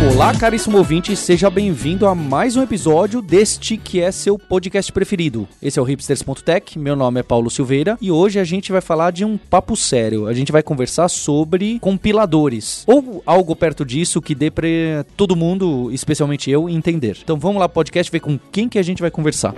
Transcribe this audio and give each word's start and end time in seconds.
Olá, 0.00 0.32
caríssimo 0.32 0.78
ouvinte, 0.78 1.16
seja 1.16 1.50
bem-vindo 1.50 2.06
a 2.06 2.14
mais 2.14 2.54
um 2.54 2.62
episódio 2.62 3.20
deste 3.20 3.76
que 3.76 4.00
é 4.00 4.12
seu 4.12 4.38
podcast 4.38 4.92
preferido. 4.92 5.48
Esse 5.60 5.76
é 5.80 5.82
o 5.82 5.84
hipsters.tech, 5.84 6.78
meu 6.78 6.94
nome 6.94 7.18
é 7.18 7.22
Paulo 7.24 7.50
Silveira 7.50 7.98
e 8.00 8.08
hoje 8.08 8.38
a 8.38 8.44
gente 8.44 8.70
vai 8.70 8.80
falar 8.80 9.10
de 9.10 9.24
um 9.24 9.36
papo 9.36 9.76
sério. 9.76 10.28
A 10.28 10.32
gente 10.32 10.52
vai 10.52 10.62
conversar 10.62 11.08
sobre 11.08 11.80
compiladores 11.80 12.84
ou 12.86 13.24
algo 13.26 13.56
perto 13.56 13.84
disso 13.84 14.22
que 14.22 14.36
dê 14.36 14.52
pra 14.52 14.68
todo 15.16 15.34
mundo, 15.34 15.90
especialmente 15.90 16.48
eu, 16.48 16.68
entender. 16.68 17.18
Então 17.20 17.36
vamos 17.36 17.58
lá, 17.58 17.68
podcast, 17.68 18.10
ver 18.10 18.20
com 18.20 18.38
quem 18.52 18.68
que 18.68 18.78
a 18.78 18.84
gente 18.84 19.02
vai 19.02 19.10
conversar. 19.10 19.52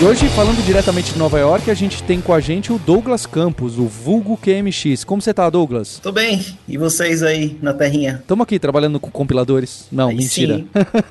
E 0.00 0.02
hoje, 0.02 0.28
falando 0.30 0.64
diretamente 0.64 1.12
de 1.12 1.18
Nova 1.18 1.38
York, 1.38 1.70
a 1.70 1.74
gente 1.74 2.02
tem 2.02 2.22
com 2.22 2.32
a 2.32 2.40
gente 2.40 2.72
o 2.72 2.78
Douglas 2.78 3.26
Campos, 3.26 3.78
o 3.78 3.84
vulgo 3.86 4.34
QMX. 4.38 5.04
Como 5.04 5.20
você 5.20 5.34
tá, 5.34 5.50
Douglas? 5.50 5.98
Tô 6.02 6.10
bem. 6.10 6.42
E 6.66 6.78
vocês 6.78 7.22
aí 7.22 7.58
na 7.60 7.74
terrinha? 7.74 8.16
Estamos 8.22 8.44
aqui 8.44 8.58
trabalhando 8.58 8.98
com 8.98 9.10
compiladores. 9.10 9.86
Não, 9.92 10.08
Aí 10.08 10.16
mentira. 10.16 10.64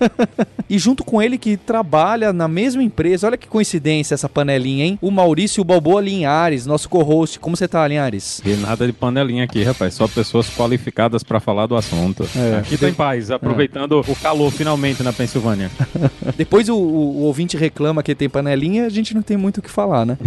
e 0.68 0.80
junto 0.80 1.04
com 1.04 1.22
ele 1.22 1.38
que 1.38 1.56
trabalha 1.56 2.34
na 2.34 2.48
mesma 2.48 2.82
empresa, 2.82 3.28
olha 3.28 3.38
que 3.38 3.48
coincidência 3.48 4.16
essa 4.16 4.28
panelinha, 4.28 4.86
hein? 4.86 4.98
O 5.04 5.12
Maurício 5.12 5.64
Balboa 5.64 6.02
Linhares, 6.02 6.66
nosso 6.66 6.90
co-host. 6.90 7.38
Como 7.40 7.56
você 7.56 7.68
tá, 7.68 7.88
Linhares? 7.88 8.42
E 8.44 8.56
nada 8.56 8.88
de 8.88 8.94
panelinha 8.94 9.44
aqui, 9.44 9.62
rapaz. 9.62 9.94
Só 9.94 10.08
pessoas 10.08 10.50
qualificadas 10.50 11.22
pra 11.22 11.40
falar 11.40 11.68
do 11.68 11.76
assunto. 11.76 12.28
É. 12.36 12.58
Aqui 12.58 12.76
tá 12.76 12.90
em 12.90 12.94
paz, 12.96 13.30
aproveitando 13.30 14.00
o 14.08 14.16
calor 14.16 14.50
finalmente 14.52 15.04
na 15.04 15.14
Pensilvânia. 15.14 15.70
Depois 16.36 16.68
o, 16.70 16.76
o- 16.76 17.18
o 17.20 17.22
ouvinte 17.26 17.56
reclama 17.56 18.02
que 18.02 18.16
tem 18.16 18.28
panelinha, 18.28 18.79
a 18.82 18.90
gente 18.90 19.14
não 19.14 19.22
tem 19.22 19.38
muito 19.38 19.60
o 19.60 19.62
que 19.62 19.70
falar, 19.70 20.06
né? 20.06 20.18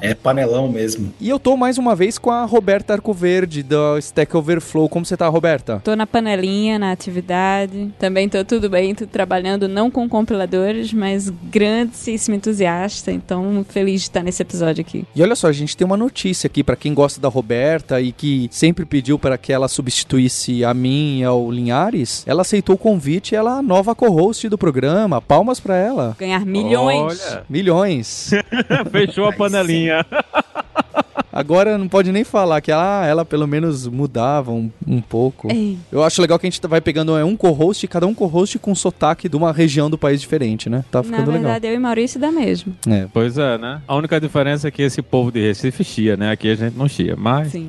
É 0.00 0.14
panelão 0.14 0.68
mesmo. 0.68 1.14
E 1.18 1.30
eu 1.30 1.38
tô 1.38 1.56
mais 1.56 1.78
uma 1.78 1.96
vez 1.96 2.18
com 2.18 2.30
a 2.30 2.44
Roberta 2.44 2.92
Arcoverde, 2.92 3.62
da 3.62 3.98
Stack 3.98 4.36
Overflow. 4.36 4.86
Como 4.86 5.04
você 5.04 5.16
tá, 5.16 5.26
Roberta? 5.28 5.80
Tô 5.82 5.96
na 5.96 6.06
panelinha, 6.06 6.78
na 6.78 6.92
atividade. 6.92 7.90
Também 7.98 8.28
tô 8.28 8.44
tudo 8.44 8.68
bem, 8.68 8.94
tô 8.94 9.06
trabalhando 9.06 9.66
não 9.66 9.90
com 9.90 10.06
compiladores, 10.06 10.92
mas 10.92 11.30
grandíssimo 11.30 12.36
entusiasta. 12.36 13.10
Então, 13.10 13.64
feliz 13.66 14.02
de 14.02 14.08
estar 14.08 14.22
nesse 14.22 14.42
episódio 14.42 14.82
aqui. 14.82 15.06
E 15.16 15.22
olha 15.22 15.34
só, 15.34 15.48
a 15.48 15.52
gente 15.52 15.74
tem 15.74 15.86
uma 15.86 15.96
notícia 15.96 16.48
aqui 16.48 16.62
pra 16.62 16.76
quem 16.76 16.92
gosta 16.92 17.18
da 17.18 17.28
Roberta 17.28 17.98
e 18.00 18.12
que 18.12 18.48
sempre 18.50 18.84
pediu 18.84 19.18
para 19.18 19.38
que 19.38 19.52
ela 19.52 19.68
substituísse 19.68 20.64
a 20.64 20.74
mim 20.74 21.20
e 21.20 21.24
ao 21.24 21.50
Linhares. 21.50 22.24
Ela 22.26 22.42
aceitou 22.42 22.74
o 22.74 22.78
convite, 22.78 23.34
ela 23.34 23.56
é 23.56 23.58
a 23.60 23.62
nova 23.62 23.94
co-host 23.94 24.48
do 24.50 24.58
programa. 24.58 25.22
Palmas 25.22 25.60
pra 25.60 25.76
ela. 25.76 26.14
Ganhar 26.18 26.44
milhões. 26.44 26.93
Olha, 26.98 27.44
Milhões. 27.48 28.30
fechou 28.90 29.26
a 29.26 29.32
panelinha. 29.32 30.04
Agora 31.34 31.78
não 31.78 31.88
pode 31.88 32.12
nem 32.12 32.24
falar 32.24 32.60
que 32.60 32.70
ela, 32.70 33.06
ela 33.06 33.24
pelo 33.24 33.46
menos 33.46 33.86
mudava 33.86 34.52
um, 34.52 34.70
um 34.86 35.00
pouco. 35.00 35.50
Ei, 35.50 35.78
Eu 35.90 36.02
acho 36.02 36.20
legal 36.20 36.38
que 36.38 36.46
a 36.46 36.50
gente 36.50 36.64
vai 36.66 36.80
pegando 36.80 37.16
é, 37.16 37.24
um 37.24 37.36
co-host, 37.36 37.86
cada 37.88 38.06
um 38.06 38.14
co-host 38.14 38.58
com 38.58 38.74
sotaque 38.74 39.28
de 39.28 39.36
uma 39.36 39.52
região 39.52 39.88
do 39.88 39.96
país 39.98 40.20
diferente, 40.20 40.68
né? 40.68 40.84
Tá 40.90 40.98
na 40.98 41.04
ficando 41.04 41.32
verdade, 41.32 41.66
eu 41.66 41.74
e 41.74 41.78
Maurício 41.78 42.20
dá 42.20 42.30
mesmo. 42.30 42.74
legal. 42.86 43.04
É. 43.04 43.08
Pois 43.12 43.38
é, 43.38 43.58
né? 43.58 43.80
A 43.86 43.94
única 43.96 44.20
diferença 44.20 44.68
é 44.68 44.70
que 44.70 44.82
esse 44.82 45.00
povo 45.02 45.30
de 45.32 45.40
Recife 45.40 45.82
chia, 45.82 46.16
né? 46.16 46.30
Aqui 46.30 46.50
a 46.50 46.54
gente 46.54 46.76
não 46.76 46.88
chia, 46.88 47.16
mas 47.16 47.52
Sim. 47.52 47.68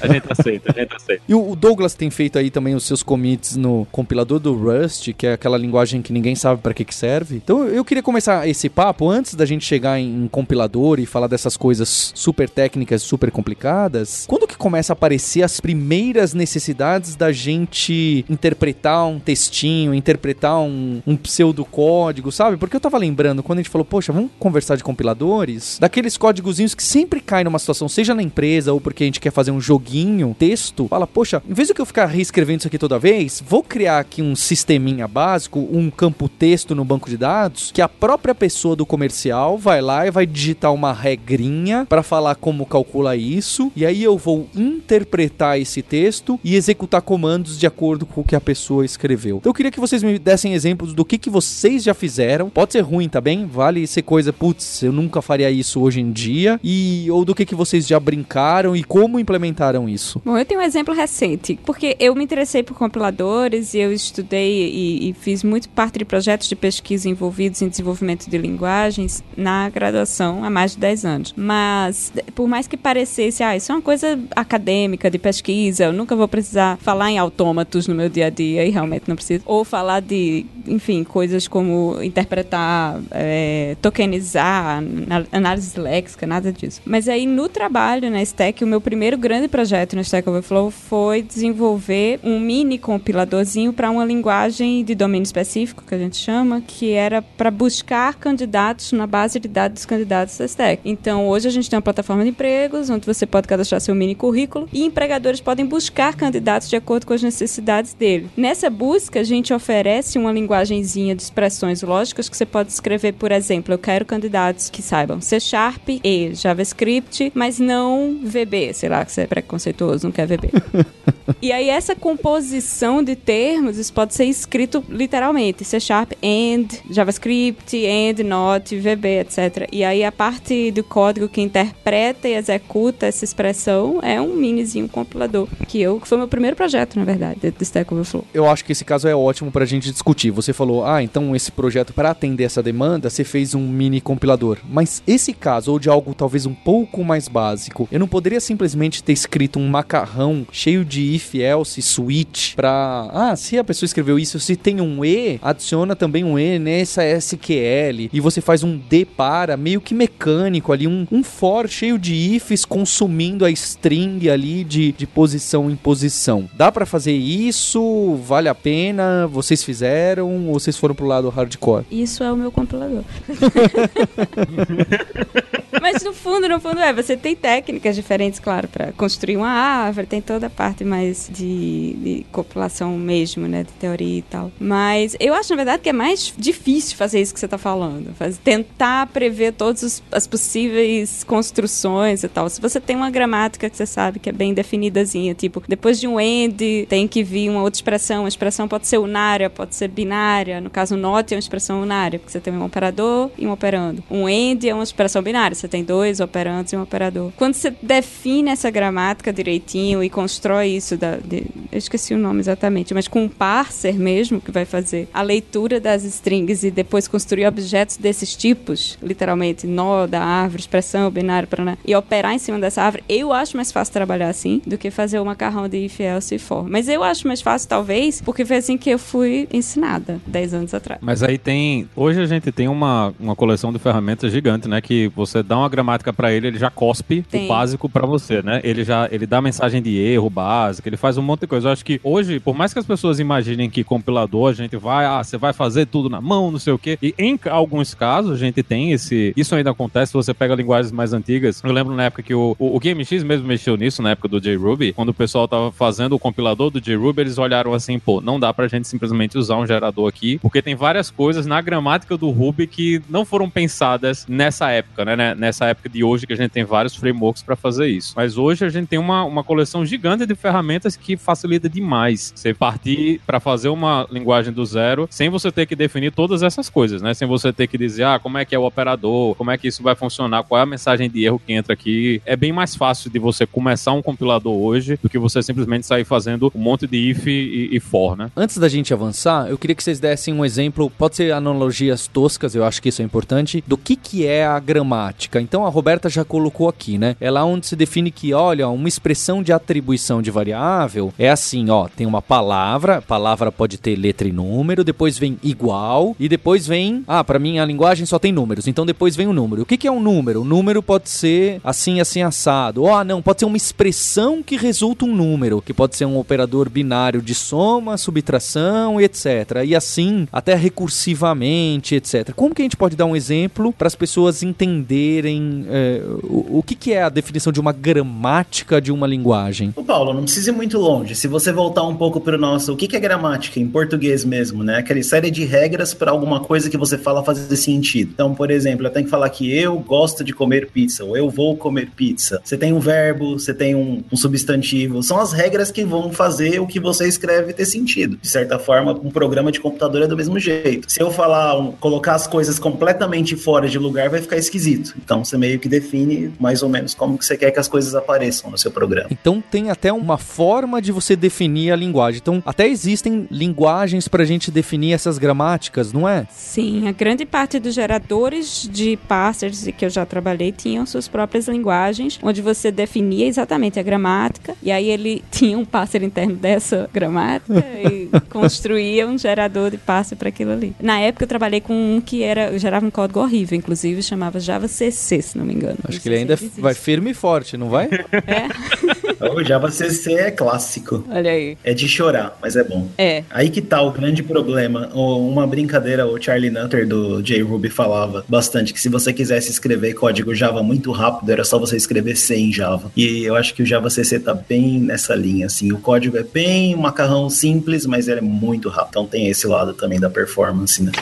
a 0.00 0.06
gente 0.06 0.26
aceita, 0.28 0.72
a 0.74 0.80
gente 0.80 0.96
aceita. 0.96 1.22
E 1.28 1.34
o 1.34 1.52
o 1.52 1.56
Douglas 1.56 1.94
tem 1.94 2.10
feito 2.10 2.38
aí 2.38 2.50
também 2.50 2.74
os 2.74 2.84
seus 2.84 3.02
commits 3.02 3.56
no 3.56 3.86
compilador 3.92 4.38
do 4.38 4.54
Rust, 4.54 5.12
que 5.12 5.26
é 5.26 5.34
aquela 5.34 5.58
linguagem 5.58 6.00
que 6.00 6.12
ninguém 6.12 6.34
sabe 6.34 6.62
para 6.62 6.72
que 6.72 6.82
que 6.84 6.94
serve. 6.94 7.36
Então 7.36 7.66
eu 7.66 7.84
queria 7.84 8.02
começar 8.02 8.48
esse 8.48 8.70
papo 8.70 9.10
antes 9.10 9.34
da 9.34 9.44
gente 9.44 9.64
chegar 9.64 9.98
em, 9.98 10.24
em 10.24 10.28
compilador 10.28 10.98
e 10.98 11.04
falar 11.04 11.26
dessas 11.26 11.56
coisas 11.56 12.12
super 12.14 12.48
técnicas, 12.48 12.81
super 12.98 13.30
complicadas. 13.30 14.24
Quando 14.26 14.46
que 14.46 14.56
começa 14.56 14.92
a 14.92 14.94
aparecer 14.94 15.42
as 15.42 15.60
primeiras 15.60 16.34
necessidades 16.34 17.16
da 17.16 17.32
gente 17.32 18.24
interpretar 18.28 19.06
um 19.06 19.18
textinho, 19.18 19.94
interpretar 19.94 20.60
um, 20.60 21.02
um 21.06 21.16
pseudocódigo, 21.16 22.30
sabe? 22.30 22.56
Porque 22.56 22.76
eu 22.76 22.80
tava 22.80 22.98
lembrando 22.98 23.42
quando 23.42 23.58
a 23.58 23.62
gente 23.62 23.70
falou, 23.70 23.84
poxa, 23.84 24.12
vamos 24.12 24.30
conversar 24.38 24.76
de 24.76 24.84
compiladores, 24.84 25.78
daqueles 25.80 26.16
códigozinhos 26.16 26.74
que 26.74 26.82
sempre 26.82 27.20
caem 27.20 27.44
numa 27.44 27.58
situação, 27.58 27.88
seja 27.88 28.14
na 28.14 28.22
empresa 28.22 28.72
ou 28.72 28.80
porque 28.80 29.04
a 29.04 29.06
gente 29.06 29.20
quer 29.20 29.30
fazer 29.30 29.50
um 29.50 29.60
joguinho, 29.60 30.36
texto, 30.38 30.88
fala, 30.88 31.06
poxa, 31.06 31.42
em 31.48 31.54
vez 31.54 31.70
que 31.72 31.80
eu 31.80 31.86
ficar 31.86 32.06
reescrevendo 32.06 32.58
isso 32.58 32.68
aqui 32.68 32.78
toda 32.78 32.98
vez, 32.98 33.42
vou 33.46 33.62
criar 33.62 33.98
aqui 33.98 34.20
um 34.22 34.36
sisteminha 34.36 35.08
básico, 35.08 35.58
um 35.72 35.90
campo 35.90 36.28
texto 36.28 36.74
no 36.74 36.84
banco 36.84 37.08
de 37.08 37.16
dados, 37.16 37.70
que 37.72 37.80
a 37.80 37.88
própria 37.88 38.34
pessoa 38.34 38.76
do 38.76 38.86
comercial 38.86 39.56
vai 39.56 39.80
lá 39.80 40.06
e 40.06 40.10
vai 40.10 40.26
digitar 40.26 40.72
uma 40.72 40.92
regrinha 40.92 41.86
para 41.88 42.02
falar 42.02 42.34
como 42.34 42.66
calcula 42.72 43.14
isso, 43.14 43.70
e 43.76 43.84
aí 43.84 44.02
eu 44.02 44.16
vou 44.16 44.48
interpretar 44.56 45.60
esse 45.60 45.82
texto 45.82 46.40
e 46.42 46.56
executar 46.56 47.02
comandos 47.02 47.58
de 47.58 47.66
acordo 47.66 48.06
com 48.06 48.22
o 48.22 48.24
que 48.24 48.34
a 48.34 48.40
pessoa 48.40 48.82
escreveu. 48.82 49.36
Então 49.36 49.50
eu 49.50 49.54
queria 49.54 49.70
que 49.70 49.78
vocês 49.78 50.02
me 50.02 50.18
dessem 50.18 50.54
exemplos 50.54 50.94
do 50.94 51.04
que, 51.04 51.18
que 51.18 51.28
vocês 51.28 51.82
já 51.82 51.92
fizeram. 51.92 52.48
Pode 52.48 52.72
ser 52.72 52.80
ruim, 52.80 53.10
tá 53.10 53.20
bem? 53.20 53.44
Vale 53.44 53.86
ser 53.86 54.00
coisa, 54.00 54.32
putz, 54.32 54.82
eu 54.82 54.90
nunca 54.90 55.20
faria 55.20 55.50
isso 55.50 55.82
hoje 55.82 56.00
em 56.00 56.10
dia. 56.10 56.58
E 56.64 57.10
ou 57.10 57.26
do 57.26 57.34
que, 57.34 57.44
que 57.44 57.54
vocês 57.54 57.86
já 57.86 58.00
brincaram 58.00 58.74
e 58.74 58.82
como 58.82 59.20
implementaram 59.20 59.86
isso. 59.86 60.22
Bom, 60.24 60.38
eu 60.38 60.44
tenho 60.46 60.60
um 60.60 60.64
exemplo 60.64 60.94
recente, 60.94 61.58
porque 61.66 61.94
eu 62.00 62.14
me 62.14 62.24
interessei 62.24 62.62
por 62.62 62.74
compiladores 62.78 63.74
e 63.74 63.80
eu 63.80 63.92
estudei 63.92 64.70
e, 64.70 65.10
e 65.10 65.12
fiz 65.12 65.44
muito 65.44 65.68
parte 65.68 65.98
de 65.98 66.06
projetos 66.06 66.48
de 66.48 66.56
pesquisa 66.56 67.06
envolvidos 67.06 67.60
em 67.60 67.68
desenvolvimento 67.68 68.30
de 68.30 68.38
linguagens 68.38 69.22
na 69.36 69.68
graduação 69.68 70.42
há 70.42 70.48
mais 70.48 70.72
de 70.72 70.78
10 70.78 71.04
anos. 71.04 71.34
Mas, 71.36 72.10
por 72.34 72.48
mais 72.48 72.61
que 72.66 72.76
parecesse, 72.76 73.42
ah, 73.42 73.56
isso 73.56 73.70
é 73.72 73.74
uma 73.74 73.82
coisa 73.82 74.18
acadêmica, 74.34 75.10
de 75.10 75.18
pesquisa, 75.18 75.84
eu 75.84 75.92
nunca 75.92 76.16
vou 76.16 76.28
precisar 76.28 76.76
falar 76.78 77.10
em 77.10 77.18
autômatos 77.18 77.86
no 77.86 77.94
meu 77.94 78.08
dia 78.08 78.26
a 78.26 78.30
dia, 78.30 78.64
e 78.64 78.70
realmente 78.70 79.04
não 79.06 79.16
preciso. 79.16 79.42
Ou 79.46 79.64
falar 79.64 80.00
de, 80.00 80.46
enfim, 80.66 81.04
coisas 81.04 81.48
como 81.48 82.02
interpretar, 82.02 83.00
é, 83.10 83.76
tokenizar, 83.80 84.82
análise 85.30 85.78
léxica, 85.78 86.26
nada 86.26 86.52
disso. 86.52 86.80
Mas 86.84 87.08
aí, 87.08 87.26
no 87.26 87.48
trabalho 87.48 88.10
na 88.10 88.22
Stack, 88.22 88.62
o 88.62 88.66
meu 88.66 88.80
primeiro 88.80 89.16
grande 89.16 89.48
projeto 89.48 89.94
na 89.96 90.02
Stack 90.02 90.28
Overflow 90.28 90.70
foi 90.70 91.22
desenvolver 91.22 92.20
um 92.22 92.38
mini 92.38 92.78
compiladorzinho 92.78 93.72
para 93.72 93.90
uma 93.90 94.04
linguagem 94.04 94.84
de 94.84 94.94
domínio 94.94 95.24
específico, 95.24 95.84
que 95.86 95.94
a 95.94 95.98
gente 95.98 96.16
chama, 96.16 96.60
que 96.60 96.92
era 96.92 97.22
para 97.22 97.50
buscar 97.50 98.14
candidatos 98.14 98.92
na 98.92 99.06
base 99.06 99.38
de 99.38 99.48
dados 99.48 99.74
dos 99.74 99.86
candidatos 99.86 100.36
da 100.38 100.44
Stack. 100.44 100.82
Então, 100.84 101.28
hoje 101.28 101.48
a 101.48 101.50
gente 101.50 101.68
tem 101.68 101.76
uma 101.76 101.82
plataforma 101.82 102.24
de 102.24 102.32
empregos, 102.52 102.90
onde 102.90 103.06
você 103.06 103.26
pode 103.26 103.48
cadastrar 103.48 103.80
seu 103.80 103.94
mini 103.94 104.14
currículo 104.14 104.68
e 104.72 104.84
empregadores 104.84 105.40
podem 105.40 105.64
buscar 105.64 106.14
candidatos 106.14 106.68
de 106.68 106.76
acordo 106.76 107.06
com 107.06 107.14
as 107.14 107.22
necessidades 107.22 107.94
dele. 107.94 108.28
Nessa 108.36 108.68
busca, 108.68 109.20
a 109.20 109.24
gente 109.24 109.54
oferece 109.54 110.18
uma 110.18 110.30
linguagenzinha 110.30 111.14
de 111.14 111.22
expressões 111.22 111.82
lógicas 111.82 112.28
que 112.28 112.36
você 112.36 112.44
pode 112.44 112.70
escrever, 112.70 113.14
por 113.14 113.32
exemplo, 113.32 113.72
eu 113.72 113.78
quero 113.78 114.04
candidatos 114.04 114.68
que 114.68 114.82
saibam 114.82 115.20
C 115.20 115.40
Sharp 115.40 115.88
e 115.88 116.34
JavaScript, 116.34 117.32
mas 117.34 117.58
não 117.58 118.18
VB, 118.22 118.74
sei 118.74 118.88
lá, 118.88 119.04
que 119.04 119.12
você 119.12 119.22
é 119.22 119.26
preconceituoso, 119.26 120.06
não 120.06 120.12
quer 120.12 120.26
VB. 120.26 120.50
E 121.40 121.52
aí 121.52 121.68
essa 121.68 121.94
composição 121.94 123.02
de 123.02 123.16
termos, 123.16 123.78
isso 123.78 123.92
pode 123.92 124.14
ser 124.14 124.24
escrito 124.24 124.84
literalmente, 124.88 125.64
C 125.64 125.80
Sharp 125.80 126.12
and 126.22 126.68
JavaScript 126.90 127.76
and 127.86 128.24
not 128.24 128.76
VB, 128.76 129.20
etc. 129.20 129.68
E 129.72 129.84
aí 129.84 130.04
a 130.04 130.12
parte 130.12 130.70
do 130.70 130.84
código 130.84 131.28
que 131.28 131.40
interpreta 131.40 132.28
e 132.28 132.34
executa 132.42 133.06
essa 133.06 133.24
expressão 133.24 134.00
é 134.02 134.20
um 134.20 134.34
minizinho 134.34 134.88
compilador, 134.88 135.48
que 135.68 135.80
eu 135.80 136.00
que 136.00 136.08
foi 136.08 136.18
meu 136.18 136.28
primeiro 136.28 136.56
projeto, 136.56 136.98
na 136.98 137.04
verdade, 137.04 137.50
do 137.50 137.62
Stack 137.62 137.92
Overflow. 137.92 138.24
Eu 138.34 138.48
acho 138.48 138.64
que 138.64 138.72
esse 138.72 138.84
caso 138.84 139.08
é 139.08 139.14
ótimo 139.14 139.50
pra 139.50 139.64
gente 139.64 139.90
discutir. 139.90 140.30
Você 140.30 140.52
falou, 140.52 140.84
ah, 140.84 141.02
então 141.02 141.34
esse 141.34 141.50
projeto 141.50 141.92
para 141.92 142.10
atender 142.10 142.44
essa 142.44 142.62
demanda, 142.62 143.08
você 143.08 143.24
fez 143.24 143.54
um 143.54 143.66
mini 143.66 144.00
compilador. 144.00 144.58
Mas 144.68 145.02
esse 145.06 145.32
caso, 145.32 145.72
ou 145.72 145.78
de 145.78 145.88
algo 145.88 146.14
talvez 146.14 146.46
um 146.46 146.54
pouco 146.54 147.04
mais 147.04 147.28
básico, 147.28 147.88
eu 147.90 148.00
não 148.00 148.08
poderia 148.08 148.40
simplesmente 148.40 149.02
ter 149.02 149.12
escrito 149.12 149.58
um 149.58 149.68
macarrão 149.68 150.46
cheio 150.50 150.84
de 150.84 151.14
if 151.14 151.34
else, 151.34 151.80
switch 151.80 152.54
pra. 152.54 153.08
Ah, 153.12 153.36
se 153.36 153.58
a 153.58 153.64
pessoa 153.64 153.86
escreveu 153.86 154.18
isso, 154.18 154.40
se 154.40 154.56
tem 154.56 154.80
um 154.80 155.04
E, 155.04 155.38
adiciona 155.42 155.94
também 155.94 156.24
um 156.24 156.38
E 156.38 156.58
nessa 156.58 157.04
SQL. 157.04 158.08
E 158.12 158.20
você 158.20 158.40
faz 158.40 158.62
um 158.62 158.76
D 158.76 159.04
para, 159.04 159.56
meio 159.56 159.80
que 159.80 159.94
mecânico 159.94 160.72
ali, 160.72 160.86
um, 160.86 161.06
um 161.10 161.22
for 161.22 161.68
cheio 161.68 161.98
de 161.98 162.14
ifs 162.22 162.64
consumindo 162.64 163.44
a 163.44 163.50
string 163.50 164.28
ali 164.28 164.64
de, 164.64 164.92
de 164.92 165.06
posição 165.06 165.70
em 165.70 165.76
posição. 165.76 166.48
Dá 166.54 166.70
pra 166.70 166.86
fazer 166.86 167.12
isso? 167.12 168.16
Vale 168.24 168.48
a 168.48 168.54
pena? 168.54 169.26
Vocês 169.26 169.62
fizeram? 169.62 170.48
Ou 170.48 170.58
vocês 170.58 170.76
foram 170.76 170.94
pro 170.94 171.06
lado 171.06 171.28
hardcore? 171.28 171.84
Isso 171.90 172.22
é 172.22 172.32
o 172.32 172.36
meu 172.36 172.50
compilador. 172.50 173.02
Mas 175.82 176.00
no 176.04 176.12
fundo, 176.12 176.48
no 176.48 176.60
fundo 176.60 176.78
é, 176.78 176.92
você 176.92 177.16
tem 177.16 177.34
técnicas 177.34 177.96
diferentes, 177.96 178.38
claro, 178.38 178.68
para 178.68 178.92
construir 178.92 179.36
uma 179.36 179.50
árvore, 179.50 180.06
tem 180.06 180.22
toda 180.22 180.46
a 180.46 180.50
parte 180.50 180.84
mais 180.84 181.28
de, 181.28 181.94
de 181.94 182.26
compilação 182.30 182.96
mesmo, 182.96 183.48
né, 183.48 183.64
de 183.64 183.72
teoria 183.72 184.18
e 184.18 184.22
tal. 184.22 184.52
Mas 184.60 185.16
eu 185.18 185.34
acho, 185.34 185.50
na 185.50 185.56
verdade, 185.56 185.82
que 185.82 185.88
é 185.88 185.92
mais 185.92 186.32
difícil 186.38 186.96
fazer 186.96 187.20
isso 187.20 187.34
que 187.34 187.40
você 187.40 187.48
tá 187.48 187.58
falando. 187.58 188.14
Fazer, 188.14 188.38
tentar 188.44 189.08
prever 189.08 189.54
todas 189.54 190.00
as 190.12 190.24
possíveis 190.24 191.24
construções 191.24 192.22
e 192.22 192.28
tal. 192.28 192.48
Se 192.48 192.60
você 192.60 192.80
tem 192.80 192.94
uma 192.94 193.10
gramática 193.10 193.68
que 193.68 193.76
você 193.76 193.84
sabe 193.84 194.20
que 194.20 194.28
é 194.28 194.32
bem 194.32 194.54
definidazinha, 194.54 195.34
tipo, 195.34 195.60
depois 195.66 195.98
de 195.98 196.06
um 196.06 196.20
end 196.20 196.86
tem 196.88 197.08
que 197.08 197.24
vir 197.24 197.50
uma 197.50 197.60
outra 197.60 197.78
expressão. 197.78 198.24
A 198.24 198.28
expressão 198.28 198.68
pode 198.68 198.86
ser 198.86 198.98
unária, 198.98 199.50
pode 199.50 199.74
ser 199.74 199.88
binária. 199.88 200.60
No 200.60 200.70
caso, 200.70 200.96
not 200.96 201.34
é 201.34 201.36
uma 201.36 201.40
expressão 201.40 201.82
unária, 201.82 202.20
porque 202.20 202.30
você 202.30 202.38
tem 202.38 202.52
um 202.52 202.64
operador 202.64 203.32
e 203.36 203.48
um 203.48 203.50
operando. 203.50 204.04
Um 204.08 204.28
end 204.28 204.68
é 204.68 204.72
uma 204.72 204.84
expressão 204.84 205.20
binária, 205.20 205.56
você 205.56 205.71
tem 205.72 205.82
dois 205.82 206.20
operandos 206.20 206.72
e 206.72 206.76
um 206.76 206.82
operador. 206.82 207.32
Quando 207.36 207.54
você 207.54 207.74
define 207.82 208.50
essa 208.50 208.70
gramática 208.70 209.32
direitinho 209.32 210.04
e 210.04 210.10
constrói 210.10 210.68
isso 210.68 210.98
da, 210.98 211.16
de, 211.16 211.46
eu 211.70 211.78
esqueci 211.78 212.12
o 212.12 212.18
nome 212.18 212.40
exatamente, 212.40 212.92
mas 212.92 213.08
com 213.08 213.24
um 213.24 213.28
parser 213.28 213.94
mesmo 213.94 214.38
que 214.38 214.50
vai 214.50 214.66
fazer 214.66 215.08
a 215.14 215.22
leitura 215.22 215.80
das 215.80 216.04
strings 216.04 216.62
e 216.62 216.70
depois 216.70 217.08
construir 217.08 217.46
objetos 217.46 217.96
desses 217.96 218.36
tipos, 218.36 218.98
literalmente 219.02 219.66
nó 219.66 220.06
da 220.06 220.22
árvore, 220.22 220.60
expressão, 220.60 221.10
binário, 221.10 221.48
e 221.84 221.94
operar 221.94 222.34
em 222.34 222.38
cima 222.38 222.58
dessa 222.58 222.82
árvore, 222.82 223.04
eu 223.08 223.32
acho 223.32 223.56
mais 223.56 223.72
fácil 223.72 223.92
trabalhar 223.92 224.28
assim 224.28 224.60
do 224.66 224.76
que 224.76 224.90
fazer 224.90 225.18
o 225.18 225.24
macarrão 225.24 225.68
de 225.68 225.78
if, 225.78 226.00
else 226.00 226.34
e 226.34 226.38
for. 226.38 226.68
Mas 226.68 226.88
eu 226.88 227.02
acho 227.02 227.26
mais 227.26 227.40
fácil, 227.40 227.68
talvez, 227.68 228.20
porque 228.20 228.44
foi 228.44 228.56
assim 228.56 228.76
que 228.76 228.90
eu 228.90 228.98
fui 228.98 229.48
ensinada 229.52 230.20
10 230.26 230.54
anos 230.54 230.74
atrás. 230.74 231.00
Mas 231.02 231.22
aí 231.22 231.38
tem. 231.38 231.88
Hoje 231.96 232.20
a 232.20 232.26
gente 232.26 232.52
tem 232.52 232.68
uma, 232.68 233.14
uma 233.18 233.34
coleção 233.34 233.72
de 233.72 233.78
ferramentas 233.78 234.30
gigante, 234.30 234.68
né? 234.68 234.80
Que 234.80 235.08
você 235.14 235.42
dá 235.42 235.56
uma 235.56 235.61
gramática 235.68 236.12
pra 236.12 236.32
ele, 236.32 236.48
ele 236.48 236.58
já 236.58 236.70
cospe 236.70 237.22
Tem. 237.22 237.44
o 237.44 237.48
básico 237.48 237.88
pra 237.88 238.06
você, 238.06 238.42
né? 238.42 238.60
Ele 238.64 238.84
já 238.84 239.08
ele 239.10 239.26
dá 239.26 239.40
mensagem 239.40 239.82
de 239.82 239.98
erro 239.98 240.30
básica, 240.30 240.88
ele 240.88 240.96
faz 240.96 241.18
um 241.18 241.22
monte 241.22 241.40
de 241.40 241.46
coisa. 241.46 241.68
Eu 241.68 241.72
acho 241.72 241.84
que 241.84 242.00
hoje, 242.02 242.40
por 242.40 242.54
mais 242.54 242.72
que 242.72 242.78
as 242.78 242.86
pessoas 242.86 243.18
imaginem 243.18 243.68
que 243.68 243.84
compilador 243.84 244.50
a 244.50 244.52
gente 244.52 244.76
vai, 244.76 245.04
ah, 245.04 245.22
você 245.22 245.36
vai 245.36 245.52
fazer 245.52 245.86
tudo 245.86 246.08
na 246.08 246.20
mão, 246.20 246.50
não 246.50 246.58
sei 246.58 246.72
o 246.72 246.78
quê. 246.78 246.98
E 247.02 247.14
em 247.18 247.38
alguns 247.50 247.94
casos 247.94 248.32
a 248.32 248.36
gente 248.36 248.62
tem 248.62 248.92
esse. 248.92 249.32
Isso 249.36 249.54
ainda 249.54 249.70
acontece 249.70 250.12
você 250.12 250.34
pega 250.34 250.54
linguagens 250.54 250.92
mais 250.92 251.12
antigas. 251.12 251.62
Eu 251.64 251.72
lembro 251.72 251.94
na 251.94 252.04
época 252.04 252.22
que 252.22 252.34
o, 252.34 252.56
o, 252.58 252.76
o 252.76 252.80
GameX 252.80 253.22
mesmo 253.22 253.46
mexeu 253.46 253.76
nisso, 253.76 254.02
na 254.02 254.10
época 254.10 254.28
do 254.28 254.40
JRuby, 254.40 254.92
quando 254.92 255.10
o 255.10 255.14
pessoal 255.14 255.48
tava 255.48 255.72
fazendo 255.72 256.14
o 256.14 256.18
compilador 256.18 256.70
do 256.70 256.80
JRuby, 256.80 257.22
eles 257.22 257.38
olharam 257.38 257.72
assim, 257.72 257.98
pô, 257.98 258.20
não 258.20 258.38
dá 258.38 258.52
pra 258.52 258.68
gente 258.68 258.88
simplesmente 258.88 259.38
usar 259.38 259.56
um 259.56 259.66
gerador 259.66 260.08
aqui, 260.08 260.38
porque 260.38 260.62
tem 260.62 260.74
várias 260.74 261.10
coisas 261.10 261.46
na 261.46 261.60
gramática 261.60 262.16
do 262.16 262.30
Ruby 262.30 262.66
que 262.66 263.02
não 263.08 263.24
foram 263.24 263.48
pensadas 263.48 264.26
nessa 264.28 264.70
época, 264.70 265.04
né? 265.04 265.16
né, 265.16 265.34
Nessa 265.52 265.66
época 265.66 265.86
de 265.86 266.02
hoje 266.02 266.26
que 266.26 266.32
a 266.32 266.36
gente 266.36 266.50
tem 266.50 266.64
vários 266.64 266.96
frameworks 266.96 267.42
pra 267.42 267.54
fazer 267.54 267.86
isso. 267.86 268.14
Mas 268.16 268.38
hoje 268.38 268.64
a 268.64 268.70
gente 268.70 268.88
tem 268.88 268.98
uma, 268.98 269.22
uma 269.22 269.44
coleção 269.44 269.84
gigante 269.84 270.24
de 270.24 270.34
ferramentas 270.34 270.96
que 270.96 271.14
facilita 271.14 271.68
demais 271.68 272.32
você 272.34 272.54
partir 272.54 273.20
pra 273.26 273.38
fazer 273.38 273.68
uma 273.68 274.08
linguagem 274.10 274.50
do 274.50 274.64
zero 274.64 275.06
sem 275.10 275.28
você 275.28 275.52
ter 275.52 275.66
que 275.66 275.76
definir 275.76 276.10
todas 276.10 276.42
essas 276.42 276.70
coisas, 276.70 277.02
né? 277.02 277.12
Sem 277.12 277.28
você 277.28 277.52
ter 277.52 277.66
que 277.66 277.76
dizer, 277.76 278.04
ah, 278.04 278.18
como 278.18 278.38
é 278.38 278.46
que 278.46 278.54
é 278.54 278.58
o 278.58 278.64
operador, 278.64 279.34
como 279.34 279.50
é 279.50 279.58
que 279.58 279.68
isso 279.68 279.82
vai 279.82 279.94
funcionar, 279.94 280.42
qual 280.42 280.58
é 280.58 280.62
a 280.62 280.66
mensagem 280.66 281.10
de 281.10 281.22
erro 281.22 281.38
que 281.38 281.52
entra 281.52 281.74
aqui. 281.74 282.22
É 282.24 282.34
bem 282.34 282.50
mais 282.50 282.74
fácil 282.74 283.10
de 283.10 283.18
você 283.18 283.44
começar 283.44 283.92
um 283.92 284.00
compilador 284.00 284.56
hoje 284.56 284.98
do 285.02 285.08
que 285.10 285.18
você 285.18 285.42
simplesmente 285.42 285.84
sair 285.84 286.04
fazendo 286.04 286.50
um 286.54 286.58
monte 286.58 286.86
de 286.86 287.10
if 287.10 287.26
e, 287.26 287.68
e 287.76 287.78
for, 287.78 288.16
né? 288.16 288.30
Antes 288.34 288.56
da 288.56 288.70
gente 288.70 288.94
avançar, 288.94 289.50
eu 289.50 289.58
queria 289.58 289.76
que 289.76 289.84
vocês 289.84 290.00
dessem 290.00 290.32
um 290.32 290.46
exemplo, 290.46 290.90
pode 290.90 291.16
ser 291.16 291.30
analogias 291.30 292.06
toscas, 292.06 292.54
eu 292.54 292.64
acho 292.64 292.80
que 292.80 292.88
isso 292.88 293.02
é 293.02 293.04
importante, 293.04 293.62
do 293.66 293.76
que, 293.76 293.96
que 293.96 294.26
é 294.26 294.46
a 294.46 294.58
gramática. 294.58 295.41
Então 295.42 295.66
a 295.66 295.68
Roberta 295.68 296.08
já 296.08 296.24
colocou 296.24 296.68
aqui, 296.68 296.96
né? 296.98 297.16
É 297.20 297.30
lá 297.30 297.44
onde 297.44 297.66
se 297.66 297.76
define 297.76 298.10
que, 298.10 298.32
olha, 298.32 298.68
uma 298.68 298.88
expressão 298.88 299.42
de 299.42 299.52
atribuição 299.52 300.22
de 300.22 300.30
variável 300.30 301.12
é 301.18 301.30
assim, 301.30 301.68
ó, 301.70 301.88
tem 301.88 302.06
uma 302.06 302.22
palavra, 302.22 303.02
palavra 303.02 303.52
pode 303.52 303.78
ter 303.78 303.96
letra 303.96 304.26
e 304.26 304.32
número, 304.32 304.84
depois 304.84 305.18
vem 305.18 305.38
igual 305.42 306.16
e 306.18 306.28
depois 306.28 306.66
vem, 306.66 307.04
ah, 307.06 307.22
para 307.22 307.38
mim 307.38 307.58
a 307.58 307.64
linguagem 307.64 308.06
só 308.06 308.18
tem 308.18 308.32
números, 308.32 308.66
então 308.66 308.86
depois 308.86 309.14
vem 309.16 309.26
o 309.26 309.32
número. 309.32 309.62
O 309.62 309.66
que, 309.66 309.76
que 309.76 309.86
é 309.86 309.92
um 309.92 310.00
número? 310.00 310.42
O 310.42 310.44
número 310.44 310.82
pode 310.82 311.10
ser 311.10 311.60
assim, 311.62 312.00
assim, 312.00 312.22
assado. 312.22 312.82
Ou, 312.82 313.04
não, 313.04 313.20
pode 313.20 313.40
ser 313.40 313.46
uma 313.46 313.56
expressão 313.56 314.42
que 314.42 314.56
resulta 314.56 315.04
um 315.04 315.14
número, 315.14 315.62
que 315.62 315.74
pode 315.74 315.96
ser 315.96 316.04
um 316.04 316.18
operador 316.18 316.68
binário 316.68 317.20
de 317.20 317.34
soma, 317.34 317.96
subtração 317.96 319.00
etc. 319.00 319.62
E 319.64 319.74
assim, 319.74 320.26
até 320.32 320.54
recursivamente, 320.54 321.94
etc. 321.94 322.32
Como 322.34 322.54
que 322.54 322.62
a 322.62 322.64
gente 322.64 322.76
pode 322.76 322.96
dar 322.96 323.06
um 323.06 323.16
exemplo 323.16 323.72
para 323.72 323.86
as 323.86 323.94
pessoas 323.94 324.42
entenderem 324.42 325.31
é, 325.68 326.02
o, 326.22 326.58
o 326.58 326.62
que, 326.62 326.74
que 326.74 326.92
é 326.92 327.02
a 327.02 327.08
definição 327.08 327.52
de 327.52 327.60
uma 327.60 327.72
gramática 327.72 328.80
de 328.80 328.90
uma 328.90 329.06
linguagem? 329.06 329.72
Ô 329.76 329.82
Paulo, 329.82 330.12
não 330.12 330.22
precisa 330.22 330.50
ir 330.50 330.54
muito 330.54 330.78
longe. 330.78 331.14
Se 331.14 331.28
você 331.28 331.52
voltar 331.52 331.82
um 331.84 331.94
pouco 331.94 332.20
para 332.20 332.36
o 332.36 332.38
nosso, 332.38 332.72
o 332.72 332.76
que, 332.76 332.88
que 332.88 332.96
é 332.96 333.00
gramática 333.00 333.60
em 333.60 333.66
português 333.66 334.24
mesmo, 334.24 334.62
né? 334.62 334.78
Aquela 334.78 335.02
série 335.02 335.30
de 335.30 335.44
regras 335.44 335.94
para 335.94 336.10
alguma 336.10 336.40
coisa 336.40 336.68
que 336.68 336.76
você 336.76 336.98
fala 336.98 337.22
fazer 337.22 337.56
sentido. 337.56 338.10
Então, 338.14 338.34
por 338.34 338.50
exemplo, 338.50 338.86
eu 338.86 338.90
tenho 338.90 339.04
que 339.04 339.10
falar 339.10 339.28
que 339.30 339.52
eu 339.56 339.78
gosto 339.78 340.24
de 340.24 340.32
comer 340.32 340.70
pizza, 340.70 341.04
ou 341.04 341.16
eu 341.16 341.30
vou 341.30 341.56
comer 341.56 341.90
pizza. 341.94 342.40
Você 342.44 342.56
tem 342.56 342.72
um 342.72 342.80
verbo, 342.80 343.38
você 343.38 343.54
tem 343.54 343.74
um, 343.74 344.02
um 344.10 344.16
substantivo. 344.16 345.02
São 345.02 345.20
as 345.20 345.32
regras 345.32 345.70
que 345.70 345.84
vão 345.84 346.12
fazer 346.12 346.60
o 346.60 346.66
que 346.66 346.80
você 346.80 347.06
escreve 347.06 347.52
ter 347.52 347.66
sentido. 347.66 348.18
De 348.20 348.28
certa 348.28 348.58
forma, 348.58 348.92
um 348.92 349.10
programa 349.10 349.52
de 349.52 349.60
computador 349.60 350.02
é 350.02 350.06
do 350.06 350.16
mesmo 350.16 350.38
jeito. 350.38 350.90
Se 350.90 351.00
eu 351.00 351.10
falar, 351.10 351.58
um, 351.58 351.72
colocar 351.72 352.14
as 352.14 352.26
coisas 352.26 352.58
completamente 352.58 353.36
fora 353.36 353.68
de 353.68 353.78
lugar, 353.78 354.08
vai 354.08 354.20
ficar 354.20 354.36
esquisito. 354.36 354.94
Então, 355.02 355.21
você 355.24 355.38
meio 355.38 355.58
que 355.58 355.68
define 355.68 356.32
mais 356.38 356.62
ou 356.62 356.68
menos 356.68 356.94
como 356.94 357.18
que 357.18 357.24
você 357.24 357.36
quer 357.36 357.50
que 357.50 357.58
as 357.58 357.68
coisas 357.68 357.94
apareçam 357.94 358.50
no 358.50 358.58
seu 358.58 358.70
programa. 358.70 359.08
Então 359.10 359.42
tem 359.50 359.70
até 359.70 359.92
uma 359.92 360.18
forma 360.18 360.80
de 360.80 360.92
você 360.92 361.16
definir 361.16 361.72
a 361.72 361.76
linguagem. 361.76 362.20
Então 362.22 362.42
até 362.44 362.68
existem 362.68 363.26
linguagens 363.30 364.08
para 364.08 364.22
a 364.22 364.26
gente 364.26 364.50
definir 364.50 364.92
essas 364.92 365.18
gramáticas, 365.18 365.92
não 365.92 366.08
é? 366.08 366.26
Sim, 366.30 366.88
a 366.88 366.92
grande 366.92 367.24
parte 367.24 367.58
dos 367.58 367.74
geradores 367.74 368.68
de 368.70 368.96
parsers 369.08 369.68
que 369.76 369.84
eu 369.84 369.90
já 369.90 370.04
trabalhei 370.04 370.52
tinham 370.52 370.84
suas 370.86 371.08
próprias 371.08 371.48
linguagens, 371.48 372.18
onde 372.22 372.42
você 372.42 372.70
definia 372.70 373.26
exatamente 373.26 373.78
a 373.78 373.82
gramática, 373.82 374.54
e 374.62 374.70
aí 374.70 374.88
ele 374.88 375.22
tinha 375.30 375.58
um 375.58 375.64
parser 375.64 376.02
interno 376.02 376.34
dessa 376.34 376.88
gramática 376.92 377.64
e 377.84 378.08
construía 378.30 379.06
um 379.06 379.16
gerador 379.16 379.70
de 379.70 379.78
parser 379.78 380.16
para 380.16 380.28
aquilo 380.28 380.52
ali. 380.52 380.74
Na 380.80 380.98
época 381.00 381.24
eu 381.24 381.28
trabalhei 381.28 381.60
com 381.60 381.74
um 381.74 382.00
que 382.00 382.22
era 382.22 382.58
gerava 382.58 382.86
um 382.86 382.90
código 382.90 383.20
horrível, 383.20 383.56
inclusive 383.56 384.02
chamava 384.02 384.40
Java 384.40 384.68
CC, 384.68 385.11
se 385.20 385.36
não 385.36 385.44
me 385.44 385.52
engano. 385.54 385.78
Acho 385.86 386.00
que 386.00 386.08
ele 386.08 386.16
ainda 386.16 386.34
existe. 386.34 386.60
vai 386.60 386.74
firme 386.74 387.10
e 387.10 387.14
forte, 387.14 387.56
não 387.56 387.68
vai? 387.68 387.88
É, 388.26 389.28
O 389.28 389.42
Java 389.44 389.70
CC 389.70 390.14
é 390.14 390.30
clássico. 390.30 391.04
olha 391.10 391.30
aí. 391.30 391.56
É 391.62 391.72
de 391.74 391.88
chorar, 391.88 392.36
mas 392.40 392.56
é 392.56 392.64
bom. 392.64 392.88
É. 392.98 393.24
Aí 393.30 393.50
que 393.50 393.60
tá 393.60 393.80
o 393.82 393.90
grande 393.92 394.22
problema. 394.22 394.88
Uma 394.94 395.46
brincadeira, 395.46 396.06
o 396.06 396.20
Charlie 396.20 396.50
Nutter 396.50 396.86
do 396.86 397.22
JRuby 397.22 397.68
falava 397.68 398.24
bastante 398.28 398.72
que 398.72 398.80
se 398.80 398.88
você 398.88 399.12
quisesse 399.12 399.50
escrever 399.50 399.94
código 399.94 400.34
Java 400.34 400.62
muito 400.62 400.90
rápido, 400.92 401.30
era 401.30 401.44
só 401.44 401.58
você 401.58 401.76
escrever 401.76 402.16
C 402.16 402.36
em 402.36 402.52
Java. 402.52 402.90
E 402.96 403.22
eu 403.24 403.36
acho 403.36 403.54
que 403.54 403.62
o 403.62 403.66
Java 403.66 403.90
CC 403.90 404.18
tá 404.18 404.34
bem 404.34 404.80
nessa 404.80 405.14
linha, 405.14 405.46
assim. 405.46 405.72
O 405.72 405.78
código 405.78 406.16
é 406.16 406.22
bem 406.22 406.74
um 406.74 406.80
macarrão 406.80 407.28
simples, 407.30 407.86
mas 407.86 408.08
ele 408.08 408.18
é 408.18 408.22
muito 408.22 408.68
rápido. 408.68 408.90
Então 408.90 409.06
tem 409.06 409.28
esse 409.28 409.46
lado 409.46 409.72
também 409.72 410.00
da 410.00 410.10
performance, 410.10 410.82
né? 410.82 410.92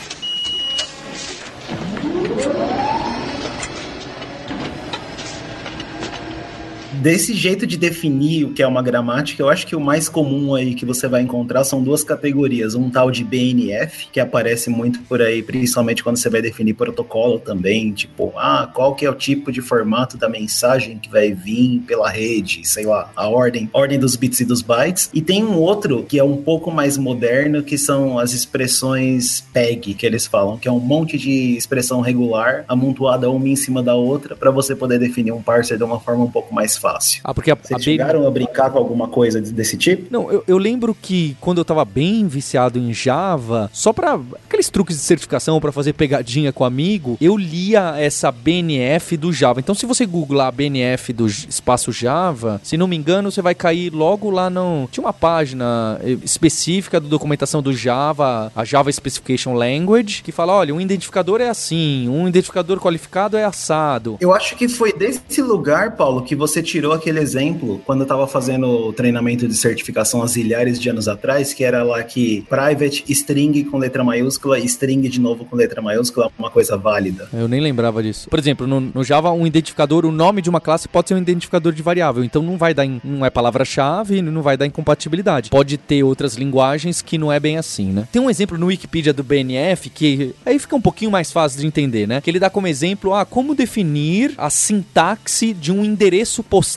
Desse 7.00 7.32
jeito 7.32 7.66
de 7.66 7.78
definir 7.78 8.44
o 8.44 8.52
que 8.52 8.62
é 8.62 8.66
uma 8.66 8.82
gramática, 8.82 9.42
eu 9.42 9.48
acho 9.48 9.66
que 9.66 9.74
o 9.74 9.80
mais 9.80 10.06
comum 10.06 10.54
aí 10.54 10.74
que 10.74 10.84
você 10.84 11.08
vai 11.08 11.22
encontrar 11.22 11.64
são 11.64 11.82
duas 11.82 12.04
categorias. 12.04 12.74
Um 12.74 12.90
tal 12.90 13.10
de 13.10 13.24
BNF, 13.24 14.08
que 14.12 14.20
aparece 14.20 14.68
muito 14.68 15.00
por 15.04 15.22
aí, 15.22 15.42
principalmente 15.42 16.04
quando 16.04 16.18
você 16.18 16.28
vai 16.28 16.42
definir 16.42 16.74
protocolo 16.74 17.38
também, 17.38 17.90
tipo, 17.92 18.34
ah, 18.36 18.70
qual 18.74 18.94
que 18.94 19.06
é 19.06 19.10
o 19.10 19.14
tipo 19.14 19.50
de 19.50 19.62
formato 19.62 20.18
da 20.18 20.28
mensagem 20.28 20.98
que 20.98 21.08
vai 21.08 21.32
vir 21.32 21.80
pela 21.86 22.10
rede, 22.10 22.68
sei 22.68 22.84
lá, 22.84 23.10
a 23.16 23.26
ordem, 23.30 23.70
ordem 23.72 23.98
dos 23.98 24.14
bits 24.14 24.40
e 24.40 24.44
dos 24.44 24.60
bytes. 24.60 25.08
E 25.14 25.22
tem 25.22 25.42
um 25.42 25.56
outro 25.56 26.02
que 26.02 26.18
é 26.18 26.24
um 26.24 26.36
pouco 26.36 26.70
mais 26.70 26.98
moderno, 26.98 27.62
que 27.62 27.78
são 27.78 28.18
as 28.18 28.34
expressões 28.34 29.40
PEG, 29.54 29.94
que 29.94 30.04
eles 30.04 30.26
falam, 30.26 30.58
que 30.58 30.68
é 30.68 30.72
um 30.72 30.78
monte 30.78 31.16
de 31.16 31.56
expressão 31.56 32.02
regular 32.02 32.66
amontoada 32.68 33.30
uma 33.30 33.48
em 33.48 33.56
cima 33.56 33.82
da 33.82 33.94
outra 33.94 34.36
para 34.36 34.50
você 34.50 34.76
poder 34.76 34.98
definir 34.98 35.32
um 35.32 35.40
parser 35.40 35.78
de 35.78 35.84
uma 35.84 35.98
forma 35.98 36.24
um 36.24 36.30
pouco 36.30 36.54
mais 36.54 36.76
fácil. 36.76 36.89
Fácil. 36.92 37.20
Ah, 37.24 37.34
porque 37.34 37.50
a, 37.50 37.54
Vocês 37.54 37.80
a 37.80 37.82
chegaram 37.82 38.26
a 38.26 38.30
brincar 38.30 38.70
com 38.70 38.78
alguma 38.78 39.08
coisa 39.08 39.40
desse 39.40 39.76
tipo? 39.76 40.06
Não, 40.10 40.30
eu, 40.30 40.44
eu 40.46 40.58
lembro 40.58 40.94
que 40.94 41.36
quando 41.40 41.58
eu 41.58 41.64
tava 41.64 41.84
bem 41.84 42.26
viciado 42.26 42.78
em 42.78 42.92
Java, 42.92 43.70
só 43.72 43.92
pra 43.92 44.18
aqueles 44.46 44.68
truques 44.68 44.96
de 44.96 45.02
certificação 45.02 45.60
pra 45.60 45.72
fazer 45.72 45.92
pegadinha 45.92 46.52
com 46.52 46.64
amigo, 46.64 47.16
eu 47.20 47.36
lia 47.36 47.94
essa 47.98 48.30
BNF 48.30 49.16
do 49.16 49.32
Java. 49.32 49.60
Então, 49.60 49.74
se 49.74 49.86
você 49.86 50.06
googlar 50.06 50.48
a 50.48 50.52
BNF 50.52 51.12
do 51.12 51.26
espaço 51.26 51.92
Java, 51.92 52.60
se 52.64 52.76
não 52.76 52.88
me 52.88 52.96
engano, 52.96 53.30
você 53.30 53.42
vai 53.42 53.54
cair 53.54 53.92
logo 53.92 54.30
lá 54.30 54.50
no. 54.50 54.88
Tinha 54.90 55.04
uma 55.04 55.12
página 55.12 55.98
eh, 56.02 56.16
específica 56.24 57.00
da 57.00 57.08
documentação 57.08 57.62
do 57.62 57.72
Java, 57.72 58.52
a 58.54 58.64
Java 58.64 58.90
Specification 58.90 59.54
Language, 59.54 60.22
que 60.22 60.32
fala: 60.32 60.54
olha, 60.54 60.74
um 60.74 60.80
identificador 60.80 61.40
é 61.40 61.48
assim, 61.48 62.08
um 62.08 62.28
identificador 62.28 62.78
qualificado 62.78 63.36
é 63.36 63.44
assado. 63.44 64.16
Eu 64.20 64.32
acho 64.34 64.56
que 64.56 64.68
foi 64.68 64.92
desse 64.92 65.42
lugar, 65.42 65.96
Paulo, 65.96 66.22
que 66.22 66.34
você 66.34 66.62
tirou 66.62 66.79
aquele 66.92 67.20
exemplo 67.20 67.80
quando 67.84 68.00
eu 68.00 68.06
tava 68.06 68.26
fazendo 68.26 68.66
o 68.68 68.92
treinamento 68.92 69.46
de 69.46 69.54
certificação 69.54 70.22
há 70.22 70.26
zilhares 70.26 70.78
de 70.80 70.88
anos 70.88 71.08
atrás, 71.08 71.52
que 71.52 71.62
era 71.64 71.82
lá 71.82 72.02
que 72.02 72.44
private 72.48 73.04
string 73.08 73.64
com 73.64 73.78
letra 73.78 74.02
maiúscula 74.04 74.58
e 74.58 74.64
string 74.66 75.08
de 75.08 75.20
novo 75.20 75.44
com 75.44 75.56
letra 75.56 75.80
maiúscula 75.82 76.26
é 76.26 76.30
uma 76.38 76.50
coisa 76.50 76.76
válida. 76.76 77.28
Eu 77.32 77.46
nem 77.48 77.60
lembrava 77.60 78.02
disso. 78.02 78.28
Por 78.28 78.38
exemplo, 78.38 78.66
no, 78.66 78.80
no 78.80 79.04
Java, 79.04 79.30
um 79.32 79.46
identificador, 79.46 80.04
o 80.06 80.12
nome 80.12 80.40
de 80.42 80.48
uma 80.48 80.60
classe 80.60 80.88
pode 80.88 81.08
ser 81.08 81.14
um 81.14 81.18
identificador 81.18 81.72
de 81.72 81.82
variável. 81.82 82.24
Então 82.24 82.42
não 82.42 82.56
vai 82.56 82.72
dar, 82.72 82.84
in- 82.84 83.00
não 83.04 83.24
é 83.26 83.30
palavra-chave 83.30 84.20
não 84.22 84.42
vai 84.42 84.56
dar 84.56 84.66
incompatibilidade. 84.66 85.50
Pode 85.50 85.76
ter 85.76 86.02
outras 86.02 86.34
linguagens 86.36 87.02
que 87.02 87.18
não 87.18 87.32
é 87.32 87.38
bem 87.40 87.56
assim, 87.58 87.86
né? 87.86 88.06
Tem 88.12 88.20
um 88.22 88.30
exemplo 88.30 88.56
no 88.56 88.66
Wikipedia 88.66 89.12
do 89.12 89.22
BNF 89.24 89.90
que 89.90 90.34
aí 90.46 90.58
fica 90.58 90.76
um 90.76 90.80
pouquinho 90.80 91.10
mais 91.10 91.32
fácil 91.32 91.60
de 91.60 91.66
entender, 91.66 92.06
né? 92.06 92.20
Que 92.20 92.30
ele 92.30 92.38
dá 92.38 92.48
como 92.48 92.66
exemplo, 92.66 93.12
ah, 93.14 93.24
como 93.24 93.54
definir 93.54 94.32
a 94.38 94.48
sintaxe 94.50 95.52
de 95.52 95.72
um 95.72 95.84
endereço 95.84 96.42
postal 96.42 96.69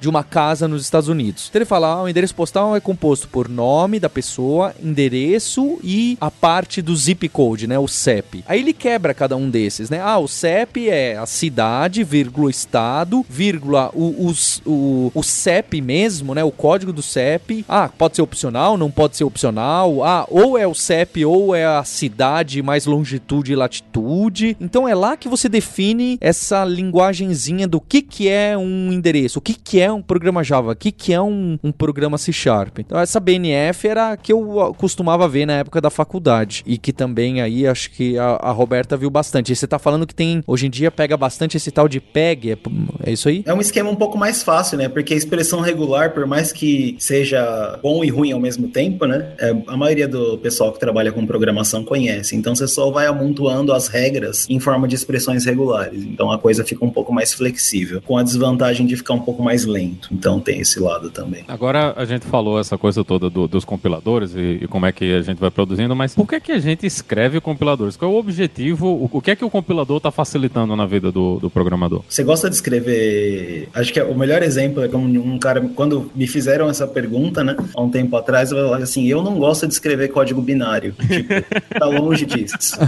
de 0.00 0.08
uma 0.08 0.22
casa 0.24 0.66
nos 0.68 0.82
Estados 0.82 1.08
Unidos. 1.08 1.46
Então 1.48 1.58
ele 1.60 1.64
fala, 1.66 1.88
ah, 1.88 2.02
o 2.02 2.08
endereço 2.08 2.34
postal 2.34 2.74
é 2.76 2.80
composto 2.80 3.28
por 3.28 3.48
nome 3.48 3.98
da 4.00 4.08
pessoa, 4.08 4.74
endereço 4.82 5.78
e 5.82 6.16
a 6.20 6.30
parte 6.30 6.80
do 6.82 6.94
zip 6.96 7.28
code, 7.28 7.66
né? 7.66 7.78
O 7.78 7.88
CEP. 7.88 8.44
Aí 8.46 8.60
ele 8.60 8.72
quebra 8.72 9.12
cada 9.14 9.36
um 9.36 9.48
desses, 9.50 9.90
né? 9.90 10.00
Ah, 10.00 10.18
o 10.18 10.28
CEP 10.28 10.88
é 10.88 11.16
a 11.16 11.26
cidade, 11.26 12.04
vírgula, 12.04 12.50
estado, 12.50 13.24
vírgula, 13.28 13.90
o, 13.94 14.26
os- 14.26 14.62
o, 14.64 15.10
o 15.14 15.22
CEP 15.22 15.80
mesmo, 15.80 16.34
né? 16.34 16.44
O 16.44 16.50
código 16.50 16.92
do 16.92 17.02
CEP. 17.02 17.64
Ah, 17.68 17.88
pode 17.88 18.16
ser 18.16 18.22
opcional, 18.22 18.76
não 18.76 18.90
pode 18.90 19.16
ser 19.16 19.24
opcional. 19.24 20.04
Ah, 20.04 20.26
ou 20.30 20.56
é 20.58 20.66
o 20.66 20.74
CEP 20.74 21.24
ou 21.24 21.54
é 21.54 21.64
a 21.66 21.84
cidade 21.84 22.62
mais 22.62 22.86
longitude 22.86 23.52
e 23.52 23.56
latitude. 23.56 24.56
Então 24.60 24.86
é 24.88 24.94
lá 24.94 25.16
que 25.16 25.28
você 25.28 25.48
define 25.48 26.18
essa 26.20 26.64
linguagenzinha 26.64 27.66
do 27.66 27.80
que 27.80 28.02
que 28.02 28.28
é 28.28 28.56
um 28.56 28.92
endereço, 28.92 29.39
o 29.40 29.42
que 29.42 29.54
que 29.54 29.80
é 29.80 29.90
um 29.90 30.02
programa 30.02 30.44
Java, 30.44 30.72
o 30.72 30.76
que 30.76 30.92
que 30.92 31.14
é 31.14 31.20
um, 31.20 31.58
um 31.64 31.72
programa 31.72 32.18
C 32.18 32.30
Sharp. 32.30 32.80
Então 32.80 32.98
essa 32.98 33.18
BNF 33.18 33.88
era 33.88 34.12
a 34.12 34.16
que 34.16 34.32
eu 34.32 34.60
ah, 34.60 34.74
costumava 34.74 35.26
ver 35.26 35.46
na 35.46 35.54
época 35.54 35.80
da 35.80 35.88
faculdade 35.88 36.62
e 36.66 36.76
que 36.76 36.92
também 36.92 37.40
aí 37.40 37.66
acho 37.66 37.90
que 37.90 38.18
a, 38.18 38.38
a 38.42 38.50
Roberta 38.50 38.98
viu 38.98 39.08
bastante. 39.08 39.50
E 39.50 39.56
você 39.56 39.66
tá 39.66 39.78
falando 39.78 40.06
que 40.06 40.14
tem, 40.14 40.42
hoje 40.46 40.66
em 40.66 40.70
dia 40.70 40.90
pega 40.90 41.16
bastante 41.16 41.56
esse 41.56 41.70
tal 41.70 41.88
de 41.88 42.00
PEG, 42.00 42.52
é, 42.52 42.58
é 43.04 43.12
isso 43.12 43.30
aí? 43.30 43.42
É 43.46 43.54
um 43.54 43.60
esquema 43.60 43.88
um 43.88 43.96
pouco 43.96 44.18
mais 44.18 44.42
fácil, 44.42 44.76
né? 44.76 44.88
Porque 44.88 45.14
a 45.14 45.16
expressão 45.16 45.60
regular, 45.60 46.12
por 46.12 46.26
mais 46.26 46.52
que 46.52 46.96
seja 46.98 47.78
bom 47.82 48.04
e 48.04 48.10
ruim 48.10 48.32
ao 48.32 48.40
mesmo 48.40 48.68
tempo, 48.68 49.06
né? 49.06 49.30
é, 49.38 49.50
a 49.66 49.76
maioria 49.76 50.06
do 50.06 50.36
pessoal 50.38 50.72
que 50.72 50.78
trabalha 50.78 51.10
com 51.10 51.24
programação 51.26 51.82
conhece. 51.82 52.36
Então 52.36 52.54
você 52.54 52.68
só 52.68 52.90
vai 52.90 53.06
amontoando 53.06 53.72
as 53.72 53.88
regras 53.88 54.46
em 54.50 54.60
forma 54.60 54.86
de 54.86 54.94
expressões 54.94 55.46
regulares. 55.46 56.04
Então 56.04 56.30
a 56.30 56.38
coisa 56.38 56.62
fica 56.62 56.84
um 56.84 56.90
pouco 56.90 57.12
mais 57.12 57.32
flexível, 57.32 58.02
com 58.02 58.18
a 58.18 58.22
desvantagem 58.22 58.86
de 58.86 58.96
ficar 58.96 59.14
um 59.14 59.20
pouco 59.20 59.29
mais 59.38 59.64
lento. 59.64 60.08
Então 60.12 60.40
tem 60.40 60.60
esse 60.60 60.78
lado 60.80 61.10
também. 61.10 61.44
Agora 61.48 61.92
a 61.96 62.04
gente 62.04 62.26
falou 62.26 62.58
essa 62.58 62.76
coisa 62.76 63.04
toda 63.04 63.28
do- 63.30 63.46
dos 63.48 63.64
compiladores 63.64 64.34
e, 64.34 64.58
e 64.62 64.68
como 64.68 64.86
é 64.86 64.92
que 64.92 65.12
a 65.14 65.22
gente 65.22 65.38
vai 65.38 65.50
produzindo, 65.50 65.94
mas 65.94 66.14
por 66.14 66.26
que, 66.26 66.40
que 66.40 66.52
a 66.52 66.58
gente 66.58 66.86
escreve 66.86 67.40
compiladores? 67.40 67.96
Qual 67.96 68.10
é 68.10 68.14
o 68.14 68.18
objetivo? 68.18 68.86
O, 68.86 69.08
o 69.12 69.20
que 69.20 69.30
é 69.30 69.36
que 69.36 69.44
o 69.44 69.50
compilador 69.50 69.96
está 69.98 70.10
facilitando 70.10 70.74
na 70.76 70.86
vida 70.86 71.10
do, 71.12 71.38
do 71.38 71.50
programador? 71.50 72.02
Você 72.08 72.22
gosta 72.24 72.48
de 72.48 72.56
escrever? 72.56 73.68
Acho 73.74 73.92
que 73.92 74.00
é 74.00 74.04
o 74.04 74.16
melhor 74.16 74.42
exemplo 74.42 74.82
é 74.82 74.88
como 74.88 75.04
um 75.06 75.38
cara, 75.38 75.60
quando 75.74 76.10
me 76.14 76.26
fizeram 76.26 76.68
essa 76.68 76.86
pergunta, 76.86 77.42
né, 77.44 77.56
há 77.74 77.82
um 77.82 77.90
tempo 77.90 78.16
atrás, 78.16 78.50
eu 78.52 78.68
falei 78.68 78.82
assim: 78.84 79.06
eu 79.06 79.22
não 79.22 79.38
gosto 79.38 79.66
de 79.66 79.72
escrever 79.72 80.08
código 80.08 80.40
binário. 80.40 80.94
Tipo, 81.10 81.34
tá 81.78 81.86
longe 81.86 82.24
disso. 82.24 82.78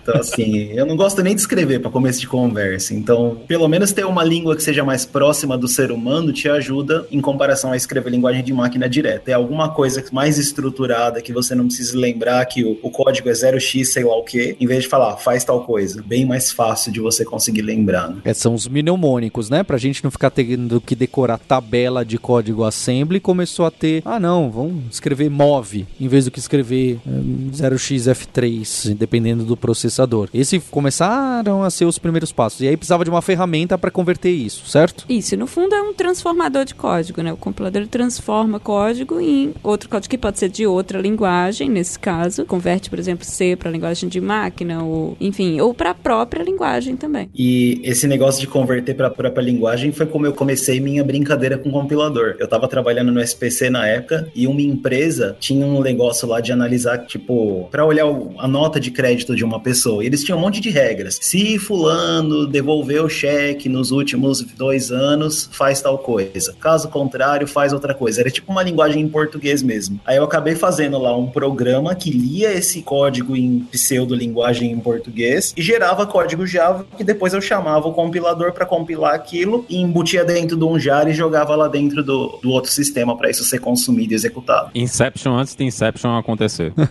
Então, 0.00 0.14
assim, 0.20 0.70
eu 0.72 0.86
não 0.86 0.96
gosto 0.96 1.22
nem 1.22 1.34
de 1.34 1.40
escrever 1.40 1.80
para 1.80 1.90
começo 1.90 2.20
de 2.20 2.26
conversa. 2.26 2.94
Então, 2.94 3.38
pelo 3.46 3.66
menos 3.68 3.92
ter 3.92 4.04
uma 4.06 4.22
língua 4.24 4.56
que 4.56 4.62
seja 4.62 4.84
mais 4.84 5.04
próxima 5.04 5.58
do 5.58 5.66
ser 5.68 5.83
humano 5.90 6.32
te 6.32 6.48
ajuda 6.48 7.06
em 7.10 7.20
comparação 7.20 7.72
a 7.72 7.76
escrever 7.76 8.10
linguagem 8.10 8.42
de 8.42 8.52
máquina 8.52 8.88
direta. 8.88 9.30
É 9.30 9.34
alguma 9.34 9.70
coisa 9.70 10.04
mais 10.12 10.38
estruturada 10.38 11.20
que 11.20 11.32
você 11.32 11.54
não 11.54 11.66
precisa 11.66 11.98
lembrar 11.98 12.44
que 12.46 12.64
o, 12.64 12.78
o 12.82 12.90
código 12.90 13.28
é 13.28 13.32
0x, 13.32 13.84
sei 13.84 14.04
lá 14.04 14.16
o 14.16 14.22
quê, 14.22 14.56
em 14.60 14.66
vez 14.66 14.84
de 14.84 14.88
falar, 14.88 15.16
faz 15.16 15.44
tal 15.44 15.64
coisa. 15.64 16.02
Bem 16.02 16.24
mais 16.24 16.50
fácil 16.50 16.92
de 16.92 17.00
você 17.00 17.24
conseguir 17.24 17.62
lembrar, 17.62 18.08
né? 18.08 18.16
É, 18.24 18.34
são 18.34 18.54
os 18.54 18.68
mnemônicos, 18.68 19.50
né? 19.50 19.62
Pra 19.62 19.78
gente 19.78 20.02
não 20.02 20.10
ficar 20.10 20.30
tendo 20.30 20.80
que 20.80 20.94
decorar 20.94 21.38
tabela 21.38 22.04
de 22.04 22.18
código 22.18 22.64
assembly, 22.64 23.20
começou 23.20 23.66
a 23.66 23.70
ter, 23.70 24.02
ah 24.04 24.20
não, 24.20 24.50
vamos 24.50 24.84
escrever 24.90 25.30
move, 25.30 25.86
em 26.00 26.08
vez 26.08 26.24
do 26.24 26.30
que 26.30 26.38
escrever 26.38 26.98
hum, 27.06 27.50
0xF3, 27.52 28.94
dependendo 28.94 29.44
do 29.44 29.56
processador. 29.56 30.28
Esses 30.32 30.62
começaram 30.70 31.62
a 31.62 31.70
ser 31.70 31.84
os 31.84 31.98
primeiros 31.98 32.32
passos. 32.32 32.60
E 32.60 32.68
aí 32.68 32.76
precisava 32.76 33.04
de 33.04 33.10
uma 33.10 33.22
ferramenta 33.22 33.76
pra 33.76 33.90
converter 33.90 34.30
isso, 34.30 34.66
certo? 34.66 35.04
Isso, 35.08 35.36
no 35.36 35.46
fundo 35.46 35.73
é 35.74 35.82
um 35.82 35.94
transformador 35.94 36.64
de 36.64 36.74
código, 36.74 37.22
né? 37.22 37.32
O 37.32 37.36
compilador 37.36 37.86
transforma 37.86 38.60
código 38.60 39.20
em 39.20 39.54
outro 39.62 39.88
código 39.88 40.10
que 40.10 40.18
pode 40.18 40.38
ser 40.38 40.48
de 40.48 40.66
outra 40.66 41.00
linguagem, 41.00 41.68
nesse 41.68 41.98
caso, 41.98 42.44
converte, 42.44 42.90
por 42.90 42.98
exemplo, 42.98 43.24
C 43.24 43.56
para 43.56 43.70
linguagem 43.70 44.08
de 44.08 44.20
máquina 44.20 44.82
ou, 44.82 45.16
enfim, 45.20 45.60
ou 45.60 45.74
para 45.74 45.90
a 45.90 45.94
própria 45.94 46.42
linguagem 46.42 46.96
também. 46.96 47.28
E 47.34 47.80
esse 47.84 48.06
negócio 48.06 48.40
de 48.40 48.46
converter 48.46 48.94
para 48.94 49.08
a 49.08 49.10
própria 49.10 49.42
linguagem 49.42 49.92
foi 49.92 50.06
como 50.06 50.26
eu 50.26 50.32
comecei 50.32 50.80
minha 50.80 51.04
brincadeira 51.04 51.58
com 51.58 51.70
compilador. 51.70 52.36
Eu 52.38 52.44
estava 52.44 52.68
trabalhando 52.68 53.12
no 53.12 53.20
SPC 53.20 53.70
na 53.70 53.86
época 53.86 54.28
e 54.34 54.46
uma 54.46 54.62
empresa 54.62 55.36
tinha 55.40 55.66
um 55.66 55.80
negócio 55.80 56.28
lá 56.28 56.40
de 56.40 56.52
analisar, 56.52 56.98
tipo, 57.06 57.68
para 57.70 57.84
olhar 57.84 58.06
a 58.38 58.48
nota 58.48 58.78
de 58.78 58.90
crédito 58.90 59.34
de 59.34 59.44
uma 59.44 59.60
pessoa. 59.60 60.02
E 60.02 60.06
eles 60.06 60.22
tinham 60.22 60.38
um 60.38 60.40
monte 60.40 60.60
de 60.60 60.70
regras. 60.70 61.18
Se 61.20 61.58
fulano 61.58 62.46
devolveu 62.46 63.04
o 63.04 63.08
cheque 63.08 63.68
nos 63.68 63.90
últimos 63.90 64.42
dois 64.56 64.90
anos, 64.90 65.48
faz 65.64 65.80
tal 65.80 65.96
coisa. 65.96 66.54
Caso 66.60 66.88
contrário, 66.88 67.46
faz 67.48 67.72
outra 67.72 67.94
coisa. 67.94 68.20
Era 68.20 68.30
tipo 68.30 68.52
uma 68.52 68.62
linguagem 68.62 69.00
em 69.00 69.08
português 69.08 69.62
mesmo. 69.62 69.98
Aí 70.04 70.18
eu 70.18 70.24
acabei 70.24 70.54
fazendo 70.54 70.98
lá 70.98 71.16
um 71.16 71.26
programa 71.26 71.94
que 71.94 72.10
lia 72.10 72.52
esse 72.52 72.82
código 72.82 73.34
em 73.34 73.60
pseudo-linguagem 73.72 74.70
em 74.70 74.78
português 74.78 75.54
e 75.56 75.62
gerava 75.62 76.06
código 76.06 76.46
Java 76.46 76.84
que 76.98 77.02
depois 77.02 77.32
eu 77.32 77.40
chamava 77.40 77.88
o 77.88 77.94
compilador 77.94 78.52
para 78.52 78.66
compilar 78.66 79.14
aquilo 79.14 79.64
e 79.66 79.80
embutia 79.80 80.22
dentro 80.22 80.54
de 80.54 80.64
um 80.64 80.78
jar 80.78 81.08
e 81.08 81.14
jogava 81.14 81.56
lá 81.56 81.66
dentro 81.66 82.02
do, 82.04 82.38
do 82.42 82.50
outro 82.50 82.70
sistema 82.70 83.16
para 83.16 83.30
isso 83.30 83.42
ser 83.42 83.58
consumido 83.58 84.12
e 84.12 84.16
executado. 84.16 84.70
Inception 84.74 85.34
antes 85.34 85.54
de 85.54 85.64
Inception 85.64 86.14
acontecer. 86.18 86.74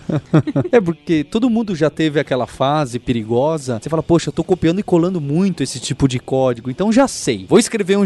É 0.72 0.82
porque 0.82 1.24
todo 1.24 1.50
mundo 1.50 1.76
já 1.76 1.90
teve 1.90 2.20
aquela 2.20 2.48
fase 2.48 2.98
perigosa. 2.98 3.80
Você 3.80 3.90
fala, 3.90 4.02
poxa, 4.02 4.30
eu 4.30 4.34
tô 4.34 4.44
copiando 4.44 4.80
e 4.80 4.84
colando 4.84 5.22
muito 5.22 5.62
esse 5.62 5.80
tipo 5.80 6.08
de 6.08 6.18
código, 6.20 6.72
então 6.72 6.92
já 6.92 7.08
sei. 7.08 7.46
Vou 7.48 7.60
escrever 7.60 7.98
um 7.98 8.06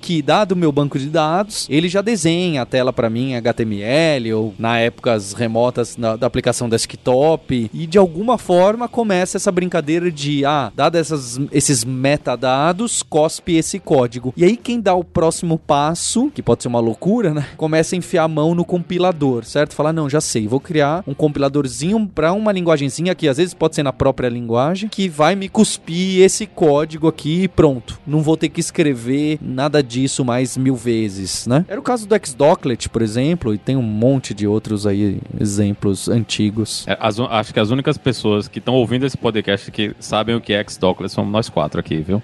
que, 0.00 0.20
dado 0.20 0.52
o 0.52 0.56
meu 0.56 0.70
banco 0.70 0.98
de 0.98 1.08
dados, 1.08 1.66
ele 1.70 1.88
já 1.88 2.02
desenha 2.02 2.62
a 2.62 2.66
tela 2.66 2.92
pra 2.92 3.08
mim 3.08 3.30
em 3.32 3.36
HTML 3.36 4.32
ou 4.34 4.54
na 4.58 4.78
épocas 4.78 5.32
remotas 5.32 5.96
na- 5.96 6.16
da 6.16 6.26
aplicação 6.26 6.68
desktop 6.68 7.70
e 7.72 7.86
de 7.86 7.96
alguma 7.98 8.36
forma 8.38 8.86
começa 8.88 9.36
essa 9.38 9.50
brincadeira 9.50 10.10
de, 10.10 10.44
ah, 10.44 10.70
dado 10.74 10.96
essas, 10.96 11.40
esses 11.50 11.84
metadados, 11.84 13.02
cospe 13.02 13.54
esse 13.56 13.78
código. 13.78 14.32
E 14.36 14.44
aí 14.44 14.56
quem 14.56 14.80
dá 14.80 14.94
o 14.94 15.02
próximo 15.04 15.58
passo, 15.58 16.30
que 16.34 16.42
pode 16.42 16.62
ser 16.62 16.68
uma 16.68 16.80
loucura, 16.80 17.32
né? 17.32 17.46
Começa 17.56 17.94
a 17.94 17.98
enfiar 17.98 18.24
a 18.24 18.28
mão 18.28 18.54
no 18.54 18.64
compilador, 18.64 19.44
certo? 19.44 19.74
Falar, 19.74 19.92
não, 19.92 20.10
já 20.10 20.20
sei, 20.20 20.46
vou 20.46 20.60
criar 20.60 21.02
um 21.06 21.14
compiladorzinho 21.14 22.06
pra 22.14 22.32
uma 22.32 22.52
linguagenzinha 22.52 23.14
que 23.14 23.28
às 23.28 23.36
vezes 23.38 23.54
pode 23.54 23.74
ser 23.74 23.82
na 23.82 23.92
própria 23.92 24.28
linguagem, 24.28 24.88
que 24.88 25.08
vai 25.08 25.34
me 25.34 25.48
cuspir 25.48 26.22
esse 26.22 26.46
código 26.46 27.08
aqui 27.08 27.44
e 27.44 27.48
pronto. 27.48 27.98
Não 28.06 28.20
vou 28.22 28.36
ter 28.36 28.48
que 28.48 28.60
escrever 28.60 29.37
nada 29.40 29.82
disso 29.82 30.24
mais 30.24 30.56
mil 30.56 30.74
vezes, 30.76 31.46
né? 31.46 31.64
Era 31.68 31.78
o 31.78 31.82
caso 31.82 32.06
do 32.08 32.14
Xdocklet, 32.26 32.88
por 32.88 33.02
exemplo, 33.02 33.54
e 33.54 33.58
tem 33.58 33.76
um 33.76 33.82
monte 33.82 34.34
de 34.34 34.46
outros 34.46 34.86
aí 34.86 35.20
exemplos 35.40 36.08
antigos. 36.08 36.86
É, 36.88 36.96
as 37.00 37.18
acho 37.20 37.52
que 37.54 37.60
as 37.60 37.70
únicas 37.70 37.96
pessoas 37.98 38.48
que 38.48 38.58
estão 38.58 38.74
ouvindo 38.74 39.04
esse 39.06 39.16
podcast 39.16 39.70
que 39.70 39.94
sabem 40.00 40.34
o 40.34 40.40
que 40.40 40.52
é 40.52 40.64
Xdocklet 40.68 41.12
somos 41.12 41.32
nós 41.32 41.48
quatro 41.48 41.80
aqui, 41.80 41.96
viu? 41.98 42.22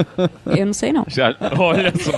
Eu 0.56 0.66
não 0.66 0.72
sei 0.72 0.92
não. 0.92 1.04
Já- 1.08 1.36
olha 1.58 1.92
só. 1.98 2.12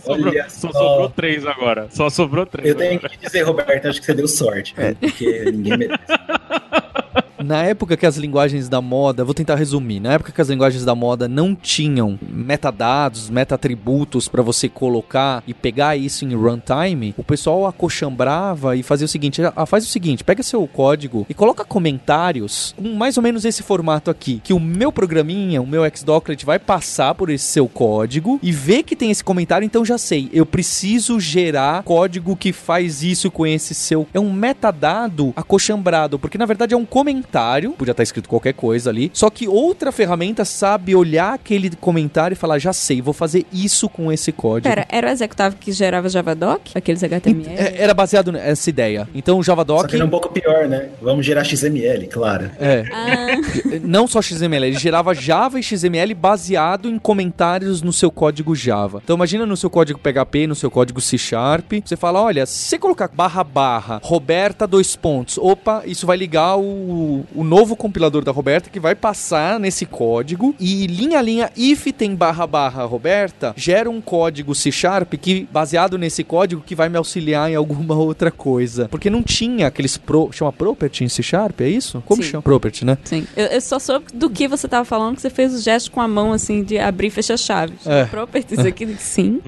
sobrou, 0.00 0.28
Olha 0.32 0.46
só 0.48 0.70
só. 0.70 0.78
sobrou 0.78 1.08
três 1.10 1.46
agora. 1.46 1.88
Só 1.90 2.10
sobrou 2.10 2.46
três. 2.46 2.68
Eu 2.68 2.74
tenho 2.76 2.98
agora. 2.98 3.08
que 3.10 3.26
dizer, 3.26 3.42
Roberto, 3.42 3.86
acho 3.88 4.00
que 4.00 4.06
você 4.06 4.14
deu 4.14 4.28
sorte, 4.28 4.74
porque 4.74 5.50
ninguém 5.52 5.76
merece. 5.78 6.02
Na 7.44 7.62
época 7.62 7.96
que 7.96 8.06
as 8.06 8.16
linguagens 8.16 8.68
da 8.68 8.80
moda, 8.80 9.24
vou 9.24 9.34
tentar 9.34 9.56
resumir, 9.56 10.00
na 10.00 10.12
época 10.12 10.32
que 10.32 10.40
as 10.40 10.48
linguagens 10.48 10.84
da 10.84 10.94
moda 10.94 11.26
não 11.26 11.54
tinham 11.54 12.18
metadados, 12.22 13.28
meta-atributos 13.28 14.28
para 14.28 14.42
você 14.42 14.68
colocar 14.68 15.42
e 15.46 15.52
pegar 15.52 15.96
isso 15.96 16.24
em 16.24 16.34
runtime, 16.34 17.14
o 17.16 17.24
pessoal 17.24 17.66
acochambrava 17.66 18.76
e 18.76 18.82
fazia 18.82 19.04
o 19.04 19.08
seguinte, 19.08 19.42
ah, 19.44 19.66
faz 19.66 19.84
o 19.84 19.88
seguinte, 19.88 20.24
pega 20.24 20.42
seu 20.42 20.66
código 20.66 21.26
e 21.28 21.34
coloca 21.34 21.64
comentários 21.64 22.74
com 22.76 22.94
mais 22.94 23.16
ou 23.16 23.22
menos 23.22 23.44
esse 23.44 23.62
formato 23.62 24.10
aqui, 24.10 24.40
que 24.44 24.52
o 24.52 24.60
meu 24.60 24.92
programinha, 24.92 25.60
o 25.60 25.66
meu 25.66 25.82
Xdocklet 25.84 26.44
vai 26.44 26.58
passar 26.58 27.14
por 27.14 27.30
esse 27.30 27.44
seu 27.44 27.68
código 27.68 28.38
e 28.42 28.52
ver 28.52 28.82
que 28.82 28.96
tem 28.96 29.10
esse 29.10 29.24
comentário, 29.24 29.64
então 29.64 29.84
já 29.84 29.98
sei, 29.98 30.28
eu 30.32 30.46
preciso 30.46 31.18
gerar 31.18 31.82
código 31.82 32.36
que 32.36 32.52
faz 32.52 33.02
isso 33.02 33.30
com 33.30 33.46
esse 33.46 33.74
seu. 33.74 34.06
É 34.14 34.20
um 34.20 34.32
metadado 34.32 35.32
acochambrado, 35.34 36.18
porque 36.18 36.38
na 36.38 36.46
verdade 36.46 36.74
é 36.74 36.76
um 36.76 36.84
comentário, 36.84 37.31
podia 37.72 37.92
estar 37.92 38.02
escrito 38.02 38.28
qualquer 38.28 38.52
coisa 38.54 38.90
ali, 38.90 39.10
só 39.12 39.30
que 39.30 39.48
outra 39.48 39.90
ferramenta 39.92 40.44
sabe 40.44 40.94
olhar 40.94 41.34
aquele 41.34 41.70
comentário 41.76 42.34
e 42.34 42.36
falar, 42.36 42.58
já 42.58 42.72
sei, 42.72 43.00
vou 43.00 43.14
fazer 43.14 43.46
isso 43.52 43.88
com 43.88 44.12
esse 44.12 44.32
código. 44.32 44.68
Pera, 44.68 44.86
era 44.88 45.08
o 45.08 45.10
executável 45.10 45.58
que 45.60 45.72
gerava 45.72 46.08
Javadoc? 46.08 46.70
Aqueles 46.74 47.02
HTML? 47.02 47.48
É, 47.56 47.82
Era 47.82 47.94
baseado 47.94 48.32
nessa 48.32 48.68
ideia. 48.70 49.08
Então 49.14 49.38
o 49.38 49.42
Só 49.42 49.52
Javadoc. 49.52 49.88
que 49.88 49.96
era 49.96 50.04
um 50.04 50.10
pouco 50.10 50.28
pior, 50.30 50.68
né? 50.68 50.88
Vamos 51.00 51.24
gerar 51.26 51.44
XML, 51.44 52.06
claro. 52.08 52.50
É. 52.60 52.84
Ah, 52.92 53.26
Não 53.82 54.06
só 54.06 54.20
XML, 54.22 54.66
ele 54.66 54.78
gerava 54.78 55.14
Java 55.14 55.58
e 55.58 55.62
XML 55.62 56.14
baseado 56.14 56.88
em 56.88 56.98
comentários 56.98 57.82
no 57.82 57.92
seu 57.92 58.10
código 58.10 58.54
Java. 58.54 59.00
Então 59.02 59.16
imagina 59.16 59.46
no 59.46 59.56
seu 59.56 59.70
código 59.70 59.98
PHP, 59.98 60.46
no 60.46 60.54
seu 60.54 60.70
código 60.70 61.00
C 61.00 61.16
Sharp, 61.18 61.72
você 61.84 61.96
fala, 61.96 62.20
olha, 62.22 62.46
se 62.46 62.68
você 62.68 62.78
colocar 62.78 63.08
barra 63.08 63.44
barra, 63.44 64.00
Roberta 64.02 64.66
dois 64.66 64.96
pontos, 64.96 65.38
opa, 65.38 65.82
isso 65.86 66.06
vai 66.06 66.16
ligar 66.16 66.56
o, 66.56 67.21
o 67.34 67.44
novo 67.44 67.76
compilador 67.76 68.24
da 68.24 68.32
Roberta 68.32 68.70
que 68.70 68.80
vai 68.80 68.94
passar 68.94 69.58
nesse 69.60 69.86
código 69.86 70.54
e 70.58 70.86
linha 70.86 71.18
a 71.18 71.22
linha, 71.22 71.50
if 71.56 71.86
tem 71.92 72.14
barra 72.14 72.46
barra 72.46 72.84
Roberta, 72.84 73.52
gera 73.56 73.90
um 73.90 74.00
código 74.00 74.54
C 74.54 74.70
Sharp 74.72 75.14
que, 75.14 75.46
baseado 75.50 75.98
nesse 75.98 76.24
código, 76.24 76.62
que 76.64 76.74
vai 76.74 76.88
me 76.88 76.96
auxiliar 76.96 77.50
em 77.50 77.54
alguma 77.54 77.94
outra 77.96 78.30
coisa. 78.30 78.88
Porque 78.88 79.10
não 79.10 79.22
tinha 79.22 79.66
aqueles 79.66 79.96
pro, 79.96 80.30
chama 80.32 80.52
property 80.52 81.04
em 81.04 81.08
C 81.08 81.22
Sharp, 81.22 81.60
é 81.60 81.68
isso? 81.68 82.02
Como 82.06 82.22
Sim. 82.22 82.30
chama? 82.30 82.42
Property, 82.42 82.84
né? 82.84 82.98
sim. 83.04 83.26
Eu, 83.36 83.46
eu 83.46 83.60
só 83.60 83.78
soube 83.78 84.06
do 84.12 84.28
que 84.30 84.48
você 84.48 84.66
tava 84.68 84.84
falando, 84.84 85.16
que 85.16 85.22
você 85.22 85.30
fez 85.30 85.54
o 85.54 85.60
gesto 85.60 85.90
com 85.90 86.00
a 86.00 86.08
mão, 86.08 86.32
assim, 86.32 86.62
de 86.62 86.78
abrir 86.78 87.08
e 87.08 87.10
fechar 87.10 87.36
chaves. 87.36 87.86
É. 87.86 88.04
Properties 88.06 88.60
aqui, 88.60 88.86
sim. 88.98 89.40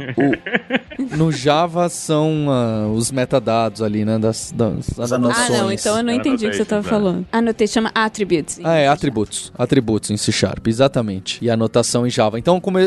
No 1.16 1.31
Java 1.33 1.88
são 1.88 2.47
ah, 2.49 2.88
os 2.95 3.11
metadados 3.11 3.83
ali, 3.83 4.04
né? 4.04 4.19
Das, 4.19 4.52
das 4.54 4.99
As 4.99 5.12
Ah, 5.12 5.16
anotações. 5.16 5.59
não, 5.61 5.73
então 5.73 5.97
eu 5.97 6.02
não 6.04 6.12
entendi 6.12 6.47
o 6.47 6.50
que 6.50 6.57
você 6.57 6.64
tava 6.64 6.81
Annotations, 6.81 6.88
falando. 6.90 7.26
Anotei, 7.54 7.68
chama 7.68 7.92
attributes. 7.94 8.58
Ah, 8.64 8.75
é, 8.75 8.88
atributos. 8.88 9.52
Atributos 9.56 10.11
em 10.11 10.16
C 10.16 10.32
Sharp, 10.32 10.66
exatamente. 10.66 11.38
E 11.40 11.49
anotação 11.49 12.04
em 12.04 12.11
Java. 12.11 12.37
Então, 12.37 12.61
como 12.61 12.78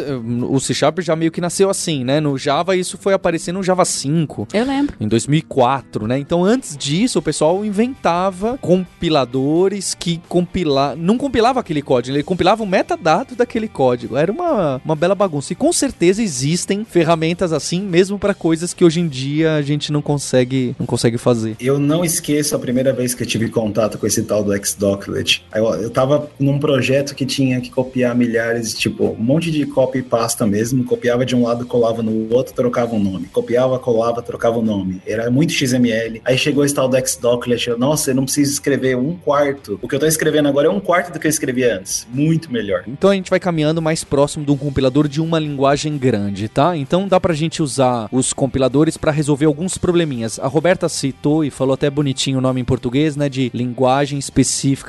o 0.49 0.59
C 0.59 0.73
Sharp 0.73 0.99
já 0.99 1.15
meio 1.15 1.31
que 1.31 1.39
nasceu 1.39 1.69
assim, 1.69 2.03
né? 2.03 2.19
No 2.19 2.37
Java, 2.37 2.75
isso 2.75 2.97
foi 2.97 3.13
aparecer 3.13 3.53
no 3.53 3.63
Java 3.63 3.85
5. 3.85 4.49
Eu 4.53 4.65
lembro. 4.65 4.97
Em 4.99 5.07
2004, 5.07 6.05
né? 6.05 6.19
Então, 6.19 6.43
antes 6.43 6.75
disso, 6.75 7.19
o 7.19 7.21
pessoal 7.21 7.63
inventava 7.63 8.57
compiladores 8.57 9.93
que 9.93 10.19
compila... 10.27 10.95
não 10.97 11.17
compilava 11.17 11.61
aquele 11.61 11.81
código, 11.81 12.17
ele 12.17 12.23
compilava 12.23 12.61
o 12.61 12.67
metadado 12.67 13.35
daquele 13.35 13.69
código. 13.69 14.17
Era 14.17 14.31
uma, 14.31 14.81
uma 14.83 14.95
bela 14.97 15.15
bagunça. 15.15 15.53
E 15.53 15.55
com 15.55 15.71
certeza 15.71 16.21
existem 16.21 16.83
ferramentas 16.83 17.53
assim, 17.53 17.81
mesmo 17.81 18.19
para 18.19 18.33
coisas 18.33 18.73
que 18.73 18.83
hoje 18.83 18.99
em 18.99 19.07
dia 19.07 19.55
a 19.55 19.61
gente 19.61 19.93
não 19.93 20.01
consegue, 20.01 20.75
não 20.77 20.85
consegue 20.85 21.17
fazer. 21.17 21.55
Eu 21.57 21.79
não 21.79 22.03
esqueço 22.03 22.53
a 22.53 22.59
primeira 22.59 22.91
vez 22.91 23.13
que 23.13 23.23
eu 23.23 23.27
tive 23.27 23.47
contato 23.47 23.97
com 23.97 24.05
esse 24.05 24.23
tal 24.23 24.43
do 24.43 24.56
Xdocklet. 24.63 25.45
Eu, 25.53 25.65
eu 25.75 25.89
tava 25.89 26.29
num 26.39 26.59
projeto 26.59 27.15
que 27.15 27.25
tinha 27.25 27.61
que 27.61 27.69
copiar 27.69 28.15
milhares, 28.15 28.73
tipo, 28.73 29.05
um 29.05 29.23
monte 29.23 29.51
de 29.51 29.65
copy 29.65 29.99
e 29.99 30.03
pasta 30.03 30.45
mesmo. 30.45 30.83
Copiava 30.83 31.25
de 31.25 31.35
um 31.35 31.43
lado, 31.43 31.65
colava 31.65 32.01
no 32.01 32.33
outro, 32.33 32.53
trocava 32.53 32.95
o 32.95 32.99
nome. 32.99 33.27
Copiava, 33.27 33.77
colava, 33.79 34.21
trocava 34.21 34.57
o 34.57 34.61
nome. 34.61 35.01
Era 35.05 35.29
muito 35.29 35.53
XML. 35.53 36.21
Aí 36.25 36.37
chegou 36.37 36.65
esse 36.65 36.73
tal 36.73 36.87
do 36.87 36.97
Xdocklet. 36.97 37.69
Eu, 37.69 37.77
Nossa, 37.77 38.11
eu 38.11 38.15
não 38.15 38.23
preciso 38.23 38.51
escrever 38.51 38.97
um 38.97 39.15
quarto. 39.15 39.79
O 39.81 39.87
que 39.87 39.95
eu 39.95 39.99
tô 39.99 40.05
escrevendo 40.05 40.47
agora 40.47 40.67
é 40.67 40.69
um 40.69 40.79
quarto 40.79 41.13
do 41.13 41.19
que 41.19 41.27
eu 41.27 41.29
escrevi 41.29 41.63
antes. 41.63 42.07
Muito 42.11 42.51
melhor. 42.51 42.83
Então 42.87 43.09
a 43.09 43.15
gente 43.15 43.29
vai 43.29 43.39
caminhando 43.39 43.81
mais 43.81 44.03
próximo 44.03 44.45
de 44.45 44.51
um 44.51 44.57
compilador 44.57 45.07
de 45.07 45.21
uma 45.21 45.39
linguagem 45.39 45.97
grande, 45.97 46.47
tá? 46.47 46.75
Então 46.75 47.07
dá 47.07 47.19
pra 47.19 47.33
gente 47.33 47.61
usar 47.61 48.07
os 48.11 48.33
compiladores 48.33 48.97
pra 48.97 49.11
resolver 49.11 49.45
alguns 49.45 49.77
probleminhas. 49.77 50.39
A 50.39 50.47
Roberta 50.47 50.89
citou 50.89 51.43
e 51.43 51.49
falou 51.49 51.73
até 51.73 51.89
bonitinho 51.89 52.39
o 52.39 52.41
nome 52.41 52.61
em 52.61 52.65
português, 52.65 53.15
né, 53.15 53.29
de 53.29 53.51
linguagem 53.53 54.17
específica 54.17 54.46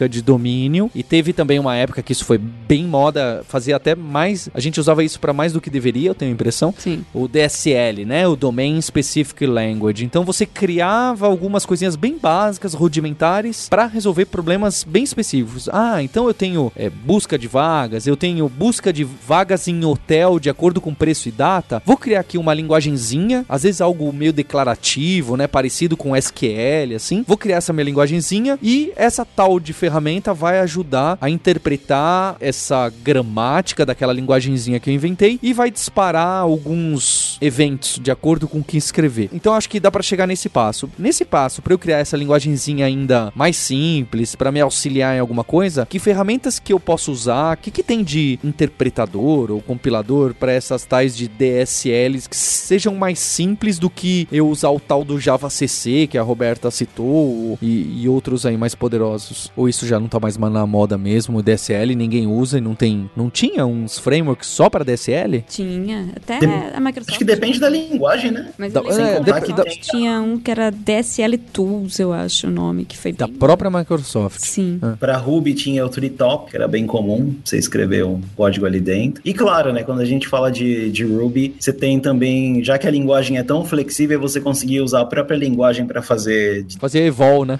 de 0.08 0.22
domínio. 0.22 0.90
E 0.94 1.02
teve 1.02 1.32
também 1.32 1.58
uma 1.58 1.76
época 1.76 2.02
que 2.02 2.12
isso 2.12 2.24
foi 2.24 2.38
bem 2.38 2.84
moda, 2.84 3.42
fazia 3.48 3.76
até 3.76 3.94
mais, 3.94 4.48
a 4.54 4.60
gente 4.60 4.78
usava 4.78 5.02
isso 5.04 5.18
pra 5.20 5.32
mais 5.32 5.52
do 5.52 5.60
que 5.60 5.70
deveria, 5.70 6.10
eu 6.10 6.14
tenho 6.14 6.30
a 6.30 6.34
impressão. 6.34 6.74
Sim. 6.76 7.04
O 7.12 7.26
DSL, 7.26 8.04
né, 8.04 8.26
o 8.26 8.36
Domain 8.36 8.80
Specific 8.80 9.46
Language. 9.46 10.04
Então 10.04 10.24
você 10.24 10.46
criava 10.46 11.26
algumas 11.26 11.64
coisinhas 11.64 11.96
bem 11.96 12.18
básicas, 12.18 12.74
rudimentares, 12.74 13.68
pra 13.68 13.86
resolver 13.86 14.26
problemas 14.26 14.84
bem 14.84 15.04
específicos. 15.04 15.68
Ah, 15.72 16.02
então 16.02 16.26
eu 16.26 16.34
tenho 16.34 16.72
é, 16.76 16.90
busca 16.90 17.38
de 17.38 17.48
vagas, 17.48 18.06
eu 18.06 18.16
tenho 18.16 18.48
busca 18.48 18.92
de 18.92 19.04
vagas 19.04 19.68
em 19.68 19.84
hotel 19.84 20.38
de 20.38 20.50
acordo 20.50 20.80
com 20.80 20.94
preço 20.94 21.28
e 21.28 21.32
data. 21.32 21.82
Vou 21.84 21.96
criar 21.96 22.20
aqui 22.20 22.38
uma 22.38 22.54
linguagenzinha, 22.54 23.44
às 23.48 23.62
vezes 23.62 23.80
algo 23.80 24.12
meio 24.12 24.32
declarativo, 24.32 25.36
né, 25.36 25.46
parecido 25.46 25.96
com 25.96 26.16
SQL, 26.16 26.94
assim. 26.94 27.24
Vou 27.26 27.36
criar 27.36 27.56
essa 27.56 27.72
minha 27.72 27.84
linguagenzinha 27.84 28.58
e 28.62 28.92
essa 28.96 29.24
tal 29.24 29.47
de 29.58 29.72
ferramenta 29.72 30.34
vai 30.34 30.60
ajudar 30.60 31.16
a 31.20 31.30
interpretar 31.30 32.36
essa 32.40 32.92
gramática 33.02 33.86
daquela 33.86 34.12
linguagenzinha 34.12 34.78
que 34.78 34.90
eu 34.90 34.94
inventei 34.94 35.38
e 35.42 35.54
vai 35.54 35.70
disparar 35.70 36.42
alguns 36.42 37.38
eventos 37.40 37.98
de 38.02 38.10
acordo 38.10 38.46
com 38.46 38.58
o 38.58 38.64
que 38.64 38.76
escrever. 38.76 39.30
Então 39.32 39.54
acho 39.54 39.70
que 39.70 39.80
dá 39.80 39.90
pra 39.90 40.02
chegar 40.02 40.26
nesse 40.26 40.50
passo. 40.50 40.90
Nesse 40.98 41.24
passo, 41.24 41.62
pra 41.62 41.72
eu 41.72 41.78
criar 41.78 41.98
essa 41.98 42.16
linguagenzinha 42.16 42.84
ainda 42.84 43.32
mais 43.34 43.56
simples, 43.56 44.34
pra 44.34 44.52
me 44.52 44.60
auxiliar 44.60 45.16
em 45.16 45.20
alguma 45.20 45.42
coisa, 45.42 45.86
que 45.86 45.98
ferramentas 45.98 46.58
que 46.58 46.72
eu 46.72 46.78
posso 46.78 47.10
usar? 47.10 47.56
O 47.56 47.60
que, 47.60 47.70
que 47.70 47.82
tem 47.82 48.04
de 48.04 48.38
interpretador 48.44 49.50
ou 49.50 49.62
compilador 49.62 50.34
pra 50.34 50.52
essas 50.52 50.84
tais 50.84 51.16
de 51.16 51.28
DSLs 51.28 52.28
que 52.28 52.36
sejam 52.36 52.94
mais 52.94 53.18
simples 53.18 53.78
do 53.78 53.88
que 53.88 54.28
eu 54.30 54.48
usar 54.48 54.70
o 54.70 54.80
tal 54.80 55.04
do 55.04 55.18
Java 55.18 55.48
CC 55.48 56.06
que 56.06 56.18
a 56.18 56.22
Roberta 56.22 56.70
citou 56.70 57.58
e, 57.62 58.02
e 58.02 58.08
outros 58.08 58.44
aí 58.44 58.56
mais 58.56 58.74
poderosos? 58.74 59.37
Ou 59.56 59.68
isso 59.68 59.86
já 59.86 59.98
não 60.00 60.08
tá 60.08 60.18
mais 60.20 60.36
na 60.36 60.66
moda 60.66 60.96
mesmo? 60.98 61.38
O 61.38 61.42
DSL 61.42 61.94
ninguém 61.94 62.26
usa 62.26 62.58
e 62.58 62.60
não 62.60 62.74
tem, 62.74 63.10
não 63.16 63.28
tinha 63.30 63.64
uns 63.66 63.98
frameworks 63.98 64.48
só 64.48 64.68
pra 64.70 64.84
DSL? 64.84 65.44
Tinha. 65.48 66.08
Até 66.16 66.38
Dem- 66.40 66.50
a 66.74 66.80
Microsoft. 66.80 67.10
Acho 67.10 67.18
que 67.18 67.24
depende 67.24 67.58
da 67.60 67.68
linguagem, 67.68 68.30
né? 68.30 68.48
Mas 68.58 68.72
Da- 68.72 68.80
é, 68.80 69.18
Microsoft 69.20 69.54
da- 69.56 69.64
tinha 69.64 70.20
um 70.20 70.38
que 70.38 70.50
era 70.50 70.70
DSL 70.70 71.36
Tools, 71.38 71.98
eu 71.98 72.12
acho 72.12 72.46
o 72.46 72.50
nome, 72.50 72.84
que 72.84 72.96
foi 72.96 73.12
Da 73.12 73.26
bem- 73.26 73.36
própria 73.36 73.70
Microsoft. 73.70 74.40
Sim. 74.40 74.80
Para 74.98 75.16
Ruby 75.16 75.54
tinha 75.54 75.84
o 75.84 75.88
Treetop, 75.88 76.50
que 76.50 76.56
era 76.56 76.66
bem 76.68 76.86
comum 76.86 77.34
você 77.44 77.58
escrever 77.58 78.04
um 78.04 78.20
código 78.36 78.66
ali 78.66 78.80
dentro. 78.80 79.20
E 79.24 79.32
claro, 79.34 79.72
né, 79.72 79.82
quando 79.82 80.00
a 80.00 80.04
gente 80.04 80.26
fala 80.28 80.50
de, 80.50 80.90
de 80.90 81.04
Ruby, 81.04 81.54
você 81.58 81.72
tem 81.72 81.98
também, 82.00 82.62
já 82.64 82.78
que 82.78 82.86
a 82.86 82.90
linguagem 82.90 83.36
é 83.38 83.42
tão 83.42 83.64
flexível, 83.64 84.20
você 84.20 84.40
conseguir 84.40 84.80
usar 84.80 85.00
a 85.02 85.04
própria 85.04 85.36
linguagem 85.36 85.86
para 85.86 86.00
fazer, 86.02 86.62
de- 86.64 86.78
Fazer 86.78 87.00
evol, 87.04 87.44
né? 87.44 87.58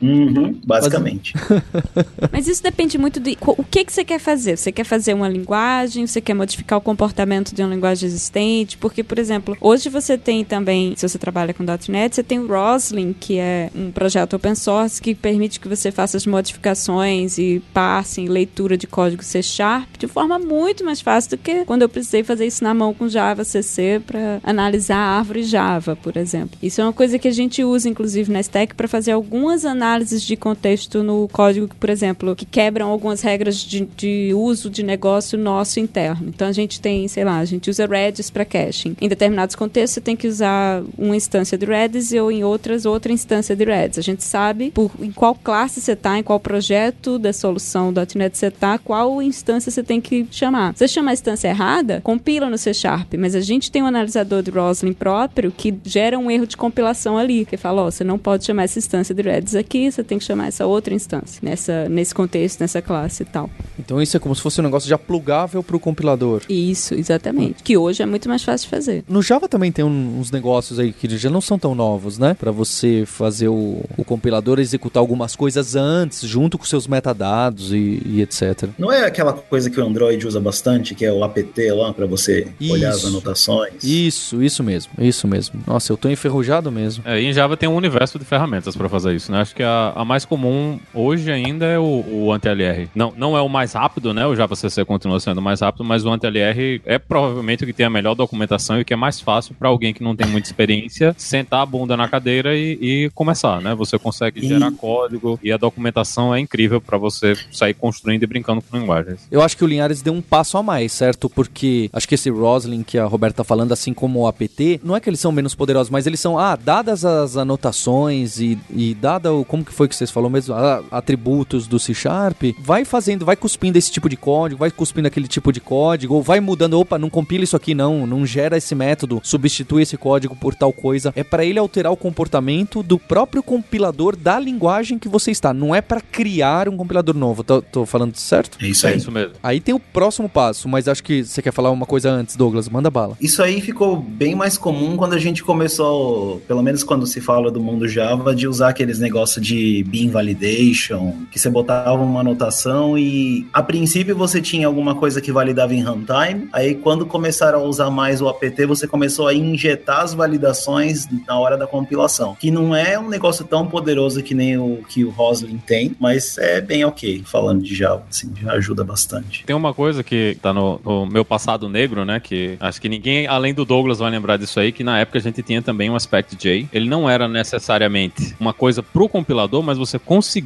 Uhum, 0.00 0.58
basicamente. 0.64 1.09
Mas 2.32 2.46
isso 2.46 2.62
depende 2.62 2.98
muito 2.98 3.18
de 3.20 3.36
co- 3.36 3.54
o 3.56 3.64
que, 3.64 3.84
que 3.84 3.92
você 3.92 4.04
quer 4.04 4.18
fazer. 4.18 4.56
Você 4.56 4.70
quer 4.72 4.84
fazer 4.84 5.14
uma 5.14 5.28
linguagem, 5.28 6.06
você 6.06 6.20
quer 6.20 6.34
modificar 6.34 6.78
o 6.78 6.82
comportamento 6.82 7.54
de 7.54 7.62
uma 7.62 7.74
linguagem 7.74 8.06
existente, 8.06 8.76
porque, 8.78 9.02
por 9.02 9.18
exemplo, 9.18 9.56
hoje 9.60 9.88
você 9.88 10.16
tem 10.16 10.44
também, 10.44 10.94
se 10.96 11.08
você 11.08 11.18
trabalha 11.18 11.52
com 11.54 11.64
.NET, 11.88 12.14
você 12.14 12.22
tem 12.22 12.38
o 12.38 12.46
Roslyn, 12.46 13.12
que 13.18 13.38
é 13.38 13.70
um 13.74 13.90
projeto 13.90 14.34
open 14.34 14.54
source 14.54 15.00
que 15.00 15.14
permite 15.14 15.58
que 15.60 15.68
você 15.68 15.90
faça 15.90 16.16
as 16.16 16.26
modificações 16.26 17.38
e 17.38 17.62
passe 17.72 18.20
em 18.20 18.26
leitura 18.28 18.76
de 18.76 18.86
código 18.86 19.22
C 19.22 19.42
Sharp 19.42 19.88
de 19.98 20.06
forma 20.06 20.38
muito 20.38 20.84
mais 20.84 21.00
fácil 21.00 21.30
do 21.32 21.38
que 21.38 21.64
quando 21.64 21.82
eu 21.82 21.88
precisei 21.88 22.22
fazer 22.22 22.46
isso 22.46 22.62
na 22.64 22.72
mão 22.74 22.92
com 22.94 23.08
Java 23.08 23.44
CC 23.44 24.00
para 24.06 24.40
analisar 24.42 24.96
a 24.96 25.18
árvore 25.18 25.42
Java, 25.42 25.96
por 25.96 26.16
exemplo. 26.16 26.58
Isso 26.62 26.80
é 26.80 26.84
uma 26.84 26.92
coisa 26.92 27.18
que 27.18 27.28
a 27.28 27.32
gente 27.32 27.62
usa, 27.64 27.88
inclusive, 27.88 28.30
na 28.32 28.40
Stack 28.40 28.74
para 28.74 28.88
fazer 28.88 29.12
algumas 29.12 29.64
análises 29.64 30.22
de 30.22 30.36
contexto 30.36 30.99
no 31.02 31.28
código, 31.28 31.68
por 31.78 31.90
exemplo, 31.90 32.34
que 32.34 32.44
quebram 32.44 32.88
algumas 32.88 33.20
regras 33.20 33.56
de, 33.56 33.86
de 33.96 34.32
uso 34.34 34.70
de 34.70 34.82
negócio 34.82 35.38
nosso 35.38 35.80
interno. 35.80 36.28
Então 36.28 36.48
a 36.48 36.52
gente 36.52 36.80
tem, 36.80 37.06
sei 37.08 37.24
lá, 37.24 37.38
a 37.38 37.44
gente 37.44 37.70
usa 37.70 37.86
Redis 37.86 38.30
para 38.30 38.44
caching. 38.44 38.96
Em 39.00 39.08
determinados 39.08 39.54
contextos 39.54 39.94
você 39.94 40.00
tem 40.00 40.16
que 40.16 40.28
usar 40.28 40.82
uma 40.96 41.16
instância 41.16 41.56
de 41.56 41.66
Redis 41.66 42.12
ou 42.12 42.30
em 42.30 42.44
outras 42.44 42.86
outra 42.86 43.12
instância 43.12 43.54
de 43.54 43.64
Redis. 43.64 43.98
A 43.98 44.02
gente 44.02 44.24
sabe 44.24 44.70
por, 44.70 44.90
em 45.00 45.12
qual 45.12 45.34
classe 45.34 45.80
você 45.80 45.92
está, 45.92 46.18
em 46.18 46.22
qual 46.22 46.40
projeto 46.40 47.18
da 47.18 47.32
solução 47.32 47.92
.NET 48.14 48.36
você 48.36 48.46
está, 48.46 48.78
qual 48.78 49.20
instância 49.22 49.70
você 49.70 49.82
tem 49.82 50.00
que 50.00 50.26
chamar. 50.30 50.72
Se 50.74 50.80
você 50.80 50.88
chama 50.88 51.10
a 51.10 51.14
instância 51.14 51.48
errada, 51.48 52.00
compila 52.02 52.48
no 52.48 52.58
C 52.58 52.72
Sharp, 52.72 53.14
mas 53.18 53.34
a 53.34 53.40
gente 53.40 53.70
tem 53.70 53.82
um 53.82 53.86
analisador 53.86 54.42
de 54.42 54.50
Roslyn 54.50 54.92
próprio 54.92 55.50
que 55.50 55.74
gera 55.84 56.18
um 56.18 56.30
erro 56.30 56.46
de 56.46 56.56
compilação 56.56 57.16
ali, 57.16 57.44
que 57.44 57.56
fala, 57.56 57.82
ó, 57.82 57.90
você 57.90 58.04
não 58.04 58.18
pode 58.18 58.44
chamar 58.44 58.64
essa 58.64 58.78
instância 58.78 59.14
de 59.14 59.22
Redis 59.22 59.54
aqui, 59.54 59.90
você 59.90 60.02
tem 60.02 60.18
que 60.18 60.24
chamar 60.24 60.48
essa 60.48 60.66
outra 60.66 60.89
outra 60.90 60.94
instância, 60.94 61.40
nessa, 61.42 61.88
nesse 61.88 62.14
contexto, 62.14 62.60
nessa 62.60 62.82
classe 62.82 63.22
e 63.22 63.26
tal. 63.26 63.48
Então 63.78 64.02
isso 64.02 64.16
é 64.16 64.20
como 64.20 64.34
se 64.34 64.42
fosse 64.42 64.60
um 64.60 64.64
negócio 64.64 64.88
já 64.88 64.98
plugável 64.98 65.62
para 65.62 65.76
o 65.76 65.80
compilador. 65.80 66.42
Isso, 66.48 66.94
exatamente. 66.94 67.62
Que 67.62 67.76
hoje 67.76 68.02
é 68.02 68.06
muito 68.06 68.28
mais 68.28 68.42
fácil 68.42 68.66
de 68.66 68.70
fazer. 68.70 69.04
No 69.08 69.22
Java 69.22 69.48
também 69.48 69.70
tem 69.70 69.84
uns 69.84 70.30
negócios 70.30 70.78
aí 70.78 70.92
que 70.92 71.08
já 71.16 71.30
não 71.30 71.40
são 71.40 71.58
tão 71.58 71.74
novos, 71.74 72.18
né? 72.18 72.34
Para 72.34 72.50
você 72.50 73.04
fazer 73.06 73.48
o, 73.48 73.82
o, 73.96 74.04
compilador 74.04 74.58
executar 74.58 75.00
algumas 75.00 75.36
coisas 75.36 75.76
antes, 75.76 76.22
junto 76.22 76.58
com 76.58 76.64
seus 76.64 76.86
metadados 76.86 77.72
e, 77.72 78.02
e, 78.04 78.20
etc. 78.22 78.68
Não 78.78 78.90
é 78.90 79.04
aquela 79.04 79.32
coisa 79.32 79.70
que 79.70 79.80
o 79.80 79.84
Android 79.84 80.26
usa 80.26 80.40
bastante, 80.40 80.94
que 80.94 81.04
é 81.04 81.12
o 81.12 81.22
apt 81.22 81.70
lá 81.70 81.92
para 81.92 82.06
você 82.06 82.48
isso. 82.58 82.72
olhar 82.72 82.90
as 82.90 83.04
anotações? 83.04 83.84
Isso, 83.84 84.42
isso 84.42 84.62
mesmo, 84.62 84.92
isso 84.98 85.28
mesmo. 85.28 85.60
Nossa, 85.66 85.92
eu 85.92 85.96
tô 85.96 86.08
enferrujado 86.08 86.72
mesmo. 86.72 87.04
É, 87.06 87.20
e 87.20 87.26
em 87.26 87.32
Java 87.32 87.56
tem 87.56 87.68
um 87.68 87.76
universo 87.76 88.18
de 88.18 88.24
ferramentas 88.24 88.74
para 88.74 88.88
fazer 88.88 89.14
isso, 89.14 89.30
né? 89.30 89.40
Acho 89.40 89.54
que 89.54 89.62
a, 89.62 89.92
a, 89.94 90.04
mais 90.04 90.24
comum 90.24 90.69
hoje 90.94 91.30
ainda 91.30 91.66
é 91.66 91.78
o, 91.78 92.04
o 92.08 92.32
anti-LR. 92.32 92.88
Não, 92.94 93.12
não 93.16 93.36
é 93.36 93.40
o 93.40 93.48
mais 93.48 93.72
rápido, 93.72 94.12
né? 94.14 94.26
O 94.26 94.36
Java 94.36 94.54
CC 94.54 94.84
continua 94.84 95.18
sendo 95.20 95.40
mais 95.40 95.60
rápido, 95.60 95.84
mas 95.84 96.04
o 96.04 96.10
anti-LR 96.10 96.82
é 96.84 96.98
provavelmente 96.98 97.64
o 97.64 97.66
que 97.66 97.72
tem 97.72 97.86
a 97.86 97.90
melhor 97.90 98.14
documentação 98.14 98.78
e 98.78 98.82
o 98.82 98.84
que 98.84 98.92
é 98.92 98.96
mais 98.96 99.20
fácil 99.20 99.54
para 99.54 99.68
alguém 99.68 99.92
que 99.92 100.02
não 100.02 100.14
tem 100.14 100.26
muita 100.26 100.48
experiência 100.48 101.14
sentar 101.16 101.62
a 101.62 101.66
bunda 101.66 101.96
na 101.96 102.08
cadeira 102.08 102.56
e, 102.56 102.78
e 102.80 103.10
começar, 103.14 103.60
né? 103.60 103.74
Você 103.74 103.98
consegue 103.98 104.44
e... 104.44 104.48
gerar 104.48 104.70
código 104.72 105.38
e 105.42 105.52
a 105.52 105.56
documentação 105.56 106.34
é 106.34 106.40
incrível 106.40 106.80
para 106.80 106.98
você 106.98 107.34
sair 107.50 107.74
construindo 107.74 108.22
e 108.22 108.26
brincando 108.26 108.62
com 108.62 108.76
linguagens. 108.76 109.26
Eu 109.30 109.42
acho 109.42 109.56
que 109.56 109.64
o 109.64 109.66
Linhares 109.66 110.02
deu 110.02 110.12
um 110.12 110.22
passo 110.22 110.56
a 110.58 110.62
mais, 110.62 110.92
certo? 110.92 111.28
Porque 111.28 111.90
acho 111.92 112.08
que 112.08 112.14
esse 112.14 112.30
Roslyn 112.30 112.82
que 112.82 112.98
a 112.98 113.04
Roberta 113.04 113.38
tá 113.38 113.44
falando, 113.44 113.72
assim 113.72 113.94
como 113.94 114.20
o 114.20 114.26
APT, 114.26 114.80
não 114.82 114.96
é 114.96 115.00
que 115.00 115.08
eles 115.08 115.20
são 115.20 115.32
menos 115.32 115.54
poderosos, 115.54 115.90
mas 115.90 116.06
eles 116.06 116.20
são, 116.20 116.38
ah, 116.38 116.56
dadas 116.56 117.04
as 117.04 117.36
anotações 117.36 118.38
e, 118.38 118.58
e 118.70 118.94
dada 118.94 119.32
o, 119.32 119.44
como 119.44 119.64
que 119.64 119.72
foi 119.72 119.88
que 119.88 119.96
vocês 119.96 120.10
falou 120.10 120.28
mesmo, 120.28 120.54
atributos 120.90 121.66
do 121.66 121.78
C 121.78 121.94
Sharp, 121.94 122.42
vai 122.58 122.84
fazendo, 122.84 123.24
vai 123.24 123.36
cuspindo 123.36 123.78
esse 123.78 123.90
tipo 123.90 124.08
de 124.08 124.16
código, 124.16 124.60
vai 124.60 124.70
cuspindo 124.70 125.08
aquele 125.08 125.28
tipo 125.28 125.52
de 125.52 125.60
código, 125.60 126.14
ou 126.14 126.22
vai 126.22 126.40
mudando, 126.40 126.78
opa, 126.78 126.98
não 126.98 127.10
compila 127.10 127.44
isso 127.44 127.56
aqui 127.56 127.74
não, 127.74 128.06
não 128.06 128.26
gera 128.26 128.56
esse 128.56 128.74
método, 128.74 129.20
substitui 129.22 129.82
esse 129.82 129.96
código 129.96 130.36
por 130.36 130.54
tal 130.54 130.72
coisa. 130.72 131.12
É 131.16 131.24
para 131.24 131.44
ele 131.44 131.58
alterar 131.58 131.92
o 131.92 131.96
comportamento 131.96 132.82
do 132.82 132.98
próprio 132.98 133.42
compilador 133.42 134.16
da 134.16 134.38
linguagem 134.38 134.98
que 134.98 135.08
você 135.08 135.30
está, 135.30 135.52
não 135.52 135.74
é 135.74 135.80
para 135.80 136.00
criar 136.00 136.68
um 136.68 136.76
compilador 136.76 137.14
novo. 137.14 137.42
Tô, 137.42 137.62
tô 137.62 137.86
falando 137.86 138.16
certo? 138.16 138.58
É 138.60 138.68
isso 138.68 138.86
aí. 138.86 138.94
É 138.94 138.96
isso 138.96 139.10
mesmo. 139.10 139.34
Aí 139.42 139.60
tem 139.60 139.74
o 139.74 139.80
próximo 139.80 140.28
passo, 140.28 140.68
mas 140.68 140.88
acho 140.88 141.02
que 141.02 141.24
você 141.24 141.40
quer 141.42 141.52
falar 141.52 141.70
uma 141.70 141.86
coisa 141.86 142.10
antes, 142.10 142.36
Douglas, 142.36 142.68
manda 142.68 142.90
bala. 142.90 143.16
Isso 143.20 143.42
aí 143.42 143.60
ficou 143.60 143.96
bem 143.96 144.34
mais 144.34 144.56
comum 144.56 144.96
quando 144.96 145.14
a 145.14 145.18
gente 145.18 145.42
começou, 145.42 146.40
pelo 146.46 146.62
menos 146.62 146.82
quando 146.82 147.06
se 147.06 147.20
fala 147.20 147.50
do 147.50 147.60
mundo 147.60 147.88
Java, 147.88 148.34
de 148.34 148.46
usar 148.46 148.70
aqueles 148.70 148.98
negócios 148.98 149.44
de 149.44 149.84
bean 149.88 150.10
validation, 150.50 151.14
que 151.30 151.38
você 151.38 151.48
botava 151.48 152.02
uma 152.02 152.20
anotação 152.20 152.98
e 152.98 153.46
a 153.52 153.62
princípio 153.62 154.16
você 154.16 154.40
tinha 154.40 154.66
alguma 154.66 154.94
coisa 154.94 155.20
que 155.20 155.32
validava 155.32 155.74
em 155.74 155.82
runtime, 155.82 156.48
aí 156.52 156.74
quando 156.74 157.06
começaram 157.06 157.60
a 157.60 157.62
usar 157.62 157.90
mais 157.90 158.20
o 158.20 158.28
apt, 158.28 158.66
você 158.66 158.86
começou 158.86 159.28
a 159.28 159.34
injetar 159.34 160.00
as 160.00 160.14
validações 160.14 161.06
na 161.26 161.38
hora 161.38 161.56
da 161.56 161.66
compilação, 161.66 162.36
que 162.38 162.50
não 162.50 162.74
é 162.74 162.98
um 162.98 163.08
negócio 163.08 163.44
tão 163.44 163.66
poderoso 163.66 164.22
que 164.22 164.34
nem 164.34 164.58
o 164.58 164.82
que 164.88 165.04
o 165.04 165.10
Roslyn 165.10 165.58
tem, 165.58 165.94
mas 165.98 166.36
é 166.38 166.60
bem 166.60 166.84
ok, 166.84 167.22
falando 167.24 167.62
de 167.62 167.74
Java, 167.74 168.04
assim, 168.10 168.32
já 168.40 168.52
ajuda 168.52 168.84
bastante. 168.84 169.44
Tem 169.44 169.54
uma 169.54 169.72
coisa 169.72 170.02
que 170.02 170.36
tá 170.42 170.52
no, 170.52 170.80
no 170.84 171.06
meu 171.06 171.24
passado 171.24 171.68
negro, 171.68 172.04
né, 172.04 172.20
que 172.20 172.56
acho 172.60 172.80
que 172.80 172.88
ninguém 172.88 173.26
além 173.26 173.54
do 173.54 173.64
Douglas 173.64 173.98
vai 173.98 174.10
lembrar 174.10 174.36
disso 174.36 174.58
aí, 174.58 174.72
que 174.72 174.82
na 174.82 174.98
época 174.98 175.18
a 175.18 175.22
gente 175.22 175.42
tinha 175.42 175.62
também 175.62 175.90
um 175.90 175.94
Aspect 175.94 176.36
J. 176.36 176.68
Ele 176.72 176.88
não 176.88 177.08
era 177.08 177.28
necessariamente 177.28 178.34
uma 178.38 178.52
coisa 178.52 178.82
pro 178.82 179.08
compilador, 179.08 179.62
mas 179.62 179.78
você 179.78 179.98
conseguia 179.98 180.39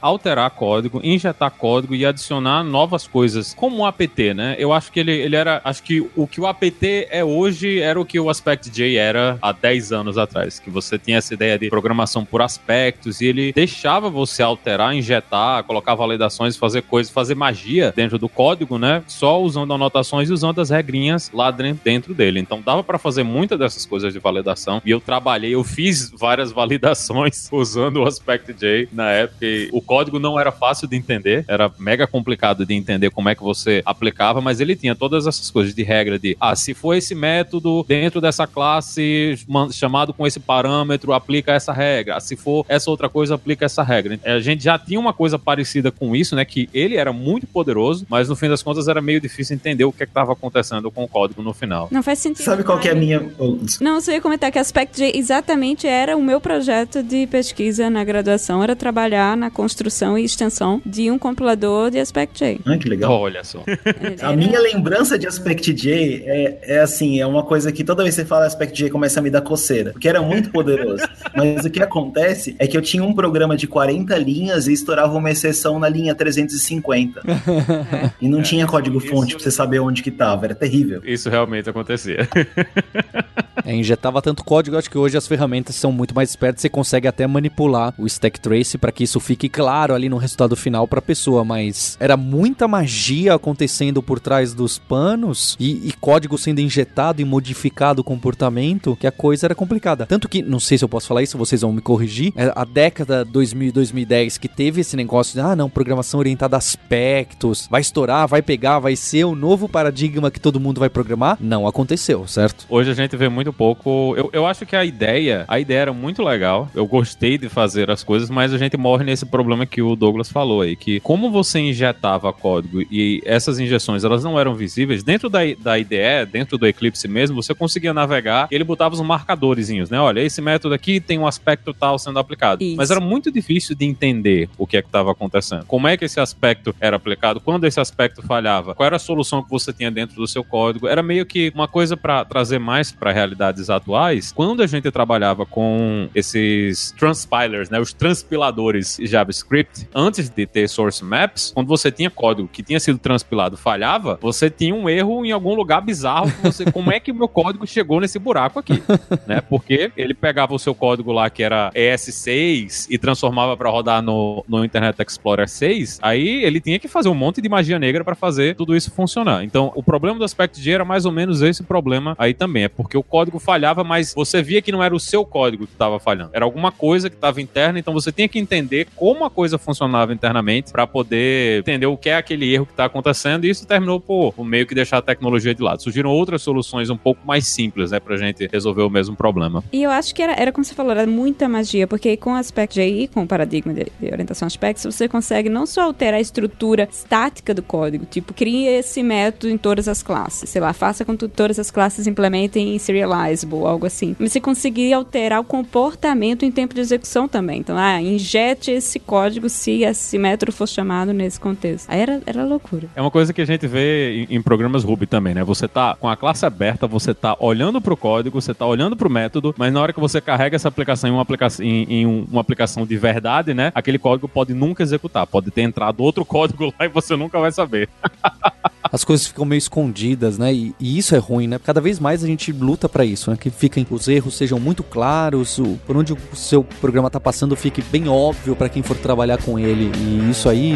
alterar 0.00 0.50
código, 0.50 1.00
injetar 1.02 1.50
código 1.50 1.94
e 1.94 2.04
adicionar 2.04 2.62
novas 2.62 3.06
coisas, 3.06 3.54
como 3.54 3.78
o 3.78 3.86
apt, 3.86 4.34
né? 4.34 4.56
Eu 4.58 4.72
acho 4.72 4.90
que 4.92 5.00
ele, 5.00 5.12
ele 5.12 5.36
era, 5.36 5.60
acho 5.64 5.82
que 5.82 6.00
o 6.16 6.26
que 6.26 6.40
o 6.40 6.46
apt 6.46 7.06
é 7.10 7.24
hoje 7.24 7.80
era 7.80 8.00
o 8.00 8.04
que 8.04 8.18
o 8.18 8.28
Aspect 8.28 8.70
J 8.70 8.96
era 8.96 9.38
há 9.40 9.52
10 9.52 9.92
anos 9.92 10.18
atrás, 10.18 10.58
que 10.58 10.70
você 10.70 10.98
tinha 10.98 11.18
essa 11.18 11.34
ideia 11.34 11.58
de 11.58 11.68
programação 11.68 12.24
por 12.24 12.42
aspectos 12.42 13.20
e 13.20 13.26
ele 13.26 13.52
deixava 13.52 14.10
você 14.10 14.42
alterar, 14.42 14.94
injetar, 14.94 15.64
colocar 15.64 15.94
validações, 15.94 16.56
fazer 16.56 16.82
coisas, 16.82 17.12
fazer 17.12 17.34
magia 17.34 17.92
dentro 17.94 18.18
do 18.18 18.28
código, 18.28 18.78
né? 18.78 19.02
Só 19.06 19.40
usando 19.40 19.72
anotações 19.72 20.28
e 20.28 20.32
usando 20.32 20.60
as 20.60 20.70
regrinhas 20.70 21.30
lá 21.32 21.50
dentro 21.50 22.14
dele. 22.14 22.40
Então 22.40 22.60
dava 22.60 22.82
para 22.82 22.98
fazer 22.98 23.22
muitas 23.22 23.58
dessas 23.58 23.86
coisas 23.86 24.12
de 24.12 24.18
validação 24.18 24.80
e 24.84 24.90
eu 24.90 25.00
trabalhei, 25.00 25.54
eu 25.54 25.64
fiz 25.64 26.10
várias 26.10 26.52
validações 26.52 27.48
usando 27.52 27.98
o 27.98 28.06
Aspect 28.06 28.52
J 28.52 28.88
na 28.92 29.10
época. 29.10 29.39
O 29.72 29.80
código 29.80 30.18
não 30.18 30.38
era 30.38 30.52
fácil 30.52 30.86
de 30.86 30.96
entender, 30.96 31.44
era 31.48 31.70
mega 31.78 32.06
complicado 32.06 32.66
de 32.66 32.74
entender 32.74 33.10
como 33.10 33.28
é 33.28 33.34
que 33.34 33.42
você 33.42 33.82
aplicava, 33.84 34.40
mas 34.40 34.60
ele 34.60 34.76
tinha 34.76 34.94
todas 34.94 35.26
essas 35.26 35.50
coisas 35.50 35.74
de 35.74 35.82
regra 35.82 36.18
de, 36.18 36.36
ah, 36.40 36.54
se 36.54 36.74
for 36.74 36.94
esse 36.94 37.14
método 37.14 37.84
dentro 37.88 38.20
dessa 38.20 38.46
classe 38.46 39.38
chamado 39.72 40.12
com 40.12 40.26
esse 40.26 40.38
parâmetro, 40.38 41.12
aplica 41.12 41.52
essa 41.52 41.72
regra. 41.72 42.20
Se 42.20 42.36
for 42.36 42.64
essa 42.68 42.90
outra 42.90 43.08
coisa, 43.08 43.34
aplica 43.34 43.64
essa 43.64 43.82
regra. 43.82 44.18
A 44.24 44.40
gente 44.40 44.62
já 44.64 44.78
tinha 44.78 45.00
uma 45.00 45.12
coisa 45.12 45.38
parecida 45.38 45.90
com 45.90 46.14
isso, 46.14 46.36
né? 46.36 46.44
Que 46.44 46.68
ele 46.72 46.96
era 46.96 47.12
muito 47.12 47.46
poderoso, 47.46 48.06
mas 48.08 48.28
no 48.28 48.36
fim 48.36 48.48
das 48.48 48.62
contas 48.62 48.88
era 48.88 49.00
meio 49.00 49.20
difícil 49.20 49.56
entender 49.56 49.84
o 49.84 49.92
que 49.92 50.02
é 50.02 50.10
estava 50.10 50.32
acontecendo 50.32 50.90
com 50.90 51.04
o 51.04 51.08
código 51.08 51.42
no 51.42 51.54
final. 51.54 51.88
Não 51.90 52.02
faz 52.02 52.18
sentido. 52.18 52.44
Sabe 52.44 52.62
qual 52.62 52.78
que 52.78 52.88
é 52.88 52.92
a 52.92 52.94
minha. 52.94 53.32
Não, 53.80 54.00
só 54.00 54.12
ia 54.12 54.20
comentar 54.20 54.50
que 54.52 54.58
Aspect 54.58 54.98
J 54.98 55.16
exatamente 55.16 55.86
era 55.86 56.16
o 56.16 56.22
meu 56.22 56.40
projeto 56.40 57.02
de 57.02 57.26
pesquisa 57.26 57.88
na 57.88 58.04
graduação, 58.04 58.62
era 58.62 58.76
trabalhar 58.76 59.29
na 59.36 59.50
construção 59.50 60.16
e 60.18 60.24
extensão 60.24 60.80
de 60.84 61.10
um 61.10 61.18
compilador 61.18 61.90
de 61.90 61.98
Aspect 61.98 62.38
J. 62.38 62.60
Ah, 62.64 62.76
que 62.76 62.88
legal. 62.88 63.12
Olha 63.12 63.44
só. 63.44 63.62
Era... 63.66 64.28
A 64.28 64.36
minha 64.36 64.58
lembrança 64.60 65.18
de 65.18 65.26
Aspect 65.26 65.72
J 65.72 66.22
é, 66.26 66.58
é 66.62 66.80
assim, 66.80 67.20
é 67.20 67.26
uma 67.26 67.42
coisa 67.42 67.72
que 67.72 67.84
toda 67.84 68.02
vez 68.02 68.14
que 68.14 68.22
você 68.22 68.26
fala 68.26 68.46
Aspect 68.46 68.76
J 68.76 68.90
começa 68.90 69.20
a 69.20 69.22
me 69.22 69.30
dar 69.30 69.40
coceira, 69.40 69.92
porque 69.92 70.08
era 70.08 70.22
muito 70.22 70.50
poderoso. 70.50 71.04
Mas 71.34 71.64
o 71.64 71.70
que 71.70 71.82
acontece 71.82 72.56
é 72.58 72.66
que 72.66 72.76
eu 72.76 72.82
tinha 72.82 73.02
um 73.02 73.14
programa 73.14 73.56
de 73.56 73.66
40 73.66 74.16
linhas 74.18 74.66
e 74.66 74.72
estourava 74.72 75.16
uma 75.16 75.30
exceção 75.30 75.78
na 75.78 75.88
linha 75.88 76.14
350. 76.14 77.20
É. 77.20 78.10
E 78.20 78.28
não 78.28 78.40
é. 78.40 78.42
tinha 78.42 78.66
código-fonte 78.66 79.34
pra 79.34 79.42
você 79.42 79.50
saber 79.50 79.80
onde 79.80 80.02
que 80.02 80.10
tava, 80.10 80.46
era 80.46 80.54
terrível. 80.54 81.00
Isso 81.04 81.28
realmente 81.28 81.68
acontecia. 81.68 82.28
É, 83.64 83.74
injetava 83.74 84.22
tanto 84.22 84.42
código, 84.44 84.76
acho 84.76 84.90
que 84.90 84.98
hoje 84.98 85.16
as 85.16 85.26
ferramentas 85.26 85.76
são 85.76 85.92
muito 85.92 86.14
mais 86.14 86.30
espertas, 86.30 86.62
você 86.62 86.68
consegue 86.68 87.06
até 87.06 87.26
manipular 87.26 87.94
o 87.98 88.06
stack 88.06 88.40
trace 88.40 88.78
para 88.78 88.90
que 88.90 89.04
isso 89.04 89.19
fique 89.20 89.48
claro 89.48 89.94
ali 89.94 90.08
no 90.08 90.16
resultado 90.16 90.56
final 90.56 90.86
para 90.88 90.98
a 90.98 91.02
pessoa, 91.02 91.44
mas 91.44 91.96
era 92.00 92.16
muita 92.16 92.66
magia 92.66 93.34
acontecendo 93.34 94.02
por 94.02 94.20
trás 94.20 94.54
dos 94.54 94.78
panos 94.78 95.56
e, 95.58 95.88
e, 95.88 95.92
código 95.92 96.36
sendo 96.38 96.60
injetado 96.60 97.20
e 97.20 97.24
modificado 97.24 98.00
o 98.00 98.04
comportamento, 98.04 98.96
que 98.98 99.06
a 99.06 99.12
coisa 99.12 99.46
era 99.46 99.54
complicada. 99.54 100.06
Tanto 100.06 100.28
que, 100.28 100.42
não 100.42 100.60
sei 100.60 100.78
se 100.78 100.84
eu 100.84 100.88
posso 100.88 101.06
falar 101.06 101.22
isso, 101.22 101.38
vocês 101.38 101.60
vão 101.60 101.72
me 101.72 101.80
corrigir, 101.80 102.32
é 102.36 102.52
a 102.54 102.64
década 102.64 103.24
2000 103.24 103.72
2010 103.72 104.38
que 104.38 104.48
teve 104.48 104.80
esse 104.80 104.96
negócio 104.96 105.34
de, 105.34 105.40
ah, 105.40 105.54
não, 105.54 105.68
programação 105.68 106.20
orientada 106.20 106.56
a 106.56 106.58
aspectos, 106.58 107.66
vai 107.70 107.80
estourar, 107.80 108.28
vai 108.28 108.42
pegar, 108.42 108.78
vai 108.78 108.94
ser 108.94 109.24
o 109.24 109.34
novo 109.34 109.68
paradigma 109.68 110.30
que 110.30 110.40
todo 110.40 110.60
mundo 110.60 110.78
vai 110.78 110.88
programar, 110.88 111.36
não 111.40 111.66
aconteceu, 111.66 112.26
certo? 112.26 112.66
Hoje 112.68 112.90
a 112.90 112.94
gente 112.94 113.16
vê 113.16 113.28
muito 113.28 113.52
pouco. 113.52 114.14
Eu, 114.16 114.30
eu 114.32 114.46
acho 114.46 114.66
que 114.66 114.76
a 114.76 114.84
ideia, 114.84 115.44
a 115.48 115.58
ideia 115.58 115.80
era 115.80 115.92
muito 115.92 116.22
legal. 116.22 116.68
Eu 116.74 116.86
gostei 116.86 117.38
de 117.38 117.48
fazer 117.48 117.90
as 117.90 118.04
coisas, 118.04 118.30
mas 118.30 118.52
a 118.52 118.58
gente 118.58 118.76
morre 118.76 119.04
nesse 119.10 119.26
problema 119.26 119.66
que 119.66 119.82
o 119.82 119.96
Douglas 119.96 120.30
falou 120.30 120.62
aí, 120.62 120.76
que 120.76 121.00
como 121.00 121.30
você 121.30 121.58
injetava 121.58 122.32
código 122.32 122.80
e 122.82 123.20
essas 123.24 123.58
injeções 123.58 124.04
elas 124.04 124.22
não 124.22 124.38
eram 124.38 124.54
visíveis, 124.54 125.02
dentro 125.02 125.28
da, 125.28 125.40
da 125.58 125.78
IDE, 125.78 126.26
dentro 126.30 126.56
do 126.56 126.66
Eclipse 126.66 127.08
mesmo, 127.08 127.42
você 127.42 127.52
conseguia 127.52 127.92
navegar 127.92 128.46
e 128.50 128.54
ele 128.54 128.62
botava 128.62 128.94
os 128.94 129.00
marcadorzinhos, 129.00 129.90
né? 129.90 130.00
Olha, 130.00 130.20
esse 130.20 130.40
método 130.40 130.74
aqui 130.74 131.00
tem 131.00 131.18
um 131.18 131.26
aspecto 131.26 131.74
tal 131.74 131.98
sendo 131.98 132.18
aplicado. 132.20 132.62
Isso. 132.62 132.76
Mas 132.76 132.90
era 132.90 133.00
muito 133.00 133.32
difícil 133.32 133.74
de 133.74 133.84
entender 133.84 134.48
o 134.56 134.66
que 134.66 134.76
é 134.76 134.82
que 134.82 134.88
estava 134.88 135.10
acontecendo. 135.10 135.64
Como 135.66 135.88
é 135.88 135.96
que 135.96 136.04
esse 136.04 136.20
aspecto 136.20 136.74
era 136.80 136.96
aplicado? 136.96 137.40
Quando 137.40 137.64
esse 137.64 137.80
aspecto 137.80 138.22
falhava? 138.22 138.74
Qual 138.74 138.86
era 138.86 138.96
a 138.96 139.00
solução 139.00 139.42
que 139.42 139.50
você 139.50 139.72
tinha 139.72 139.90
dentro 139.90 140.14
do 140.16 140.28
seu 140.28 140.44
código? 140.44 140.86
Era 140.86 141.02
meio 141.02 141.26
que 141.26 141.50
uma 141.52 141.66
coisa 141.66 141.96
para 141.96 142.24
trazer 142.24 142.60
mais 142.60 142.92
para 142.92 143.10
realidades 143.10 143.68
atuais, 143.68 144.30
quando 144.30 144.62
a 144.62 144.66
gente 144.68 144.88
trabalhava 144.92 145.44
com 145.44 146.08
esses 146.14 146.92
transpilers, 146.92 147.68
né, 147.70 147.80
os 147.80 147.92
transpiladores 147.92 148.99
JavaScript, 149.06 149.88
antes 149.94 150.28
de 150.28 150.46
ter 150.46 150.68
source 150.68 151.04
maps, 151.04 151.52
quando 151.54 151.68
você 151.68 151.90
tinha 151.90 152.10
código 152.10 152.48
que 152.48 152.62
tinha 152.62 152.80
sido 152.80 152.98
transpilado 152.98 153.56
falhava, 153.56 154.18
você 154.20 154.50
tinha 154.50 154.74
um 154.74 154.88
erro 154.88 155.24
em 155.24 155.32
algum 155.32 155.54
lugar 155.54 155.80
bizarro. 155.80 156.30
Você, 156.42 156.70
como 156.70 156.92
é 156.92 157.00
que 157.00 157.12
o 157.12 157.14
meu 157.14 157.28
código 157.28 157.66
chegou 157.66 158.00
nesse 158.00 158.18
buraco 158.18 158.58
aqui? 158.58 158.82
né? 159.26 159.40
Porque 159.40 159.92
ele 159.96 160.14
pegava 160.14 160.54
o 160.54 160.58
seu 160.58 160.74
código 160.74 161.12
lá 161.12 161.30
que 161.30 161.42
era 161.42 161.70
ES6 161.74 162.86
e 162.90 162.98
transformava 162.98 163.56
para 163.56 163.70
rodar 163.70 164.02
no, 164.02 164.44
no 164.48 164.64
Internet 164.64 165.00
Explorer 165.00 165.48
6, 165.48 166.00
aí 166.02 166.44
ele 166.44 166.60
tinha 166.60 166.78
que 166.78 166.88
fazer 166.88 167.08
um 167.08 167.14
monte 167.14 167.40
de 167.40 167.48
magia 167.48 167.78
negra 167.78 168.04
para 168.04 168.14
fazer 168.14 168.54
tudo 168.56 168.76
isso 168.76 168.90
funcionar. 168.90 169.44
Então, 169.44 169.72
o 169.74 169.82
problema 169.82 170.18
do 170.18 170.24
Aspect 170.24 170.60
J 170.60 170.74
era 170.74 170.84
mais 170.84 171.04
ou 171.04 171.12
menos 171.12 171.42
esse 171.42 171.62
problema 171.62 172.14
aí 172.18 172.34
também, 172.34 172.64
é 172.64 172.68
porque 172.68 172.96
o 172.96 173.02
código 173.02 173.20
código 173.20 173.38
falhava, 173.38 173.84
mas 173.84 174.12
você 174.14 174.42
via 174.42 174.60
que 174.60 174.72
não 174.72 174.82
era 174.82 174.94
o 174.94 175.00
seu 175.00 175.24
código 175.24 175.66
que 175.66 175.72
estava 175.72 176.00
falhando. 176.00 176.30
Era 176.32 176.44
alguma 176.44 176.72
coisa 176.72 177.08
que 177.08 177.16
estava 177.16 177.40
interna, 177.40 177.78
então 177.78 177.92
você 177.92 178.10
tinha 178.10 178.28
que 178.28 178.38
entender 178.38 178.79
como 178.96 179.24
a 179.24 179.30
coisa 179.30 179.58
funcionava 179.58 180.12
internamente 180.12 180.72
para 180.72 180.86
poder 180.86 181.60
entender 181.60 181.86
o 181.86 181.96
que 181.96 182.10
é 182.10 182.16
aquele 182.16 182.52
erro 182.52 182.66
que 182.66 182.72
está 182.72 182.84
acontecendo. 182.84 183.44
E 183.44 183.50
isso 183.50 183.66
terminou 183.66 184.00
por, 184.00 184.34
meio 184.44 184.66
que 184.66 184.74
deixar 184.74 184.98
a 184.98 185.02
tecnologia 185.02 185.54
de 185.54 185.62
lado. 185.62 185.82
Surgiram 185.82 186.10
outras 186.10 186.42
soluções 186.42 186.90
um 186.90 186.96
pouco 186.96 187.26
mais 187.26 187.46
simples, 187.46 187.90
né, 187.90 188.00
pra 188.00 188.16
gente 188.16 188.48
resolver 188.50 188.82
o 188.82 188.90
mesmo 188.90 189.16
problema. 189.16 189.62
E 189.72 189.82
eu 189.82 189.90
acho 189.90 190.14
que 190.14 190.22
era, 190.22 190.32
era 190.32 190.52
como 190.52 190.64
você 190.64 190.74
falou, 190.74 190.92
era 190.92 191.06
muita 191.06 191.48
magia, 191.48 191.86
porque 191.86 192.16
com 192.16 192.32
o 192.32 192.34
Aspect 192.34 192.74
JI, 192.74 193.08
com 193.08 193.22
o 193.22 193.26
paradigma 193.26 193.72
de, 193.72 193.86
de 194.00 194.12
orientação 194.12 194.46
aspectos, 194.46 194.84
você 194.84 195.08
consegue 195.08 195.48
não 195.48 195.66
só 195.66 195.82
alterar 195.82 196.18
a 196.18 196.20
estrutura 196.20 196.88
estática 196.90 197.54
do 197.54 197.62
código, 197.62 198.06
tipo, 198.06 198.32
cria 198.34 198.78
esse 198.78 199.02
método 199.02 199.52
em 199.52 199.58
todas 199.58 199.88
as 199.88 200.02
classes, 200.02 200.48
sei 200.48 200.60
lá, 200.60 200.72
faça 200.72 201.04
com 201.04 201.16
que 201.16 201.28
todas 201.28 201.58
as 201.58 201.70
classes 201.70 202.06
implementem 202.06 202.78
serializable, 202.78 203.64
algo 203.64 203.86
assim. 203.86 204.16
Mas 204.18 204.32
você 204.32 204.40
conseguir 204.40 204.92
alterar 204.92 205.40
o 205.40 205.44
comportamento 205.44 206.44
em 206.44 206.50
tempo 206.50 206.74
de 206.74 206.80
execução 206.80 207.28
também. 207.28 207.60
Então, 207.60 207.76
ah, 207.76 208.00
injete 208.00 208.69
esse 208.70 208.98
código 208.98 209.48
se 209.48 209.82
esse 209.82 210.18
método 210.18 210.52
for 210.52 210.66
chamado 210.66 211.12
nesse 211.12 211.38
contexto. 211.38 211.88
Aí 211.90 212.00
era, 212.00 212.20
era 212.26 212.44
loucura. 212.44 212.88
É 212.94 213.00
uma 213.00 213.10
coisa 213.10 213.32
que 213.32 213.40
a 213.40 213.44
gente 213.44 213.66
vê 213.66 214.26
em, 214.30 214.36
em 214.36 214.42
programas 214.42 214.84
Ruby 214.84 215.06
também, 215.06 215.34
né? 215.34 215.44
Você 215.44 215.68
tá 215.68 215.96
com 215.98 216.08
a 216.08 216.16
classe 216.16 216.44
aberta, 216.46 216.86
você 216.86 217.14
tá 217.14 217.36
olhando 217.38 217.80
pro 217.80 217.96
código, 217.96 218.40
você 218.40 218.54
tá 218.54 218.66
olhando 218.66 218.96
pro 218.96 219.10
método, 219.10 219.54
mas 219.56 219.72
na 219.72 219.80
hora 219.80 219.92
que 219.92 220.00
você 220.00 220.20
carrega 220.20 220.56
essa 220.56 220.68
aplicação 220.68 221.10
em 221.10 221.12
uma 221.12 221.22
aplicação, 221.22 221.64
em, 221.64 221.84
em 221.84 222.06
um, 222.06 222.26
uma 222.30 222.40
aplicação 222.40 222.86
de 222.86 222.96
verdade, 222.96 223.54
né? 223.54 223.72
Aquele 223.74 223.98
código 223.98 224.28
pode 224.28 224.54
nunca 224.54 224.82
executar. 224.82 225.26
Pode 225.26 225.50
ter 225.50 225.62
entrado 225.62 226.02
outro 226.02 226.24
código 226.26 226.72
lá 226.78 226.86
e 226.86 226.88
você 226.88 227.16
nunca 227.16 227.38
vai 227.38 227.52
saber. 227.52 227.88
As 228.92 229.04
coisas 229.04 229.26
ficam 229.26 229.44
meio 229.44 229.58
escondidas, 229.58 230.38
né? 230.38 230.52
E, 230.52 230.74
e 230.80 230.98
isso 230.98 231.14
é 231.14 231.18
ruim, 231.18 231.46
né? 231.46 231.58
Cada 231.62 231.80
vez 231.80 231.98
mais 231.98 232.24
a 232.24 232.26
gente 232.26 232.52
luta 232.52 232.88
para 232.88 233.04
isso, 233.04 233.30
né? 233.30 233.36
Que 233.36 233.50
fiquem 233.50 233.86
os 233.90 234.08
erros 234.08 234.36
sejam 234.36 234.58
muito 234.58 234.82
claros, 234.82 235.58
o, 235.58 235.78
por 235.86 235.96
onde 235.96 236.12
o 236.12 236.18
seu 236.34 236.64
programa 236.64 237.10
tá 237.10 237.20
passando 237.20 237.54
fique 237.56 237.82
bem 237.82 238.08
óbvio 238.08 238.56
para 238.56 238.68
quem 238.68 238.82
for 238.82 238.96
trabalhar 238.96 239.38
com 239.38 239.58
ele. 239.58 239.90
E 239.96 240.30
isso 240.30 240.48
aí 240.48 240.74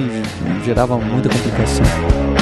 gerava 0.65 0.97
muita 0.99 1.29
complicação. 1.29 2.34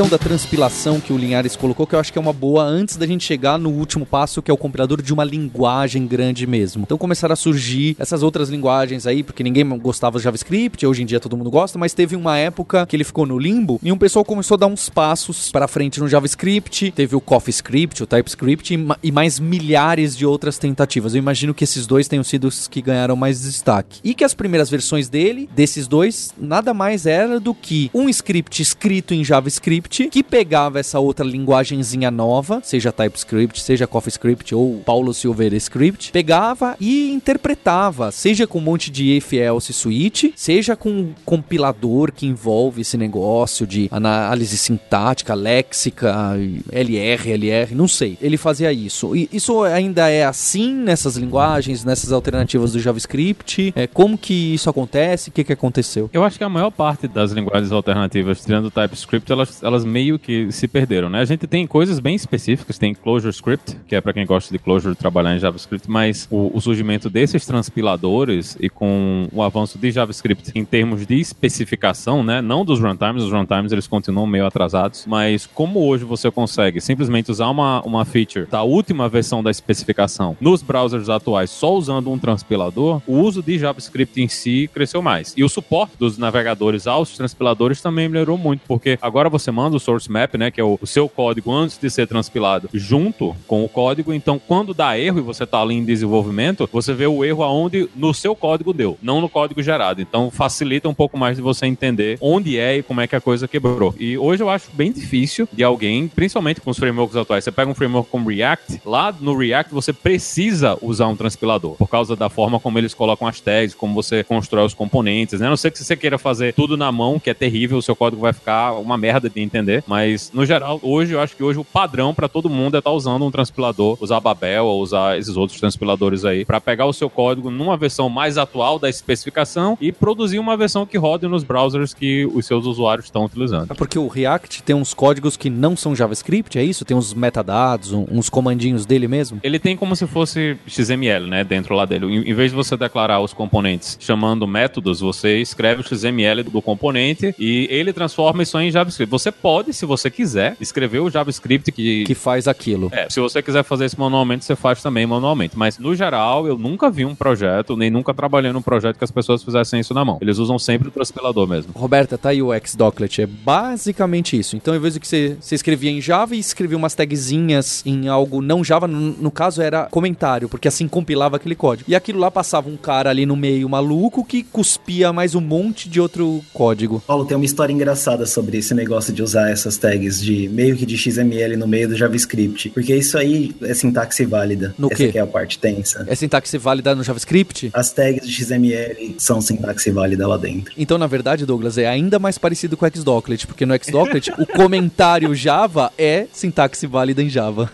Então 0.00 0.08
da 0.08 0.16
transpilação 0.16 0.98
que 0.98 1.12
o 1.12 1.18
Linhares 1.18 1.56
colocou, 1.56 1.86
que 1.86 1.94
eu 1.94 2.00
acho 2.00 2.10
que 2.10 2.18
é 2.18 2.22
uma 2.22 2.32
boa 2.32 2.64
antes 2.64 2.96
da 2.96 3.06
gente 3.06 3.22
chegar 3.22 3.58
no 3.58 3.68
último 3.68 4.06
passo, 4.06 4.40
que 4.40 4.50
é 4.50 4.54
o 4.54 4.56
compilador 4.56 5.02
de 5.02 5.12
uma 5.12 5.22
linguagem 5.22 6.06
grande 6.06 6.46
mesmo. 6.46 6.84
Então 6.84 6.96
começaram 6.96 7.34
a 7.34 7.36
surgir 7.36 7.96
essas 7.98 8.22
outras 8.22 8.48
linguagens 8.48 9.06
aí, 9.06 9.22
porque 9.22 9.42
ninguém 9.42 9.68
gostava 9.78 10.18
do 10.18 10.22
JavaScript, 10.22 10.86
hoje 10.86 11.02
em 11.02 11.04
dia 11.04 11.20
todo 11.20 11.36
mundo 11.36 11.50
gosta, 11.50 11.78
mas 11.78 11.92
teve 11.92 12.16
uma 12.16 12.38
época 12.38 12.86
que 12.86 12.96
ele 12.96 13.04
ficou 13.04 13.26
no 13.26 13.38
limbo 13.38 13.78
e 13.82 13.92
um 13.92 13.98
pessoal 13.98 14.24
começou 14.24 14.54
a 14.54 14.58
dar 14.60 14.68
uns 14.68 14.88
passos 14.88 15.52
para 15.52 15.68
frente 15.68 16.00
no 16.00 16.08
JavaScript, 16.08 16.92
teve 16.92 17.14
o 17.14 17.20
CoffeeScript, 17.20 18.02
o 18.02 18.06
TypeScript 18.06 18.78
e 19.02 19.12
mais 19.12 19.38
milhares 19.38 20.16
de 20.16 20.24
outras 20.24 20.56
tentativas. 20.56 21.12
Eu 21.12 21.18
imagino 21.18 21.52
que 21.52 21.64
esses 21.64 21.86
dois 21.86 22.08
tenham 22.08 22.24
sido 22.24 22.48
os 22.48 22.66
que 22.66 22.80
ganharam 22.80 23.16
mais 23.16 23.42
destaque. 23.42 24.00
E 24.02 24.14
que 24.14 24.24
as 24.24 24.32
primeiras 24.32 24.70
versões 24.70 25.10
dele, 25.10 25.46
desses 25.54 25.86
dois, 25.86 26.32
nada 26.40 26.72
mais 26.72 27.04
era 27.04 27.38
do 27.38 27.54
que 27.54 27.90
um 27.92 28.08
script 28.08 28.62
escrito 28.62 29.12
em 29.12 29.22
JavaScript 29.22 29.89
que 29.90 30.22
pegava 30.22 30.78
essa 30.78 30.98
outra 31.00 31.24
linguagenzinha 31.24 32.10
nova, 32.10 32.60
seja 32.62 32.92
TypeScript, 32.92 33.60
seja 33.60 33.86
CoffeeScript 33.86 34.54
ou 34.54 34.78
Paulo 34.84 35.12
Silveira 35.12 35.56
Script, 35.56 36.12
pegava 36.12 36.76
e 36.80 37.10
interpretava, 37.10 38.10
seja 38.12 38.46
com 38.46 38.58
um 38.58 38.62
monte 38.62 38.90
de 38.90 39.16
if 39.16 39.32
else 39.32 39.72
switch, 39.72 40.32
seja 40.36 40.76
com 40.76 40.90
um 40.90 41.14
compilador 41.24 42.12
que 42.12 42.26
envolve 42.26 42.82
esse 42.82 42.96
negócio 42.96 43.66
de 43.66 43.88
análise 43.90 44.56
sintática, 44.56 45.34
léxica, 45.34 46.36
LR, 46.72 47.30
LR, 47.30 47.74
não 47.74 47.88
sei. 47.88 48.16
Ele 48.20 48.36
fazia 48.36 48.72
isso. 48.72 49.14
E 49.16 49.28
isso 49.32 49.62
ainda 49.64 50.08
é 50.08 50.24
assim 50.24 50.72
nessas 50.74 51.16
linguagens, 51.16 51.84
nessas 51.84 52.12
alternativas 52.12 52.72
do 52.72 52.80
JavaScript? 52.80 53.72
É, 53.74 53.86
como 53.86 54.16
que 54.16 54.54
isso 54.54 54.70
acontece? 54.70 55.30
O 55.30 55.32
que, 55.32 55.44
que 55.44 55.52
aconteceu? 55.52 56.08
Eu 56.12 56.24
acho 56.24 56.38
que 56.38 56.44
a 56.44 56.48
maior 56.48 56.70
parte 56.70 57.08
das 57.08 57.32
linguagens 57.32 57.72
alternativas, 57.72 58.44
tirando 58.44 58.66
o 58.66 58.70
TypeScript, 58.70 59.30
elas, 59.30 59.62
elas 59.62 59.79
meio 59.84 60.18
que 60.18 60.50
se 60.52 60.66
perderam, 60.68 61.08
né? 61.08 61.20
A 61.20 61.24
gente 61.24 61.46
tem 61.46 61.66
coisas 61.66 61.98
bem 61.98 62.14
específicas, 62.14 62.78
tem 62.78 62.94
ClojureScript, 62.94 63.76
que 63.86 63.94
é 63.94 64.00
para 64.00 64.12
quem 64.12 64.26
gosta 64.26 64.52
de 64.52 64.58
Clojure 64.58 64.94
trabalhar 64.94 65.34
em 65.34 65.38
JavaScript, 65.38 65.90
mas 65.90 66.28
o, 66.30 66.50
o 66.54 66.60
surgimento 66.60 67.08
desses 67.08 67.44
transpiladores 67.46 68.56
e 68.60 68.68
com 68.68 69.28
o 69.32 69.42
avanço 69.42 69.78
de 69.78 69.90
JavaScript 69.90 70.52
em 70.54 70.64
termos 70.64 71.06
de 71.06 71.18
especificação, 71.18 72.22
né? 72.22 72.40
Não 72.40 72.64
dos 72.64 72.80
runtimes, 72.80 73.22
os 73.22 73.32
runtimes 73.32 73.72
eles 73.72 73.86
continuam 73.86 74.26
meio 74.26 74.46
atrasados, 74.46 75.04
mas 75.06 75.46
como 75.46 75.80
hoje 75.80 76.04
você 76.04 76.30
consegue 76.30 76.80
simplesmente 76.80 77.30
usar 77.30 77.48
uma, 77.48 77.82
uma 77.82 78.04
feature 78.04 78.46
da 78.46 78.62
última 78.62 79.08
versão 79.08 79.42
da 79.42 79.50
especificação 79.50 80.36
nos 80.40 80.62
browsers 80.62 81.08
atuais 81.08 81.50
só 81.50 81.74
usando 81.74 82.10
um 82.10 82.18
transpilador, 82.18 83.02
o 83.06 83.18
uso 83.18 83.42
de 83.42 83.58
JavaScript 83.58 84.20
em 84.20 84.28
si 84.28 84.68
cresceu 84.72 85.02
mais. 85.02 85.34
E 85.36 85.44
o 85.44 85.48
suporte 85.48 85.96
dos 85.98 86.18
navegadores 86.18 86.86
aos 86.86 87.16
transpiladores 87.16 87.80
também 87.80 88.08
melhorou 88.08 88.38
muito, 88.38 88.62
porque 88.66 88.98
agora 89.00 89.28
você 89.28 89.50
manda 89.50 89.69
o 89.74 89.80
source 89.80 90.10
map, 90.10 90.34
né, 90.34 90.50
que 90.50 90.60
é 90.60 90.64
o, 90.64 90.78
o 90.80 90.86
seu 90.86 91.08
código 91.08 91.52
antes 91.52 91.78
de 91.78 91.90
ser 91.90 92.06
transpilado, 92.06 92.68
junto 92.72 93.34
com 93.46 93.64
o 93.64 93.68
código. 93.68 94.12
Então, 94.12 94.38
quando 94.38 94.74
dá 94.74 94.98
erro 94.98 95.18
e 95.18 95.22
você 95.22 95.44
está 95.44 95.60
ali 95.60 95.74
em 95.74 95.84
desenvolvimento, 95.84 96.68
você 96.72 96.92
vê 96.92 97.06
o 97.06 97.24
erro 97.24 97.42
aonde 97.42 97.88
no 97.94 98.12
seu 98.14 98.34
código 98.34 98.72
deu, 98.72 98.98
não 99.02 99.20
no 99.20 99.28
código 99.28 99.62
gerado. 99.62 100.00
Então, 100.00 100.30
facilita 100.30 100.88
um 100.88 100.94
pouco 100.94 101.18
mais 101.18 101.36
de 101.36 101.42
você 101.42 101.66
entender 101.66 102.18
onde 102.20 102.58
é 102.58 102.78
e 102.78 102.82
como 102.82 103.00
é 103.00 103.06
que 103.06 103.16
a 103.16 103.20
coisa 103.20 103.48
quebrou. 103.48 103.94
E 103.98 104.16
hoje 104.16 104.42
eu 104.42 104.50
acho 104.50 104.70
bem 104.72 104.92
difícil 104.92 105.48
de 105.52 105.62
alguém, 105.62 106.08
principalmente 106.08 106.60
com 106.60 106.70
os 106.70 106.78
frameworks 106.78 107.16
atuais, 107.16 107.44
você 107.44 107.52
pega 107.52 107.70
um 107.70 107.74
framework 107.74 108.10
como 108.10 108.28
React, 108.28 108.82
lá 108.84 109.14
no 109.18 109.36
React 109.36 109.72
você 109.72 109.92
precisa 109.92 110.78
usar 110.82 111.06
um 111.08 111.16
transpilador, 111.16 111.74
por 111.76 111.88
causa 111.88 112.16
da 112.16 112.28
forma 112.28 112.58
como 112.58 112.78
eles 112.78 112.94
colocam 112.94 113.26
as 113.26 113.40
tags, 113.40 113.74
como 113.74 113.94
você 113.94 114.24
constrói 114.24 114.64
os 114.64 114.74
componentes, 114.74 115.40
né? 115.40 115.46
A 115.46 115.50
não 115.50 115.56
ser 115.56 115.70
que 115.70 115.78
você 115.78 115.96
queira 115.96 116.18
fazer 116.18 116.54
tudo 116.54 116.76
na 116.76 116.90
mão, 116.90 117.18
que 117.18 117.30
é 117.30 117.34
terrível, 117.34 117.78
o 117.78 117.82
seu 117.82 117.96
código 117.96 118.22
vai 118.22 118.32
ficar 118.32 118.72
uma 118.74 118.96
merda 118.96 119.28
de 119.28 119.40
entender, 119.50 119.84
mas 119.86 120.30
no 120.32 120.46
geral, 120.46 120.80
hoje 120.82 121.12
eu 121.12 121.20
acho 121.20 121.36
que 121.36 121.42
hoje 121.42 121.58
o 121.58 121.64
padrão 121.64 122.14
para 122.14 122.28
todo 122.28 122.48
mundo 122.48 122.76
é 122.76 122.78
estar 122.78 122.90
usando 122.90 123.24
um 123.24 123.30
transpilador, 123.30 123.98
usar 124.00 124.18
Babel 124.20 124.64
ou 124.64 124.80
usar 124.80 125.18
esses 125.18 125.36
outros 125.36 125.60
transpiladores 125.60 126.24
aí, 126.24 126.44
para 126.44 126.60
pegar 126.60 126.86
o 126.86 126.92
seu 126.92 127.10
código 127.10 127.50
numa 127.50 127.76
versão 127.76 128.08
mais 128.08 128.38
atual 128.38 128.78
da 128.78 128.88
especificação 128.88 129.76
e 129.80 129.92
produzir 129.92 130.38
uma 130.38 130.56
versão 130.56 130.86
que 130.86 130.96
rode 130.96 131.26
nos 131.28 131.44
browsers 131.44 131.92
que 131.92 132.24
os 132.32 132.46
seus 132.46 132.64
usuários 132.64 133.06
estão 133.06 133.24
utilizando. 133.26 133.72
É 133.72 133.74
porque 133.74 133.98
o 133.98 134.08
React 134.08 134.62
tem 134.62 134.74
uns 134.74 134.94
códigos 134.94 135.36
que 135.36 135.50
não 135.50 135.76
são 135.76 135.94
JavaScript, 135.94 136.58
é 136.58 136.64
isso? 136.64 136.84
Tem 136.84 136.96
uns 136.96 137.12
metadados, 137.12 137.92
uns 137.92 138.30
comandinhos 138.30 138.86
dele 138.86 139.06
mesmo? 139.06 139.40
Ele 139.42 139.58
tem 139.58 139.76
como 139.76 139.94
se 139.94 140.06
fosse 140.06 140.56
XML, 140.66 141.26
né, 141.26 141.44
dentro 141.44 141.74
lá 141.74 141.84
dele. 141.84 142.06
Em 142.06 142.30
em 142.30 142.34
vez 142.34 142.52
de 142.52 142.56
você 142.56 142.76
declarar 142.76 143.18
os 143.18 143.32
componentes 143.32 143.98
chamando 144.00 144.46
métodos, 144.46 145.00
você 145.00 145.38
escreve 145.38 145.80
o 145.80 145.84
XML 145.84 146.44
do 146.44 146.62
componente 146.62 147.34
e 147.36 147.66
ele 147.68 147.92
transforma 147.92 148.44
isso 148.44 148.56
em 148.60 148.70
JavaScript. 148.70 149.10
Você 149.10 149.32
pode, 149.40 149.72
se 149.72 149.86
você 149.86 150.10
quiser, 150.10 150.56
escrever 150.60 151.00
o 151.00 151.10
JavaScript 151.10 151.72
que... 151.72 152.04
Que 152.04 152.14
faz 152.14 152.46
aquilo. 152.46 152.88
É, 152.92 153.08
se 153.08 153.20
você 153.20 153.42
quiser 153.42 153.62
fazer 153.62 153.86
isso 153.86 153.98
manualmente, 153.98 154.44
você 154.44 154.56
faz 154.56 154.82
também 154.82 155.06
manualmente. 155.06 155.56
Mas, 155.56 155.78
no 155.78 155.94
geral, 155.94 156.46
eu 156.46 156.58
nunca 156.58 156.90
vi 156.90 157.04
um 157.04 157.14
projeto, 157.14 157.76
nem 157.76 157.90
nunca 157.90 158.12
trabalhei 158.12 158.52
num 158.52 158.62
projeto 158.62 158.96
que 158.96 159.04
as 159.04 159.10
pessoas 159.10 159.42
fizessem 159.42 159.80
isso 159.80 159.94
na 159.94 160.04
mão. 160.04 160.18
Eles 160.20 160.38
usam 160.38 160.58
sempre 160.58 160.88
o 160.88 160.90
transpilador 160.90 161.46
mesmo. 161.46 161.72
Roberta, 161.74 162.18
tá 162.18 162.30
aí 162.30 162.42
o 162.42 162.50
Xdocklet. 162.66 163.22
É 163.22 163.26
basicamente 163.26 164.38
isso. 164.38 164.56
Então, 164.56 164.74
em 164.74 164.78
vez 164.78 164.94
de 164.94 165.00
que 165.00 165.08
você, 165.08 165.36
você 165.40 165.54
escrevia 165.54 165.90
em 165.90 166.00
Java 166.00 166.34
e 166.34 166.38
escrevia 166.38 166.76
umas 166.76 166.94
tagzinhas 166.94 167.82
em 167.86 168.08
algo 168.08 168.42
não 168.42 168.64
Java, 168.64 168.86
no, 168.86 168.98
no 168.98 169.30
caso 169.30 169.62
era 169.62 169.84
comentário, 169.84 170.48
porque 170.48 170.68
assim 170.68 170.86
compilava 170.88 171.36
aquele 171.36 171.54
código. 171.54 171.90
E 171.90 171.94
aquilo 171.94 172.18
lá 172.18 172.30
passava 172.30 172.68
um 172.68 172.76
cara 172.76 173.10
ali 173.10 173.24
no 173.24 173.36
meio 173.36 173.68
maluco 173.68 174.24
que 174.24 174.42
cuspia 174.42 175.12
mais 175.12 175.34
um 175.34 175.40
monte 175.40 175.88
de 175.88 176.00
outro 176.00 176.42
código. 176.52 177.02
Paulo, 177.06 177.24
tem 177.24 177.36
uma 177.36 177.46
história 177.46 177.72
engraçada 177.72 178.26
sobre 178.26 178.58
esse 178.58 178.74
negócio 178.74 179.12
de 179.12 179.22
usar 179.22 179.29
essas 179.34 179.76
tags 179.76 180.20
de 180.20 180.48
meio 180.48 180.76
que 180.76 180.86
de 180.86 180.96
XML 180.96 181.56
no 181.56 181.66
meio 181.66 181.88
do 181.88 181.96
JavaScript. 181.96 182.70
Porque 182.70 182.94
isso 182.94 183.18
aí 183.18 183.54
é 183.62 183.74
sintaxe 183.74 184.24
válida. 184.24 184.74
No 184.78 184.88
Essa 184.88 184.96
quê? 184.96 185.12
que 185.12 185.18
é 185.18 185.20
a 185.20 185.26
parte 185.26 185.58
tensa. 185.58 186.04
É 186.08 186.14
sintaxe 186.14 186.56
válida 186.58 186.94
no 186.94 187.02
JavaScript? 187.02 187.70
As 187.72 187.92
tags 187.92 188.26
de 188.26 188.32
XML 188.32 189.14
são 189.18 189.40
sintaxe 189.40 189.90
válida 189.90 190.26
lá 190.26 190.36
dentro. 190.36 190.72
Então, 190.76 190.98
na 190.98 191.06
verdade, 191.06 191.46
Douglas, 191.46 191.78
é 191.78 191.86
ainda 191.86 192.18
mais 192.18 192.38
parecido 192.38 192.76
com 192.76 192.86
o 192.86 192.88
Xdocklet, 192.88 193.46
porque 193.46 193.66
no 193.66 193.74
Xdocklet 193.76 194.30
o 194.38 194.46
comentário 194.56 195.34
Java 195.34 195.92
é 195.98 196.26
sintaxe 196.32 196.86
válida 196.86 197.22
em 197.22 197.28
Java. 197.28 197.70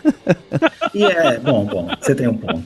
E 0.93 1.03
é, 1.03 1.37
bom, 1.39 1.65
bom, 1.65 1.87
você 1.99 2.15
tem 2.15 2.27
um 2.27 2.37
ponto. 2.37 2.63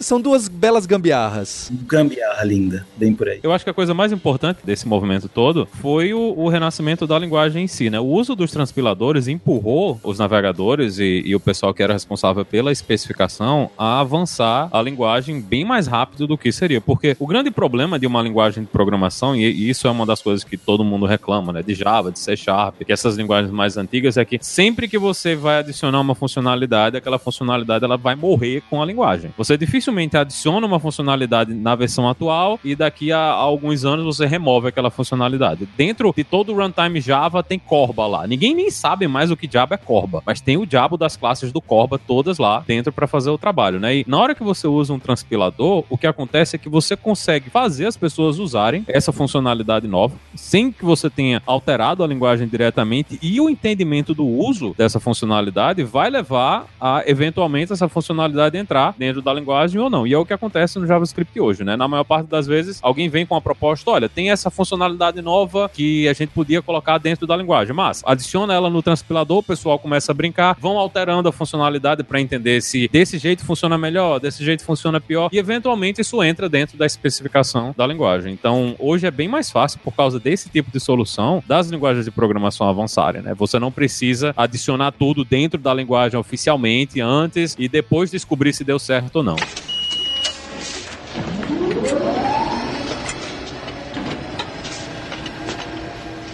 São 0.00 0.20
duas 0.20 0.48
belas 0.48 0.86
gambiarras. 0.86 1.70
Gambiarra 1.86 2.44
linda, 2.44 2.86
bem 2.96 3.12
por 3.14 3.28
aí. 3.28 3.40
Eu 3.42 3.52
acho 3.52 3.64
que 3.64 3.70
a 3.70 3.74
coisa 3.74 3.92
mais 3.92 4.12
importante 4.12 4.60
desse 4.64 4.86
movimento 4.86 5.28
todo 5.28 5.68
foi 5.80 6.14
o, 6.14 6.34
o 6.36 6.48
renascimento 6.48 7.06
da 7.06 7.18
linguagem 7.18 7.37
em 7.46 7.66
si, 7.66 7.90
né? 7.90 8.00
O 8.00 8.04
uso 8.04 8.34
dos 8.34 8.50
transpiladores 8.50 9.28
empurrou 9.28 10.00
os 10.02 10.18
navegadores 10.18 10.98
e, 10.98 11.22
e 11.24 11.34
o 11.34 11.40
pessoal 11.40 11.72
que 11.72 11.82
era 11.82 11.92
responsável 11.92 12.44
pela 12.44 12.72
especificação 12.72 13.70
a 13.76 14.00
avançar 14.00 14.68
a 14.72 14.80
linguagem 14.82 15.40
bem 15.40 15.64
mais 15.64 15.86
rápido 15.86 16.26
do 16.26 16.38
que 16.38 16.50
seria, 16.50 16.80
porque 16.80 17.16
o 17.18 17.26
grande 17.26 17.50
problema 17.50 17.98
de 17.98 18.06
uma 18.06 18.22
linguagem 18.22 18.64
de 18.64 18.70
programação, 18.70 19.36
e, 19.36 19.44
e 19.44 19.70
isso 19.70 19.86
é 19.86 19.90
uma 19.90 20.06
das 20.06 20.22
coisas 20.22 20.44
que 20.44 20.56
todo 20.56 20.84
mundo 20.84 21.06
reclama, 21.06 21.52
né? 21.52 21.62
De 21.62 21.74
Java, 21.74 22.10
de 22.10 22.18
C 22.18 22.36
Sharp, 22.36 22.82
que 22.84 22.92
essas 22.92 23.16
linguagens 23.16 23.52
mais 23.52 23.76
antigas, 23.76 24.16
é 24.16 24.24
que 24.24 24.38
sempre 24.40 24.88
que 24.88 24.98
você 24.98 25.34
vai 25.34 25.58
adicionar 25.58 26.00
uma 26.00 26.14
funcionalidade, 26.14 26.96
aquela 26.96 27.18
funcionalidade 27.18 27.84
ela 27.84 27.96
vai 27.96 28.14
morrer 28.14 28.62
com 28.68 28.82
a 28.82 28.86
linguagem. 28.86 29.32
Você 29.36 29.56
dificilmente 29.56 30.16
adiciona 30.16 30.66
uma 30.66 30.80
funcionalidade 30.80 31.52
na 31.54 31.74
versão 31.74 32.08
atual 32.08 32.58
e 32.64 32.74
daqui 32.74 33.12
a 33.12 33.20
alguns 33.20 33.84
anos 33.84 34.04
você 34.04 34.26
remove 34.26 34.68
aquela 34.68 34.90
funcionalidade. 34.90 35.68
Dentro 35.76 36.12
de 36.16 36.24
todo 36.24 36.52
o 36.52 36.56
runtime 36.56 37.00
Java 37.00 37.27
tem 37.42 37.58
Corba 37.58 38.06
lá. 38.06 38.26
Ninguém 38.26 38.54
nem 38.54 38.70
sabe 38.70 39.06
mais 39.06 39.30
o 39.30 39.36
que 39.36 39.46
diabo 39.46 39.74
é 39.74 39.76
Corba, 39.76 40.22
mas 40.24 40.40
tem 40.40 40.56
o 40.56 40.66
diabo 40.66 40.96
das 40.96 41.16
classes 41.16 41.52
do 41.52 41.60
Corba 41.60 41.98
todas 41.98 42.38
lá 42.38 42.62
dentro 42.66 42.92
para 42.92 43.06
fazer 43.06 43.30
o 43.30 43.38
trabalho, 43.38 43.78
né? 43.78 43.96
E 43.96 44.04
na 44.06 44.18
hora 44.18 44.34
que 44.34 44.42
você 44.42 44.66
usa 44.66 44.92
um 44.92 44.98
transpilador, 44.98 45.84
o 45.88 45.98
que 45.98 46.06
acontece 46.06 46.56
é 46.56 46.58
que 46.58 46.68
você 46.68 46.96
consegue 46.96 47.50
fazer 47.50 47.86
as 47.86 47.96
pessoas 47.96 48.38
usarem 48.38 48.84
essa 48.88 49.12
funcionalidade 49.12 49.86
nova 49.86 50.16
sem 50.34 50.72
que 50.72 50.84
você 50.84 51.10
tenha 51.10 51.42
alterado 51.46 52.02
a 52.02 52.06
linguagem 52.06 52.48
diretamente 52.48 53.18
e 53.22 53.40
o 53.40 53.48
entendimento 53.48 54.14
do 54.14 54.26
uso 54.26 54.74
dessa 54.76 55.00
funcionalidade 55.00 55.82
vai 55.84 56.10
levar 56.10 56.66
a 56.80 57.02
eventualmente 57.06 57.72
essa 57.72 57.88
funcionalidade 57.88 58.56
entrar 58.56 58.94
dentro 58.98 59.22
da 59.22 59.32
linguagem 59.32 59.80
ou 59.80 59.90
não. 59.90 60.06
E 60.06 60.12
é 60.12 60.18
o 60.18 60.24
que 60.24 60.32
acontece 60.32 60.78
no 60.78 60.86
JavaScript 60.86 61.38
hoje, 61.40 61.64
né? 61.64 61.76
Na 61.76 61.88
maior 61.88 62.04
parte 62.04 62.28
das 62.28 62.46
vezes, 62.46 62.78
alguém 62.82 63.08
vem 63.08 63.26
com 63.26 63.34
uma 63.34 63.40
proposta, 63.40 63.90
olha, 63.90 64.08
tem 64.08 64.30
essa 64.30 64.50
funcionalidade 64.50 65.20
nova 65.20 65.70
que 65.72 66.08
a 66.08 66.12
gente 66.12 66.30
podia 66.30 66.62
colocar 66.62 66.98
dentro 66.98 67.17
da 67.26 67.36
linguagem, 67.36 67.74
mas 67.74 68.02
adiciona 68.04 68.54
ela 68.54 68.70
no 68.70 68.82
transpilador, 68.82 69.38
o 69.38 69.42
pessoal 69.42 69.78
começa 69.78 70.12
a 70.12 70.14
brincar, 70.14 70.56
vão 70.60 70.78
alterando 70.78 71.28
a 71.28 71.32
funcionalidade 71.32 72.02
para 72.02 72.20
entender 72.20 72.60
se 72.60 72.88
desse 72.88 73.18
jeito 73.18 73.44
funciona 73.44 73.76
melhor, 73.76 74.18
desse 74.18 74.44
jeito 74.44 74.64
funciona 74.64 75.00
pior, 75.00 75.28
e 75.32 75.38
eventualmente 75.38 76.00
isso 76.00 76.22
entra 76.22 76.48
dentro 76.48 76.76
da 76.76 76.86
especificação 76.86 77.74
da 77.76 77.86
linguagem. 77.86 78.32
Então, 78.32 78.74
hoje 78.78 79.06
é 79.06 79.10
bem 79.10 79.28
mais 79.28 79.50
fácil 79.50 79.78
por 79.82 79.94
causa 79.94 80.18
desse 80.18 80.48
tipo 80.48 80.70
de 80.70 80.80
solução 80.80 81.42
das 81.46 81.68
linguagens 81.68 82.04
de 82.04 82.10
programação 82.10 82.68
avançarem, 82.68 83.22
né? 83.22 83.34
Você 83.34 83.58
não 83.58 83.70
precisa 83.70 84.32
adicionar 84.36 84.92
tudo 84.92 85.24
dentro 85.24 85.58
da 85.60 85.72
linguagem 85.72 86.18
oficialmente 86.18 87.00
antes 87.00 87.54
e 87.58 87.68
depois 87.68 88.10
descobrir 88.10 88.52
se 88.52 88.64
deu 88.64 88.78
certo 88.78 89.16
ou 89.16 89.22
não. 89.22 89.36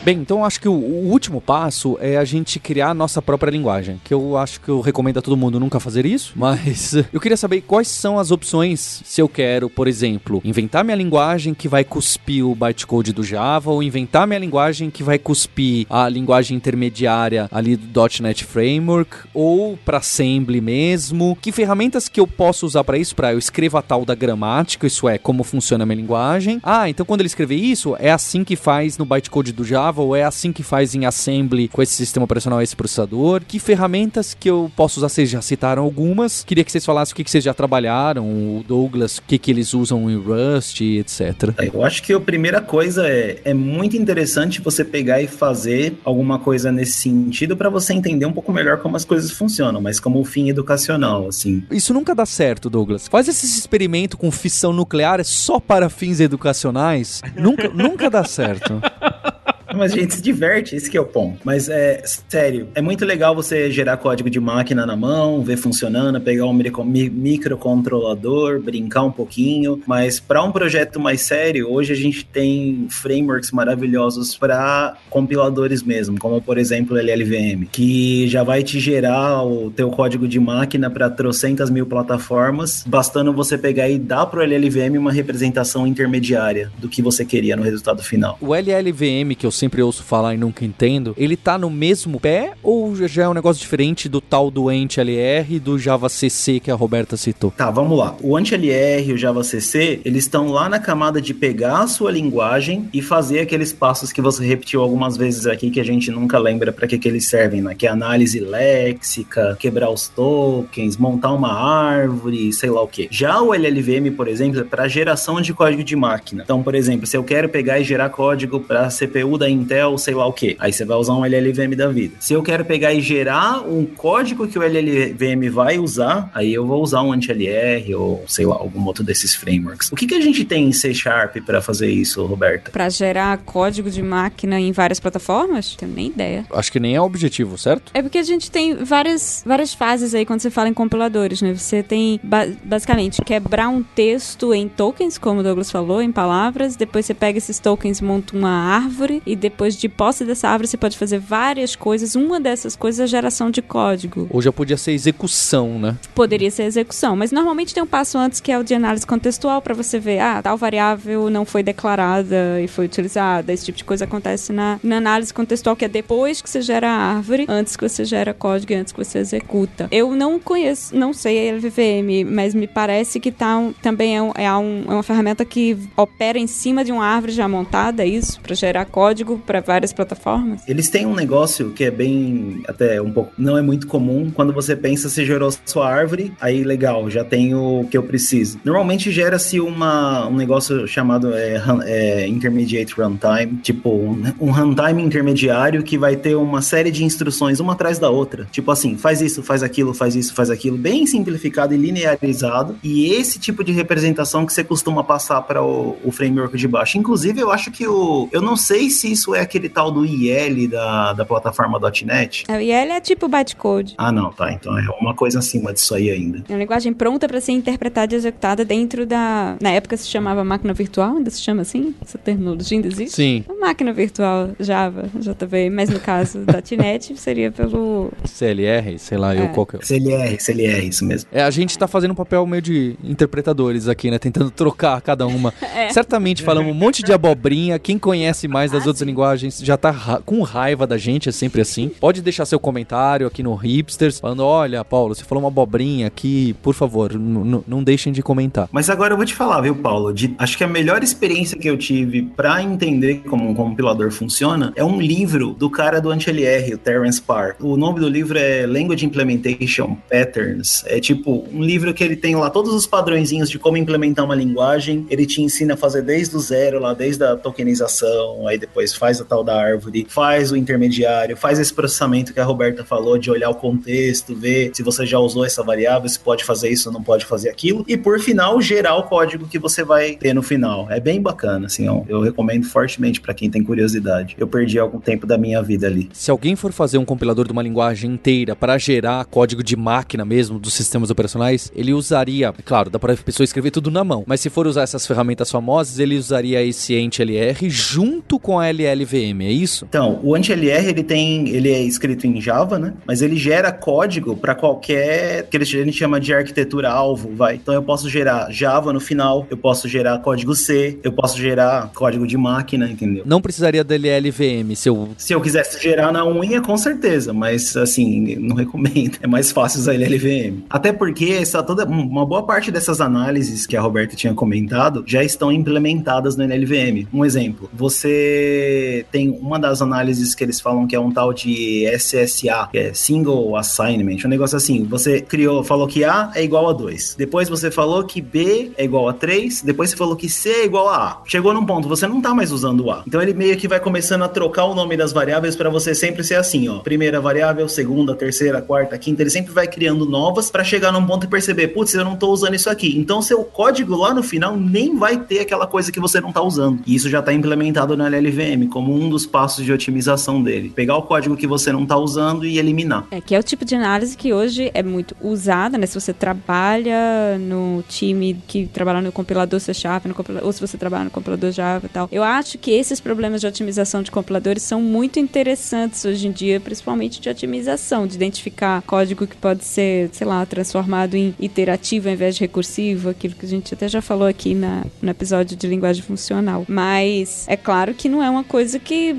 Bem, 0.05 0.19
então 0.19 0.45
acho 0.45 0.61
que 0.61 0.69
o, 0.69 0.75
o, 0.75 1.11
último 1.11 1.40
passo 1.40 1.97
é 1.99 2.19
a 2.19 2.27
gente 2.27 2.61
criar 2.61 2.90
a 2.90 2.95
nossa 2.95 3.23
própria 3.23 3.51
linguagem. 3.51 3.99
Que 4.05 4.12
eu 4.12 4.37
acho 4.37 4.61
que 4.61 4.69
eu 4.69 4.83
recomendo 4.83 5.17
a 5.17 5.23
todo 5.23 5.35
mundo 5.35 5.59
nunca 5.59 5.81
fazer 5.81 6.05
isso, 6.05 6.35
mas 6.37 6.93
eu 7.11 7.19
queria 7.19 7.38
saber 7.38 7.62
quais 7.62 7.88
são 7.88 8.19
as 8.19 8.31
opções 8.31 9.01
se 9.03 9.23
eu 9.23 9.29
quero, 9.31 9.71
por 9.71 9.88
exemplo, 9.88 10.43
inventar 10.45 10.85
minha 10.85 10.95
linguagem 10.95 11.55
que 11.55 11.69
vai 11.69 11.85
cuspir 11.85 12.47
o 12.47 12.55
bytecode 12.55 13.14
do 13.14 13.25
Java 13.25 13.71
ou 13.71 13.83
inventar 13.83 14.27
minha 14.27 14.38
linguagem 14.38 14.90
que 14.90 15.03
vai 15.03 15.19
cuspir 15.19 15.87
a 15.88 16.07
linguagem 16.07 16.55
intermediária 16.55 17.49
ali 17.51 17.75
do 17.75 18.05
.NET 18.21 18.45
Framework 18.45 19.17
ou 19.33 19.79
para 19.87 19.99
assembly 19.99 20.61
mesmo. 20.61 21.35
Que 21.40 21.51
ferramentas 21.51 22.11
que 22.11 22.21
eu 22.21 22.27
posso 22.27 22.67
usar 22.67 22.85
para 22.85 22.99
isso? 22.99 23.17
Para 23.17 23.33
eu 23.33 23.38
escrevo 23.38 23.79
a 23.79 23.83
tal 23.83 24.05
da 24.05 24.14
gramática, 24.14 24.87
isso 24.87 25.09
é, 25.09 25.17
como 25.17 25.43
funciona 25.43 25.85
a 25.85 25.87
minha 25.87 25.97
linguagem. 25.97 26.61
Ah, 26.62 26.90
então 26.90 27.07
quando 27.07 27.23
ele 27.23 27.29
escrever 27.29 27.57
isso, 27.57 27.97
é 27.99 28.11
assim 28.11 28.45
que 28.45 28.55
faz 28.55 28.99
no 28.99 29.07
bytecode 29.07 29.51
do 29.51 29.64
Java 29.64 29.93
ou 30.02 30.16
é 30.16 30.24
assim 30.24 30.52
que 30.52 30.62
faz 30.62 30.94
em 30.94 31.07
assembly 31.07 31.68
com 31.68 31.83
esse 31.83 31.94
sistema 31.94 32.24
operacional, 32.24 32.62
esse 32.62 32.76
processador? 32.76 33.42
Que 33.46 33.59
ferramentas 33.59 34.35
que 34.35 34.48
eu 34.48 34.70
posso 34.76 34.98
usar? 35.00 35.09
Vocês 35.09 35.30
já 35.30 35.42
citaram 35.42 35.83
algumas. 35.83 36.44
Queria 36.44 36.64
que 36.64 36.72
vocês 36.72 36.85
falassem 36.85 37.12
o 37.12 37.16
que, 37.16 37.24
que 37.24 37.30
vocês 37.30 37.44
já 37.44 37.54
trabalharam, 37.54 38.24
o 38.26 38.64
Douglas, 38.66 39.18
o 39.18 39.22
que, 39.22 39.38
que 39.38 39.50
eles 39.50 39.74
usam 39.74 40.11
em 40.11 40.16
Rust, 40.16 40.80
etc. 40.80 41.54
Eu 41.72 41.85
acho 41.85 42.02
que 42.02 42.12
a 42.12 42.20
primeira 42.20 42.61
coisa 42.61 43.07
é, 43.07 43.40
é 43.44 43.54
muito 43.54 43.96
interessante 43.96 44.61
você 44.61 44.85
pegar 44.85 45.20
e 45.20 45.26
fazer 45.26 45.98
alguma 46.04 46.38
coisa 46.38 46.72
nesse 46.72 46.92
sentido 46.92 47.57
para 47.57 47.70
você 47.70 47.92
entender 47.92 48.26
um 48.26 48.33
pouco 48.33 48.52
melhor 48.52 48.78
como 48.78 48.96
as 48.96 49.04
coisas 49.04 49.30
funcionam, 49.30 49.80
mas 49.80 50.00
como 50.00 50.20
um 50.20 50.24
fim 50.24 50.48
educacional, 50.48 51.28
assim. 51.28 51.62
Isso 51.70 51.92
nunca 51.94 52.14
dá 52.14 52.26
certo, 52.26 52.70
Douglas. 52.70 53.09
Faz 53.09 53.28
esse 53.28 53.46
experimento 53.46 54.16
com 54.16 54.30
fissão 54.30 54.72
nuclear 54.72 55.20
é 55.20 55.24
só 55.24 55.61
para 55.61 55.88
fins 55.88 56.20
educacionais. 56.20 57.22
nunca, 57.37 57.68
nunca 57.68 58.11
dá 58.11 58.24
certo. 58.24 58.80
Mas 59.77 59.93
a 59.93 59.97
gente 59.97 60.15
se 60.15 60.23
diverte, 60.23 60.77
esse 60.77 60.91
que 60.91 60.97
é 60.97 61.01
o 61.01 61.05
ponto. 61.05 61.39
Mas 61.45 61.69
é 61.69 62.03
sério, 62.29 62.69
é 62.75 62.81
muito 62.81 63.05
legal 63.05 63.35
você 63.35 63.71
gerar 63.71 63.97
código 63.97 64.31
de 64.31 64.41
máquina 64.41 64.87
na 64.87 64.97
mão, 64.97 65.43
ver 65.43 65.57
funcionando, 65.57 66.21
pegar 66.21 66.47
um 66.47 66.53
microcontrolador, 66.53 68.61
brincar 68.61 69.03
um 69.03 69.13
pouquinho. 69.13 69.81
Mas 69.87 70.21
para 70.21 70.43
um 70.43 70.53
projeto 70.53 71.01
mais 71.01 71.23
sério, 71.23 71.71
hoje 71.71 71.93
a 71.93 71.97
gente 71.97 72.25
tem 72.25 72.87
frameworks 72.91 73.51
maravilhosos 73.51 74.37
para 74.37 74.97
compiladores 75.11 75.83
mesmo, 75.83 76.19
como 76.19 76.41
por 76.41 76.59
exemplo 76.59 76.97
o 76.97 76.99
LLVM, 76.99 77.67
que 77.71 78.29
já 78.29 78.43
vai 78.43 78.63
te 78.63 78.79
gerar 78.79 79.45
o 79.45 79.71
teu 79.71 79.91
código 79.91 80.29
de 80.29 80.39
máquina 80.39 80.91
para 80.91 81.11
trocentas 81.11 81.71
mil 81.71 81.87
plataformas, 81.87 82.85
bastando 82.87 83.33
você 83.33 83.59
pegar 83.59 83.89
e 83.89 83.99
dar 83.99 84.27
para 84.27 84.41
o 84.41 84.43
LLVM 84.43 84.99
uma 84.99 85.13
representação 85.13 85.87
intermediária 85.87 86.71
do 86.79 86.89
que 86.89 87.03
você 87.03 87.25
queria 87.25 87.57
no 87.57 87.63
resultado 87.63 88.03
final. 88.03 88.39
O 88.41 88.55
LLVM 88.55 89.35
que 89.37 89.47
eu 89.47 89.51
sempre 89.51 89.63
ouço 89.83 90.03
falar 90.03 90.35
e 90.35 90.38
nunca 90.38 90.64
entendo, 90.64 91.14
ele 91.16 91.37
tá 91.37 91.59
no 91.59 91.70
mesmo 91.70 92.20
pé 92.20 92.53
ou 92.62 92.94
já 92.96 93.24
é 93.24 93.29
um 93.29 93.35
negócio 93.35 93.61
diferente 93.61 94.09
do 94.09 94.20
tal 94.20 94.50
do 94.50 94.68
anti-LR 94.68 95.57
e 95.57 95.59
do 95.59 95.79
Java 95.79 96.09
CC 96.09 96.61
que 96.61 96.70
a 96.70 96.74
Roberta 96.74 97.16
citou? 97.16 97.50
Tá, 97.50 97.70
vamos 97.70 97.98
lá. 97.98 98.16
O 98.22 98.37
anti-LR 98.37 99.11
e 99.11 99.12
o 99.12 99.18
Java 99.18 99.42
CC, 99.44 100.00
eles 100.05 100.24
estão 100.24 100.48
lá 100.48 100.68
na 100.68 100.79
camada 100.79 101.20
de 101.20 101.35
pegar 101.35 101.81
a 101.81 101.87
sua 101.87 102.11
linguagem 102.11 102.88
e 102.92 103.03
fazer 103.03 103.40
aqueles 103.40 103.72
passos 103.72 104.12
que 104.12 104.20
você 104.20 104.44
repetiu 104.44 104.83
algumas 104.83 105.16
vezes 105.16 105.46
aqui 105.46 105.70
que 105.70 105.81
a 105.81 105.85
gente 105.85 106.11
nunca 106.11 106.38
lembra 106.38 106.72
para 106.72 106.87
que, 106.87 106.98
que 106.98 107.09
eles 107.09 107.29
servem, 107.29 107.61
né? 107.61 107.74
Que 107.74 107.87
é 107.87 107.90
análise 107.90 108.40
léxica, 108.40 109.57
quebrar 109.59 109.90
os 109.90 110.09
tokens, 110.09 110.96
montar 110.96 111.33
uma 111.33 111.53
árvore, 111.53 112.53
sei 112.53 112.70
lá 112.70 112.83
o 112.83 112.88
que. 112.88 113.09
Já 113.11 113.40
o 113.40 113.53
LLVM, 113.55 114.14
por 114.16 114.29
exemplo, 114.29 114.61
é 114.61 114.64
para 114.64 114.88
geração 114.88 115.40
de 115.40 115.53
código 115.53 115.85
de 115.85 115.96
máquina. 115.96 116.42
Então, 116.42 116.62
por 116.62 116.74
exemplo, 116.74 117.07
se 117.07 117.16
eu 117.16 117.24
quero 117.24 117.48
pegar 117.48 117.79
e 117.79 117.85
gerar 117.85 118.11
código 118.11 118.61
para 118.61 118.88
CPU 118.88 119.38
da 119.38 119.48
Intel, 119.55 119.97
sei 119.99 120.14
lá 120.14 120.27
o 120.27 120.33
que. 120.33 120.57
Aí 120.59 120.73
você 120.73 120.85
vai 120.85 120.97
usar 120.97 121.14
um 121.14 121.25
LLVM 121.25 121.75
da 121.77 121.88
vida. 121.88 122.17
Se 122.21 122.33
eu 122.33 122.43
quero 122.43 122.64
pegar 122.64 122.93
e 122.93 123.01
gerar 123.01 123.61
um 123.67 123.85
código 123.87 124.47
que 124.47 124.59
o 124.59 124.62
LLVM 124.62 125.51
vai 125.51 125.79
usar, 125.79 126.31
aí 126.35 126.53
eu 126.53 126.67
vou 126.67 126.83
usar 126.83 127.03
um 127.03 127.12
anti-LR 127.12 127.95
ou 127.95 128.25
sei 128.27 128.47
lá, 128.47 128.55
algum 128.55 128.85
outro 128.85 129.05
desses 129.05 129.35
frameworks. 129.35 129.90
O 129.93 129.97
que, 129.97 130.07
que 130.07 130.14
a 130.14 130.21
gente 130.21 130.45
tem 130.45 130.69
em 130.69 130.73
C 130.73 130.93
Sharp 130.93 131.37
para 131.45 131.61
fazer 131.61 131.90
isso, 131.90 132.25
Roberta? 132.25 132.71
Para 132.71 132.88
gerar 132.88 133.38
código 133.38 133.90
de 133.90 134.03
máquina 134.03 134.61
em 134.61 134.73
várias 134.73 135.01
plataformas? 135.01 135.77
Tenho 135.77 135.93
nem 135.93 136.09
ideia. 136.09 136.45
Acho 136.51 136.73
que 136.73 136.81
nem 136.81 136.95
é 136.95 137.01
o 137.01 137.05
objetivo, 137.05 137.57
certo? 137.59 137.90
É 137.95 138.03
porque 138.03 138.19
a 138.19 138.23
gente 138.23 138.51
tem 138.51 138.77
várias, 138.85 139.43
várias 139.47 139.75
fases 139.75 140.14
aí 140.14 140.25
quando 140.27 140.40
você 140.40 140.51
fala 140.51 140.69
em 140.69 140.75
compiladores, 140.75 141.43
né? 141.43 141.55
Você 141.55 141.83
tem 141.83 142.21
ba 142.23 142.45
basicamente 142.64 143.23
quebrar 143.23 143.69
um 143.69 143.83
texto 143.83 144.53
em 144.53 144.69
tokens, 144.69 145.19
como 145.19 145.40
o 145.40 145.43
Douglas 145.43 145.71
falou, 145.71 146.03
em 146.03 146.12
palavras, 146.12 146.77
depois 146.77 147.07
você 147.07 147.14
pega 147.14 147.38
esses 147.38 147.59
tokens, 147.59 148.01
monta 148.01 148.37
uma 148.37 148.51
árvore 148.51 149.23
e 149.27 149.37
depois 149.44 149.76
de 149.76 149.90
posse 149.90 150.24
dessa 150.24 150.48
árvore 150.48 150.68
você 150.68 150.78
pode 150.78 150.96
fazer 150.96 151.18
várias 151.18 151.76
coisas. 151.76 152.14
Uma 152.14 152.40
dessas 152.40 152.74
coisas 152.74 153.00
é 153.00 153.02
a 153.02 153.07
geração 153.07 153.50
de 153.50 153.61
código. 153.61 154.26
Ou 154.30 154.40
já 154.40 154.50
podia 154.50 154.78
ser 154.78 154.92
execução, 154.92 155.78
né? 155.78 155.98
Poderia 156.14 156.50
ser 156.50 156.62
execução, 156.62 157.14
mas 157.14 157.30
normalmente 157.30 157.74
tem 157.74 157.83
um 157.83 157.87
passo 157.87 158.16
antes 158.16 158.40
que 158.40 158.50
é 158.50 158.59
o 158.59 158.64
de 158.64 158.72
análise 158.72 159.07
contextual 159.07 159.61
para 159.61 159.74
você 159.74 159.98
ver, 159.98 160.20
ah, 160.20 160.40
tal 160.42 160.57
variável 160.57 161.28
não 161.28 161.44
foi 161.44 161.62
declarada 161.62 162.59
e 162.62 162.66
foi 162.66 162.87
utilizada. 162.87 163.52
Esse 163.52 163.66
tipo 163.66 163.76
de 163.76 163.85
coisa 163.85 164.07
acontece 164.07 164.50
na, 164.50 164.80
na 164.83 164.96
análise 164.96 165.35
contextual, 165.35 165.76
que 165.76 165.85
é 165.85 165.88
depois 165.88 166.40
que 166.40 166.48
você 166.48 166.62
gera 166.62 166.88
a 166.88 167.16
árvore, 167.16 167.44
antes 167.46 167.76
que 167.76 167.87
você 167.87 168.02
gera 168.02 168.33
código 168.33 168.72
e 168.72 168.76
antes 168.76 168.94
que 168.94 169.04
você 169.04 169.18
executa. 169.18 169.88
Eu 169.90 170.14
não 170.14 170.40
conheço, 170.40 170.96
não 170.96 171.12
sei 171.12 171.50
a 171.50 171.54
LVVM, 171.54 172.30
mas 172.30 172.54
me 172.54 172.66
parece 172.66 173.20
que 173.20 173.30
tá 173.30 173.59
um, 173.59 173.74
também 173.74 174.16
é, 174.16 174.22
um, 174.22 174.33
é, 174.35 174.57
um, 174.57 174.85
é 174.88 174.94
uma 174.94 175.02
ferramenta 175.02 175.44
que 175.44 175.76
opera 175.96 176.38
em 176.38 176.46
cima 176.46 176.83
de 176.83 176.92
uma 176.92 177.04
árvore 177.04 177.33
já 177.33 177.46
montada, 177.46 178.02
é 178.02 178.07
isso, 178.07 178.40
para 178.40 178.54
gerar 178.54 178.87
código 178.87 179.34
para 179.38 179.61
várias 179.61 179.92
plataformas? 179.92 180.62
Eles 180.66 180.88
têm 180.88 181.07
um 181.07 181.14
negócio 181.14 181.70
que 181.70 181.85
é 181.85 181.90
bem, 181.90 182.62
até 182.66 183.01
um 183.01 183.11
pouco, 183.11 183.33
não 183.38 183.57
é 183.57 183.62
muito 183.62 183.87
comum. 183.87 184.31
Quando 184.31 184.53
você 184.53 184.75
pensa, 184.77 185.09
você 185.09 185.25
gerou 185.25 185.53
sua 185.64 185.88
árvore, 185.88 186.33
aí 186.40 186.64
legal, 186.64 187.11
já 187.11 187.25
tenho 187.25 187.81
o 187.81 187.88
que 187.88 187.97
eu 187.97 188.03
preciso. 188.03 188.59
Normalmente 188.64 189.11
gera-se 189.11 189.61
um 189.61 190.35
negócio 190.35 190.87
chamado 190.87 191.35
é, 191.35 191.62
é, 191.85 192.27
Intermediate 192.27 192.94
Runtime, 192.94 193.59
tipo 193.62 193.90
um, 193.90 194.23
um 194.40 194.51
runtime 194.51 195.03
intermediário 195.03 195.83
que 195.83 195.99
vai 195.99 196.16
ter 196.16 196.35
uma 196.35 196.62
série 196.62 196.90
de 196.90 197.05
instruções 197.05 197.61
uma 197.61 197.73
atrás 197.73 197.99
da 197.99 198.11
outra. 198.11 198.47
Tipo 198.51 198.70
assim, 198.70 198.97
faz 198.97 199.20
isso, 199.20 199.42
faz 199.42 199.62
aquilo, 199.62 199.92
faz 199.92 200.14
isso, 200.16 200.35
faz 200.35 200.51
aquilo, 200.51 200.77
bem 200.77 201.07
simplificado 201.07 201.75
e 201.75 201.77
linearizado. 201.77 202.77
E 202.83 203.12
esse 203.12 203.38
tipo 203.38 203.62
de 203.62 203.73
representação 203.73 204.47
que 204.47 204.53
você 204.53 204.64
costuma 204.64 205.05
passar 205.05 205.43
para 205.43 205.62
o, 205.62 205.97
o 206.05 206.11
framework 206.11 206.57
de 206.57 206.68
baixo. 206.68 206.99
Inclusive, 206.99 207.41
eu 207.41 207.51
acho 207.51 207.70
que 207.70 207.87
o. 207.87 208.28
Eu 208.32 208.41
não 208.41 208.57
sei 208.57 208.91
se 208.91 209.14
isso 209.15 209.35
é 209.35 209.41
aquele 209.41 209.69
tal 209.69 209.91
do 209.91 210.05
IL 210.05 210.69
da, 210.69 211.12
da 211.12 211.25
plataforma 211.25 211.79
.NET? 212.05 212.45
É, 212.49 212.62
E 212.62 212.71
ele 212.73 212.93
é 212.93 213.01
tipo 213.01 213.29
bytecode. 213.29 213.95
Ah, 213.97 214.12
não, 214.12 214.31
tá. 214.33 214.53
Então 214.53 214.77
é 214.79 214.85
uma 215.01 215.15
coisa 215.15 215.39
acima 215.39 215.73
disso 215.73 215.95
aí 215.95 216.11
ainda. 216.11 216.45
É 216.49 216.53
uma 216.53 216.59
linguagem 216.59 216.93
pronta 216.93 217.27
para 217.29 217.41
ser 217.41 217.53
interpretada 217.53 218.15
e 218.15 218.17
executada 218.17 218.65
dentro 218.65 219.07
da. 219.07 219.57
Na 219.61 219.71
época 219.71 219.97
se 219.97 220.07
chamava 220.09 220.45
máquina 220.45 220.73
virtual, 220.75 221.17
ainda 221.17 221.31
se 221.31 221.41
chama 221.41 221.62
assim? 221.62 221.95
Essa 222.03 222.19
terminologia 222.19 222.77
ainda 222.79 222.89
existe? 222.89 223.15
Sim, 223.17 223.45
A 223.49 223.55
máquina 223.67 223.93
virtual 223.93 224.51
Java, 224.61 225.09
JV, 225.15 225.71
mas 225.71 225.89
no 225.91 226.01
caso 226.01 226.41
.NET 226.79 227.17
seria 227.17 227.51
pelo. 227.51 228.12
CLR, 228.25 228.99
sei 228.99 229.19
lá, 229.19 229.35
eu 229.35 229.45
É. 229.45 229.49
qualquer. 229.49 229.85
CLR, 229.85 230.37
CLR, 230.41 230.87
isso 230.89 231.05
mesmo. 231.05 231.29
É, 231.33 231.43
a 231.43 231.51
gente 231.51 231.79
tá 231.79 231.87
fazendo 231.87 232.11
um 232.12 232.15
papel 232.17 232.45
meio 232.47 232.62
de 232.62 232.97
interpretadores 233.05 233.89
aqui, 233.89 234.11
né? 234.11 234.19
Tentando 234.19 234.51
trocar 234.51 235.01
cada 235.01 235.27
uma. 235.27 235.53
É. 235.75 235.89
Certamente 235.91 236.43
falamos 236.43 236.71
um 236.71 236.75
monte 236.75 237.03
de 237.03 237.12
abobrinha. 237.12 237.79
Quem 237.81 237.99
conhece 237.99 238.47
mais 238.47 238.71
das 238.71 238.87
outras 238.87 239.03
linguagens 239.05 239.59
já 239.62 239.76
tá 239.76 239.90
ra- 239.90 240.20
com 240.24 240.42
raiva 240.42 240.86
da 240.86 240.96
gente, 240.98 241.28
é 241.28 241.32
sempre 241.32 241.61
assim. 241.61 241.88
Pode 242.00 242.22
deixar 242.22 242.44
seu 242.44 242.59
comentário 242.59 243.26
aqui 243.26 243.42
no 243.42 243.55
Hipsters, 243.55 244.18
falando: 244.20 244.44
olha, 244.44 244.84
Paulo, 244.84 245.14
você 245.14 245.24
falou 245.24 245.42
uma 245.44 245.48
abobrinha 245.48 246.07
aqui, 246.07 246.55
por 246.62 246.74
favor, 246.74 247.12
não 247.14 247.82
deixem 247.82 248.12
de 248.12 248.22
comentar. 248.22 248.68
Mas 248.72 248.88
agora 248.90 249.12
eu 249.12 249.16
vou 249.16 249.26
te 249.26 249.34
falar, 249.34 249.61
viu, 249.61 249.74
Paulo? 249.76 250.12
De- 250.12 250.34
acho 250.38 250.57
que 250.59 250.64
a 250.64 250.68
melhor 250.68 251.02
experiência 251.02 251.59
que 251.59 251.68
eu 251.68 251.76
tive 251.76 252.22
pra 252.22 252.62
entender 252.62 253.22
como 253.28 253.48
um 253.48 253.55
compilador 253.55 254.11
funciona 254.11 254.72
é 254.76 254.84
um 254.84 255.00
livro 255.00 255.55
do 255.55 255.68
cara 255.70 256.00
do 256.00 256.11
anti-LR, 256.11 256.74
o 256.74 256.78
Terence 256.78 257.20
Parr. 257.20 257.57
O 257.61 257.76
nome 257.76 258.00
do 258.00 258.09
livro 258.09 258.38
é 258.38 258.66
Language 258.66 259.05
Implementation 259.07 259.96
Patterns. 260.11 260.82
É 260.86 260.98
tipo 261.00 261.46
um 261.52 261.62
livro 261.62 261.92
que 261.92 262.02
ele 262.02 262.16
tem 262.16 262.34
lá 262.36 262.48
todos 262.50 262.72
os 262.74 262.86
padrõezinhos 262.86 263.50
de 263.50 263.59
como 263.59 263.76
implementar 263.76 264.24
uma 264.24 264.34
linguagem. 264.34 265.07
Ele 265.11 265.26
te 265.26 265.42
ensina 265.42 265.74
a 265.74 265.76
fazer 265.76 266.02
desde 266.02 266.36
o 266.36 266.40
zero, 266.40 266.80
lá 266.80 266.94
desde 266.94 267.24
a 267.24 267.36
tokenização, 267.36 268.46
aí 268.46 268.59
depois 268.59 268.93
faz 268.99 269.20
a 269.20 269.24
tal 269.24 269.45
da 269.45 269.61
árvore, 269.61 270.07
faz 270.09 270.53
o 270.53 270.57
intermediário, 270.57 271.36
faz 271.36 271.59
esse 271.59 271.72
processamento 271.72 272.32
que 272.32 272.40
a 272.40 272.45
Roberta 272.45 272.84
falou 272.84 273.18
de 273.18 273.30
olhar 273.30 273.51
o 273.51 273.55
contexto, 273.55 274.34
ver 274.34 274.70
se 274.74 274.82
você 274.82 275.07
já 275.07 275.18
usou 275.18 275.45
essa 275.45 275.62
variável, 275.62 276.09
se 276.09 276.18
pode 276.18 276.45
fazer 276.45 276.70
isso 276.70 276.88
ou 276.88 276.92
não 276.92 277.03
pode 277.03 277.24
fazer 277.24 277.49
aquilo. 277.49 277.84
E 277.88 277.97
por 277.97 278.18
final, 278.20 278.61
gerar 278.61 278.97
o 278.97 279.05
código 279.05 279.47
que 279.47 279.59
você 279.59 279.84
vai 279.84 280.16
ter 280.16 280.34
no 280.34 280.42
final. 280.42 280.86
É 280.90 281.01
bem 281.01 281.20
bacana, 281.20 281.66
assim, 281.66 281.88
ó. 281.88 282.03
eu 282.09 282.20
recomendo 282.20 282.64
fortemente 282.64 283.20
pra 283.20 283.34
quem 283.34 283.51
tem 283.51 283.62
curiosidade. 283.62 284.36
Eu 284.38 284.47
perdi 284.47 284.78
algum 284.78 285.01
tempo 285.01 285.26
da 285.26 285.38
minha 285.38 285.62
vida 285.62 285.86
ali. 285.86 286.09
Se 286.12 286.30
alguém 286.30 286.57
for 286.57 286.72
fazer 286.72 286.99
um 286.99 287.05
compilador 287.05 287.47
de 287.47 287.53
uma 287.53 287.62
linguagem 287.62 288.11
inteira 288.11 288.55
para 288.55 288.76
gerar 288.78 289.24
código 289.26 289.62
de 289.62 289.76
máquina 289.76 290.24
mesmo 290.24 290.59
dos 290.59 290.74
sistemas 290.74 291.11
operacionais, 291.11 291.70
ele 291.74 291.92
usaria, 291.92 292.49
é 292.49 292.62
claro, 292.62 292.90
dá 292.90 292.99
para 292.99 293.12
a 293.12 293.16
pessoa 293.16 293.45
escrever 293.45 293.70
tudo 293.70 293.90
na 293.90 294.05
mão, 294.05 294.24
mas 294.26 294.40
se 294.40 294.51
for 294.51 294.66
usar 294.66 294.82
essas 294.82 295.07
ferramentas 295.07 295.51
famosas, 295.51 295.99
ele 295.99 296.16
usaria 296.16 296.62
esse 296.62 296.95
ent-lr 296.95 297.68
junto 297.68 298.38
com 298.38 298.59
a 298.59 298.68
LLVM, 298.85 299.43
é 299.43 299.53
isso? 299.53 299.87
Então, 299.89 300.20
o 300.22 300.35
anti-LR 300.35 300.89
ele 300.89 301.03
tem, 301.03 301.49
ele 301.49 301.70
é 301.70 301.80
escrito 301.80 302.26
em 302.26 302.41
Java, 302.41 302.78
né? 302.78 302.95
Mas 303.07 303.22
ele 303.22 303.37
gera 303.37 303.72
código 303.72 304.37
para 304.37 304.55
qualquer 304.55 305.47
que 305.49 305.57
a 305.57 305.64
gente 305.64 305.93
chama 305.93 306.20
de 306.20 306.32
arquitetura 306.32 306.91
alvo, 306.91 307.30
vai. 307.35 307.55
Então 307.57 307.74
eu 307.74 307.82
posso 307.82 308.09
gerar 308.09 308.51
Java 308.51 308.93
no 308.93 309.01
final, 309.01 309.47
eu 309.51 309.57
posso 309.57 309.89
gerar 309.89 310.18
código 310.18 310.55
C, 310.55 310.99
eu 311.03 311.12
posso 311.12 311.39
gerar 311.39 311.91
código 311.95 312.26
de 312.26 312.37
máquina, 312.37 312.89
entendeu? 312.89 313.22
Não 313.26 313.41
precisaria 313.41 313.85
da 313.85 313.95
LLVM, 313.95 314.74
se 314.74 314.89
eu 314.89 315.09
Se 315.16 315.32
eu 315.32 315.41
quisesse 315.41 315.82
gerar 315.82 316.12
na 316.12 316.26
unha, 316.26 316.61
com 316.61 316.76
certeza, 316.76 317.32
mas 317.32 317.76
assim, 317.76 318.37
não 318.37 318.57
recomendo. 318.57 319.18
É 319.22 319.26
mais 319.26 319.53
fácil 319.53 319.80
usar 319.80 319.95
LLVM. 319.95 320.64
Até 320.68 320.93
porque 320.93 321.26
essa 321.26 321.62
toda 321.62 321.85
uma 321.85 322.26
boa 322.26 322.45
parte 322.45 322.70
dessas 322.70 323.01
análises 323.01 323.66
que 323.66 323.76
a 323.76 323.80
Roberta 323.80 324.16
tinha 324.16 324.35
comentado 324.35 325.05
já 325.07 325.22
estão 325.22 325.53
implementadas 325.53 326.37
no 326.37 326.45
LLVM. 326.45 327.07
Um 327.12 327.24
exemplo, 327.24 327.68
você 327.72 328.74
tem 329.11 329.31
uma 329.31 329.59
das 329.59 329.83
análises 329.83 330.35
que 330.35 330.45
eles 330.45 330.61
falam 330.61 330.87
que 330.87 330.95
é 330.95 331.01
um 331.01 331.11
tal 331.11 331.33
de 331.33 331.85
SSA, 331.97 332.68
que 332.70 332.79
é 332.79 332.95
Single 332.95 333.57
Assignment, 333.57 334.18
um 334.25 334.29
negócio 334.29 334.57
assim. 334.57 334.85
Você 334.85 335.20
criou, 335.20 335.64
falou 335.64 335.87
que 335.87 336.05
A 336.05 336.31
é 336.35 336.43
igual 336.43 336.68
a 336.68 336.72
2. 336.72 337.16
Depois 337.16 337.49
você 337.49 337.70
falou 337.70 338.05
que 338.05 338.20
B 338.20 338.72
é 338.77 338.85
igual 338.85 339.09
a 339.09 339.12
3. 339.12 339.62
Depois 339.62 339.91
você 339.91 339.97
falou 339.97 340.16
que 340.16 340.29
C 340.29 340.51
é 340.51 340.64
igual 340.64 340.89
a 340.89 340.97
A. 340.97 341.22
Chegou 341.25 341.53
num 341.53 341.64
ponto, 341.66 341.89
você 341.89 342.07
não 342.07 342.20
tá 342.20 342.35
mais 342.35 342.53
usando 342.53 342.91
A. 342.91 343.03
Então 343.07 343.20
ele 343.20 343.35
meio 343.35 343.57
que 343.57 343.68
vai 343.68 343.81
começando 343.81 344.22
a 344.22 344.29
trocar 344.29 344.64
o 344.64 344.75
nome 344.75 344.97
das 344.97 345.12
variáveis 345.12 345.57
para 345.57 345.70
você 345.70 345.95
sempre 345.95 346.25
ser 346.25 346.37
assim, 346.37 346.68
ó. 346.68 346.79
Primeira 346.79 347.20
variável, 347.20 347.68
segunda, 347.68 348.14
terceira, 348.14 348.61
quarta, 348.61 348.99
quinta. 348.99 349.22
Ele 349.22 349.31
sempre 349.31 349.53
vai 349.53 349.66
criando 349.66 350.07
novas 350.07 350.51
para 350.51 350.64
chegar 350.64 350.93
num 350.93 351.07
ponto 351.07 351.27
e 351.27 351.29
perceber, 351.29 351.68
putz, 351.68 351.95
eu 351.95 352.05
não 352.05 352.16
tô 352.16 352.29
usando 352.31 352.55
isso 352.55 352.70
aqui. 352.70 352.99
Então 352.99 353.22
seu 353.22 353.45
código 353.45 353.97
lá 353.97 354.12
no 354.12 354.22
final 354.22 354.57
nem 354.57 354.97
vai 354.97 355.18
ter 355.18 355.41
aquela 355.41 355.66
coisa 355.66 355.91
que 355.91 356.01
você 356.01 356.20
não 356.20 356.33
tá 356.33 356.43
usando. 356.43 356.81
E 356.87 356.95
isso 356.95 357.09
já 357.09 357.22
tá 357.22 357.33
implementado 357.33 357.97
no 357.97 358.05
LLVM 358.05 358.64
como 358.67 358.95
um 358.95 359.09
dos 359.09 359.27
passos 359.27 359.65
de 359.65 359.73
otimização 359.73 360.43
dele. 360.43 360.71
Pegar 360.75 360.97
o 360.97 361.03
código 361.03 361.37
que 361.37 361.47
você 361.47 361.73
não 361.73 361.87
tá 361.87 361.97
usando 361.97 362.45
e 362.45 362.59
eliminar. 362.59 363.07
É, 363.11 363.21
que 363.21 363.35
é 363.35 363.39
o 363.39 363.43
tipo 363.43 363.65
de 363.65 363.75
análise 363.75 364.17
que 364.17 364.33
hoje 364.33 364.71
é 364.75 364.83
muito 364.83 365.17
usada, 365.21 365.79
né? 365.79 365.87
Se 365.87 365.99
você 365.99 366.12
trabalha 366.12 367.39
no 367.39 367.83
time 367.89 368.37
que 368.47 368.67
trabalha 368.67 369.01
no 369.01 369.12
compilador 369.12 369.61
C 369.61 369.73
Sharp, 369.73 370.05
ou 370.43 370.53
se 370.53 370.61
você 370.61 370.77
trabalha 370.77 371.05
no 371.05 371.11
compilador 371.11 371.51
Java 371.51 371.87
e 371.87 371.89
tal. 371.89 372.09
Eu 372.11 372.23
acho 372.23 372.59
que 372.59 372.71
esses 372.71 373.01
problemas 373.01 373.41
de 373.41 373.47
otimização 373.47 374.03
de 374.03 374.11
compiladores 374.11 374.62
são 374.62 374.81
muito 374.81 375.19
interessantes 375.19 376.05
hoje 376.05 376.27
em 376.27 376.33
dia, 376.33 376.61
principalmente 376.61 377.21
de 377.21 377.29
otimização, 377.29 378.07
de 378.07 378.15
identificar 378.15 378.83
código 378.83 379.27
que 379.27 379.37
pode 379.37 379.65
ser, 379.65 380.11
sei 380.12 380.27
lá, 380.27 380.45
transformado 380.47 381.15
em 381.15 381.35
iterativo 381.39 382.09
ao 382.09 382.15
invés 382.15 382.35
de 382.35 382.41
recursivo, 382.41 383.11
aquilo 383.11 383.35
que 383.35 383.47
a 383.47 383.49
gente 383.49 383.75
até 383.75 383.89
já 383.89 384.03
falou 384.03 384.27
aqui 384.27 384.55
na, 384.55 384.85
no 385.01 385.11
episódio 385.11 385.57
de 385.57 385.67
linguagem 385.67 386.03
funcional. 386.03 386.65
Mas 386.69 387.47
é 387.49 387.57
claro 387.57 387.95
que 387.95 388.09
não 388.09 388.23
é 388.23 388.29
uma 388.29 388.45
coisa 388.55 388.78
que 388.78 389.16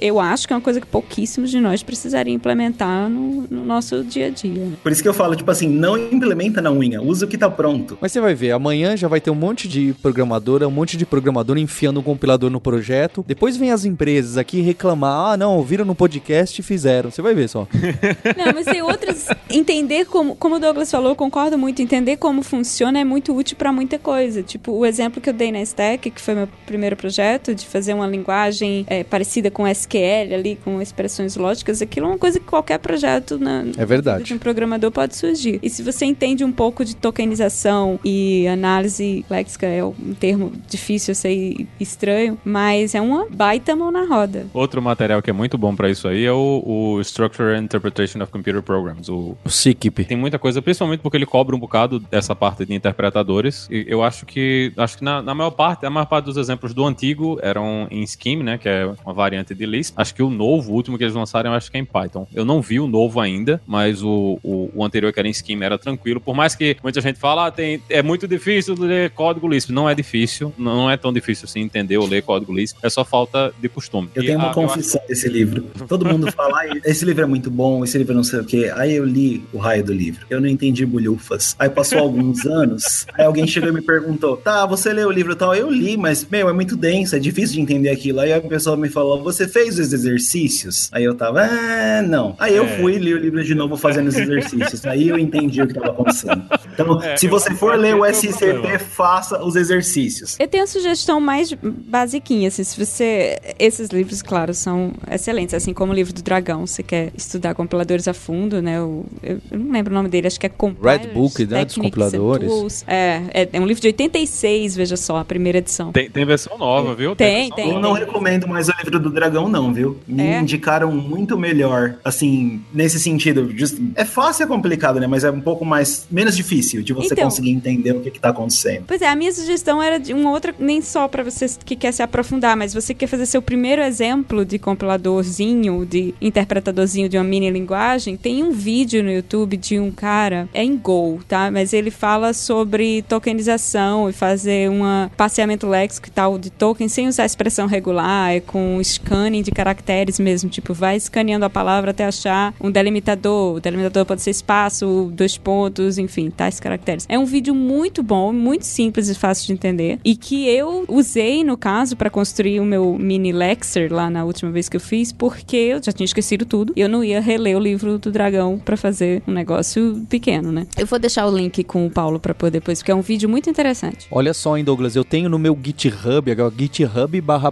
eu 0.00 0.20
acho 0.20 0.46
que 0.46 0.52
é 0.52 0.56
uma 0.56 0.62
coisa 0.62 0.80
que 0.80 0.86
pouquíssimos 0.86 1.50
de 1.50 1.58
nós 1.58 1.82
precisariam 1.82 2.36
implementar 2.36 3.10
no, 3.10 3.44
no 3.50 3.64
nosso 3.64 4.04
dia 4.04 4.28
a 4.28 4.30
dia. 4.30 4.68
Por 4.80 4.92
isso 4.92 5.02
que 5.02 5.08
eu 5.08 5.12
falo, 5.12 5.34
tipo 5.34 5.50
assim, 5.50 5.68
não 5.68 5.98
implementa 5.98 6.62
na 6.62 6.70
unha, 6.70 7.02
usa 7.02 7.26
o 7.26 7.28
que 7.28 7.36
tá 7.36 7.50
pronto. 7.50 7.98
Mas 8.00 8.12
você 8.12 8.20
vai 8.20 8.32
ver, 8.32 8.52
amanhã 8.52 8.96
já 8.96 9.08
vai 9.08 9.20
ter 9.20 9.28
um 9.28 9.34
monte 9.34 9.66
de 9.66 9.92
programadora, 10.00 10.68
um 10.68 10.70
monte 10.70 10.96
de 10.96 11.04
programador 11.04 11.58
enfiando 11.58 11.98
um 11.98 12.02
compilador 12.02 12.48
no 12.48 12.60
projeto. 12.60 13.24
Depois 13.26 13.56
vem 13.56 13.72
as 13.72 13.84
empresas 13.84 14.36
aqui 14.36 14.60
reclamar: 14.60 15.32
ah, 15.32 15.36
não, 15.36 15.56
ouviram 15.56 15.84
no 15.84 15.96
podcast 15.96 16.60
e 16.60 16.62
fizeram. 16.62 17.10
Você 17.10 17.20
vai 17.20 17.34
ver 17.34 17.48
só. 17.48 17.66
Não, 18.36 18.52
mas 18.54 18.66
tem 18.66 18.82
outras. 18.82 19.26
Entender 19.50 20.04
como, 20.04 20.36
como 20.36 20.56
o 20.56 20.58
Douglas 20.60 20.90
falou, 20.90 21.10
eu 21.10 21.16
concordo 21.16 21.58
muito. 21.58 21.82
Entender 21.82 22.16
como 22.18 22.42
funciona 22.42 23.00
é 23.00 23.04
muito 23.04 23.34
útil 23.34 23.56
para 23.56 23.72
muita 23.72 23.98
coisa. 23.98 24.42
Tipo, 24.42 24.72
o 24.72 24.86
exemplo 24.86 25.20
que 25.20 25.28
eu 25.28 25.34
dei 25.34 25.50
na 25.50 25.60
Stack, 25.60 26.10
que 26.10 26.20
foi 26.20 26.34
meu 26.34 26.48
primeiro 26.64 26.96
projeto, 26.96 27.54
de 27.54 27.66
fazer 27.66 27.94
uma 27.94 28.06
linguagem 28.06 28.59
é, 28.86 29.02
parecida 29.04 29.50
com 29.50 29.66
SQL 29.66 30.34
ali, 30.34 30.58
com 30.64 30.80
expressões 30.80 31.36
lógicas, 31.36 31.80
aquilo 31.82 32.06
é 32.06 32.08
uma 32.10 32.18
coisa 32.18 32.38
que 32.38 32.46
qualquer 32.46 32.78
projeto 32.78 33.38
na, 33.38 33.64
É 33.76 33.84
verdade. 33.84 34.24
de 34.24 34.34
um 34.34 34.38
programador 34.38 34.90
pode 34.90 35.16
surgir. 35.16 35.58
E 35.62 35.70
se 35.70 35.82
você 35.82 36.04
entende 36.04 36.44
um 36.44 36.52
pouco 36.52 36.84
de 36.84 36.94
tokenização 36.96 37.98
e 38.04 38.46
análise 38.48 39.24
léxica, 39.30 39.66
é 39.66 39.84
um 39.84 40.14
termo 40.18 40.52
difícil, 40.68 41.12
eu 41.12 41.16
sei, 41.16 41.66
estranho, 41.78 42.38
mas 42.44 42.94
é 42.94 43.00
uma 43.00 43.26
baita 43.30 43.74
mão 43.76 43.90
na 43.90 44.04
roda. 44.04 44.46
Outro 44.52 44.80
material 44.82 45.22
que 45.22 45.30
é 45.30 45.32
muito 45.32 45.56
bom 45.56 45.74
pra 45.74 45.90
isso 45.90 46.08
aí 46.08 46.24
é 46.24 46.32
o, 46.32 46.62
o 46.96 47.00
Structure 47.00 47.54
and 47.56 47.62
Interpretation 47.64 48.22
of 48.22 48.30
Computer 48.32 48.62
Programs, 48.62 49.08
o 49.08 49.36
O 49.44 49.48
SICP. 49.50 50.04
tem 50.04 50.16
muita 50.16 50.38
coisa, 50.38 50.60
principalmente 50.62 51.00
porque 51.00 51.16
ele 51.16 51.26
cobra 51.26 51.54
um 51.54 51.58
bocado 51.58 51.98
dessa 52.00 52.34
parte 52.34 52.64
de 52.64 52.74
interpretadores. 52.74 53.68
E 53.70 53.84
eu 53.88 54.02
acho 54.02 54.26
que 54.26 54.72
acho 54.76 54.98
que 54.98 55.04
na, 55.04 55.22
na 55.22 55.34
maior 55.34 55.50
parte, 55.50 55.86
a 55.86 55.90
maior 55.90 56.06
parte 56.06 56.24
dos 56.26 56.36
exemplos 56.36 56.74
do 56.74 56.84
antigo 56.84 57.38
eram 57.42 57.86
em 57.90 58.06
Scheme, 58.06 58.42
né, 58.42 58.49
que 58.58 58.68
é 58.68 58.86
uma 59.04 59.12
variante 59.14 59.54
de 59.54 59.66
Lisp. 59.66 59.94
Acho 59.96 60.14
que 60.14 60.22
o 60.22 60.30
novo, 60.30 60.72
o 60.72 60.74
último 60.74 60.96
que 60.98 61.04
eles 61.04 61.14
lançaram, 61.14 61.52
acho 61.52 61.70
que 61.70 61.76
é 61.76 61.80
em 61.80 61.84
Python. 61.84 62.26
Eu 62.34 62.44
não 62.44 62.60
vi 62.60 62.80
o 62.80 62.86
novo 62.86 63.20
ainda, 63.20 63.60
mas 63.66 64.02
o, 64.02 64.38
o, 64.42 64.70
o 64.74 64.84
anterior 64.84 65.12
que 65.12 65.18
era 65.18 65.28
em 65.28 65.32
Scheme 65.34 65.64
era 65.64 65.78
tranquilo. 65.78 66.20
Por 66.20 66.34
mais 66.34 66.54
que 66.54 66.76
muita 66.82 67.00
gente 67.00 67.18
fala, 67.18 67.46
ah, 67.46 67.50
tem, 67.50 67.82
é 67.88 68.02
muito 68.02 68.26
difícil 68.28 68.74
ler 68.78 69.10
código 69.10 69.48
Lisp. 69.48 69.70
Não 69.72 69.88
é 69.88 69.94
difícil, 69.94 70.52
não 70.58 70.90
é 70.90 70.96
tão 70.96 71.12
difícil 71.12 71.46
assim 71.46 71.60
entender 71.60 71.96
ou 71.98 72.06
ler 72.06 72.22
código 72.22 72.52
Lisp. 72.52 72.78
É 72.82 72.88
só 72.90 73.04
falta 73.04 73.52
de 73.60 73.68
costume. 73.68 74.08
Eu 74.14 74.22
E 74.22 74.26
tenho 74.26 74.38
a- 74.40 74.42
uma 74.44 74.52
eu 74.52 74.64
acho- 74.64 74.74
confissão 74.74 75.00
desse 75.08 75.28
livro. 75.28 75.62
Todo 75.88 76.04
mundo 76.06 76.30
fala, 76.32 76.58
"Ai, 76.60 76.80
esse 76.84 77.04
livro 77.04 77.22
é 77.22 77.26
muito 77.26 77.50
bom, 77.50 77.84
esse 77.84 77.96
livro 77.98 78.14
não 78.14 78.24
sei 78.24 78.40
o 78.40 78.44
quê. 78.44 78.70
Aí 78.76 78.94
eu 78.94 79.04
li 79.04 79.42
o 79.52 79.58
raio 79.58 79.84
do 79.84 79.92
livro. 79.92 80.26
Eu 80.30 80.40
não 80.40 80.48
entendi 80.48 80.84
bolhufas. 80.86 81.54
Aí 81.58 81.68
passou 81.68 81.98
alguns 81.98 82.44
anos, 82.46 83.06
aí 83.14 83.24
alguém 83.24 83.46
chegou 83.46 83.68
e 83.68 83.72
me 83.72 83.82
perguntou: 83.82 84.36
tá, 84.36 84.66
você 84.66 84.92
leu 84.92 85.08
o 85.08 85.12
livro 85.12 85.32
e 85.32 85.36
tal? 85.36 85.54
Eu 85.54 85.70
li, 85.70 85.96
mas, 85.96 86.26
meu, 86.30 86.48
é 86.48 86.52
muito 86.52 86.76
denso, 86.76 87.16
é 87.16 87.18
difícil 87.18 87.56
de 87.56 87.60
entender 87.62 87.88
aquilo. 87.90 88.20
Aí 88.20 88.29
a 88.32 88.40
pessoa 88.40 88.76
me 88.76 88.88
falou: 88.88 89.22
você 89.22 89.46
fez 89.48 89.78
os 89.78 89.92
exercícios? 89.92 90.88
Aí 90.92 91.04
eu 91.04 91.14
tava, 91.14 91.42
ah, 91.42 92.02
não. 92.02 92.34
Aí 92.38 92.54
eu 92.56 92.64
É. 92.64 92.78
fui 92.78 92.96
li 92.98 93.14
o 93.14 93.18
livro 93.18 93.42
de 93.44 93.54
novo 93.54 93.76
fazendo 93.76 94.08
os 94.08 94.16
exercícios. 94.16 94.84
Aí 94.86 95.08
eu 95.08 95.18
entendi 95.18 95.62
o 95.62 95.66
que 95.66 95.74
tava 95.74 95.90
acontecendo. 95.90 96.42
Então, 96.72 97.02
É, 97.02 97.16
se 97.16 97.26
você 97.28 97.54
for 97.54 97.76
ler 97.76 97.94
o 97.94 98.04
é 98.04 98.10
SCP, 98.10 98.78
faça 98.78 99.42
os 99.42 99.56
exercícios. 99.56 100.36
Eu 100.38 100.46
tenho 100.48 100.62
uma 100.62 100.66
sugestão 100.66 101.20
mais 101.20 101.52
basiquinha, 101.62 102.48
assim, 102.48 102.64
se 102.64 102.84
você... 102.84 103.38
Esses 103.58 103.88
livros, 103.90 104.22
claro, 104.22 104.52
são 104.54 104.92
excelentes, 105.10 105.54
assim 105.54 105.72
como 105.72 105.92
o 105.92 105.94
livro 105.94 106.12
do 106.12 106.22
Dragão, 106.22 106.66
você 106.66 106.82
quer 106.82 107.12
estudar 107.16 107.54
compiladores 107.54 108.06
a 108.08 108.14
fundo, 108.14 108.60
né, 108.62 108.78
eu, 108.78 109.04
eu 109.22 109.40
não 109.52 109.72
lembro 109.72 109.92
o 109.92 109.94
nome 109.94 110.08
dele, 110.08 110.26
acho 110.26 110.38
que 110.40 110.46
é 110.46 110.48
Compilers, 110.48 111.02
Red 111.06 111.12
Book, 111.12 111.46
né, 111.46 111.64
dos 111.64 111.76
compiladores. 111.76 112.84
É, 112.86 113.22
é, 113.32 113.48
é 113.52 113.60
um 113.60 113.66
livro 113.66 113.80
de 113.80 113.88
86, 113.88 114.76
veja 114.76 114.96
só, 114.96 115.16
a 115.18 115.24
primeira 115.24 115.58
edição. 115.58 115.92
Tem, 115.92 116.10
tem 116.10 116.24
versão 116.24 116.56
nova, 116.58 116.94
viu? 116.94 117.14
Tem, 117.16 117.50
tem. 117.50 117.70
Eu 117.70 117.80
nova. 117.80 118.00
não 118.00 118.06
tem. 118.06 118.19
Recomendo 118.20 118.46
mais 118.46 118.68
o 118.68 118.72
livro 118.78 118.98
do 119.00 119.10
dragão, 119.10 119.48
não, 119.48 119.72
viu? 119.72 119.98
Me 120.06 120.22
É? 120.22 120.40
indicaram 120.40 120.92
muito 120.92 121.38
melhor, 121.38 121.94
assim, 122.04 122.60
nesse 122.72 122.98
sentido. 123.00 123.50
just- 123.56 123.78
é 123.94 124.04
fácil 124.04 124.42
e 124.42 124.44
é 124.44 124.46
complicado, 124.46 125.00
né? 125.00 125.06
Mas 125.06 125.24
é 125.24 125.30
um 125.30 125.40
pouco 125.40 125.64
mais 125.64 126.06
menos 126.10 126.36
difícil 126.36 126.82
de 126.82 126.92
você 126.92 127.14
Então. 127.14 127.24
conseguir 127.24 127.50
entender 127.50 127.92
o 127.92 128.00
que, 128.00 128.10
que 128.10 128.20
tá 128.20 128.28
acontecendo. 128.30 128.84
Pois 128.86 129.00
é, 129.02 129.08
a 129.08 129.16
minha 129.16 129.32
sugestão 129.32 129.82
era 129.82 129.98
de 129.98 130.12
uma 130.12 130.30
outra, 130.30 130.54
nem 130.58 130.80
só 130.82 131.08
pra 131.08 131.22
você 131.22 131.46
que 131.64 131.74
quer 131.76 131.92
se 131.92 132.02
aprofundar, 132.02 132.56
mas 132.56 132.74
você 132.74 132.92
quer 132.94 133.06
fazer 133.06 133.26
seu 133.26 133.40
primeiro 133.42 133.82
exemplo 133.82 134.44
de 134.44 134.58
compiladorzinho, 134.58 135.84
de 135.86 136.14
interpretadorzinho 136.20 137.08
de 137.08 137.16
uma 137.16 137.24
mini 137.24 137.50
linguagem. 137.50 138.16
Tem 138.16 138.42
um 138.42 138.52
vídeo 138.52 139.02
no 139.02 139.10
YouTube 139.10 139.56
de 139.56 139.78
um 139.78 139.90
cara, 139.90 140.48
é 140.52 140.62
em 140.62 140.76
Go, 140.76 141.20
tá? 141.26 141.50
Mas 141.50 141.72
ele 141.72 141.90
fala 141.90 142.32
sobre 142.32 143.02
tokenização 143.02 144.08
e 144.08 144.12
fazer 144.12 144.68
um 144.70 144.82
passeamento 145.16 145.66
léxico 145.66 146.08
e 146.08 146.10
tal 146.10 146.38
de 146.38 146.50
token 146.50 146.88
sem 146.88 147.08
usar 147.08 147.24
expressão 147.24 147.66
regular, 147.66 148.09
é 148.32 148.40
com 148.40 148.80
scanning 148.82 149.42
de 149.42 149.50
caracteres 149.50 150.18
mesmo, 150.18 150.50
tipo, 150.50 150.74
vai 150.74 150.96
escaneando 150.96 151.44
a 151.44 151.50
palavra 151.50 151.90
até 151.90 152.06
achar 152.06 152.54
um 152.60 152.70
delimitador. 152.70 153.56
O 153.56 153.60
delimitador 153.60 154.04
pode 154.04 154.22
ser 154.22 154.30
espaço, 154.30 155.10
dois 155.12 155.36
pontos, 155.36 155.98
enfim, 155.98 156.30
tais 156.30 156.60
caracteres. 156.60 157.06
É 157.08 157.18
um 157.18 157.24
vídeo 157.24 157.54
muito 157.54 158.02
bom, 158.02 158.32
muito 158.32 158.64
simples 158.64 159.08
e 159.08 159.14
fácil 159.14 159.46
de 159.46 159.52
entender 159.52 159.98
e 160.04 160.16
que 160.16 160.48
eu 160.48 160.84
usei 160.88 161.44
no 161.44 161.56
caso 161.56 161.96
para 161.96 162.10
construir 162.10 162.60
o 162.60 162.64
meu 162.64 162.96
mini 162.98 163.32
Lexer 163.32 163.92
lá 163.92 164.10
na 164.10 164.24
última 164.24 164.50
vez 164.50 164.68
que 164.68 164.76
eu 164.76 164.80
fiz, 164.80 165.12
porque 165.12 165.56
eu 165.56 165.82
já 165.82 165.92
tinha 165.92 166.04
esquecido 166.04 166.44
tudo 166.44 166.72
e 166.76 166.80
eu 166.80 166.88
não 166.88 167.04
ia 167.04 167.20
reler 167.20 167.56
o 167.56 167.60
livro 167.60 167.98
do 167.98 168.10
dragão 168.10 168.58
para 168.58 168.76
fazer 168.76 169.22
um 169.26 169.32
negócio 169.32 170.04
pequeno, 170.08 170.50
né? 170.52 170.66
Eu 170.76 170.86
vou 170.86 170.98
deixar 170.98 171.26
o 171.26 171.36
link 171.36 171.62
com 171.64 171.86
o 171.86 171.90
Paulo 171.90 172.18
para 172.18 172.34
pôr 172.34 172.50
depois, 172.50 172.78
porque 172.78 172.90
é 172.90 172.94
um 172.94 173.00
vídeo 173.00 173.28
muito 173.28 173.48
interessante. 173.48 174.06
Olha 174.10 174.34
só, 174.34 174.56
hein, 174.56 174.64
Douglas, 174.64 174.96
eu 174.96 175.04
tenho 175.04 175.28
no 175.28 175.38
meu 175.38 175.58
GitHub, 175.62 176.30
agora, 176.30 176.52
GitHub 176.56 177.20
barra 177.20 177.50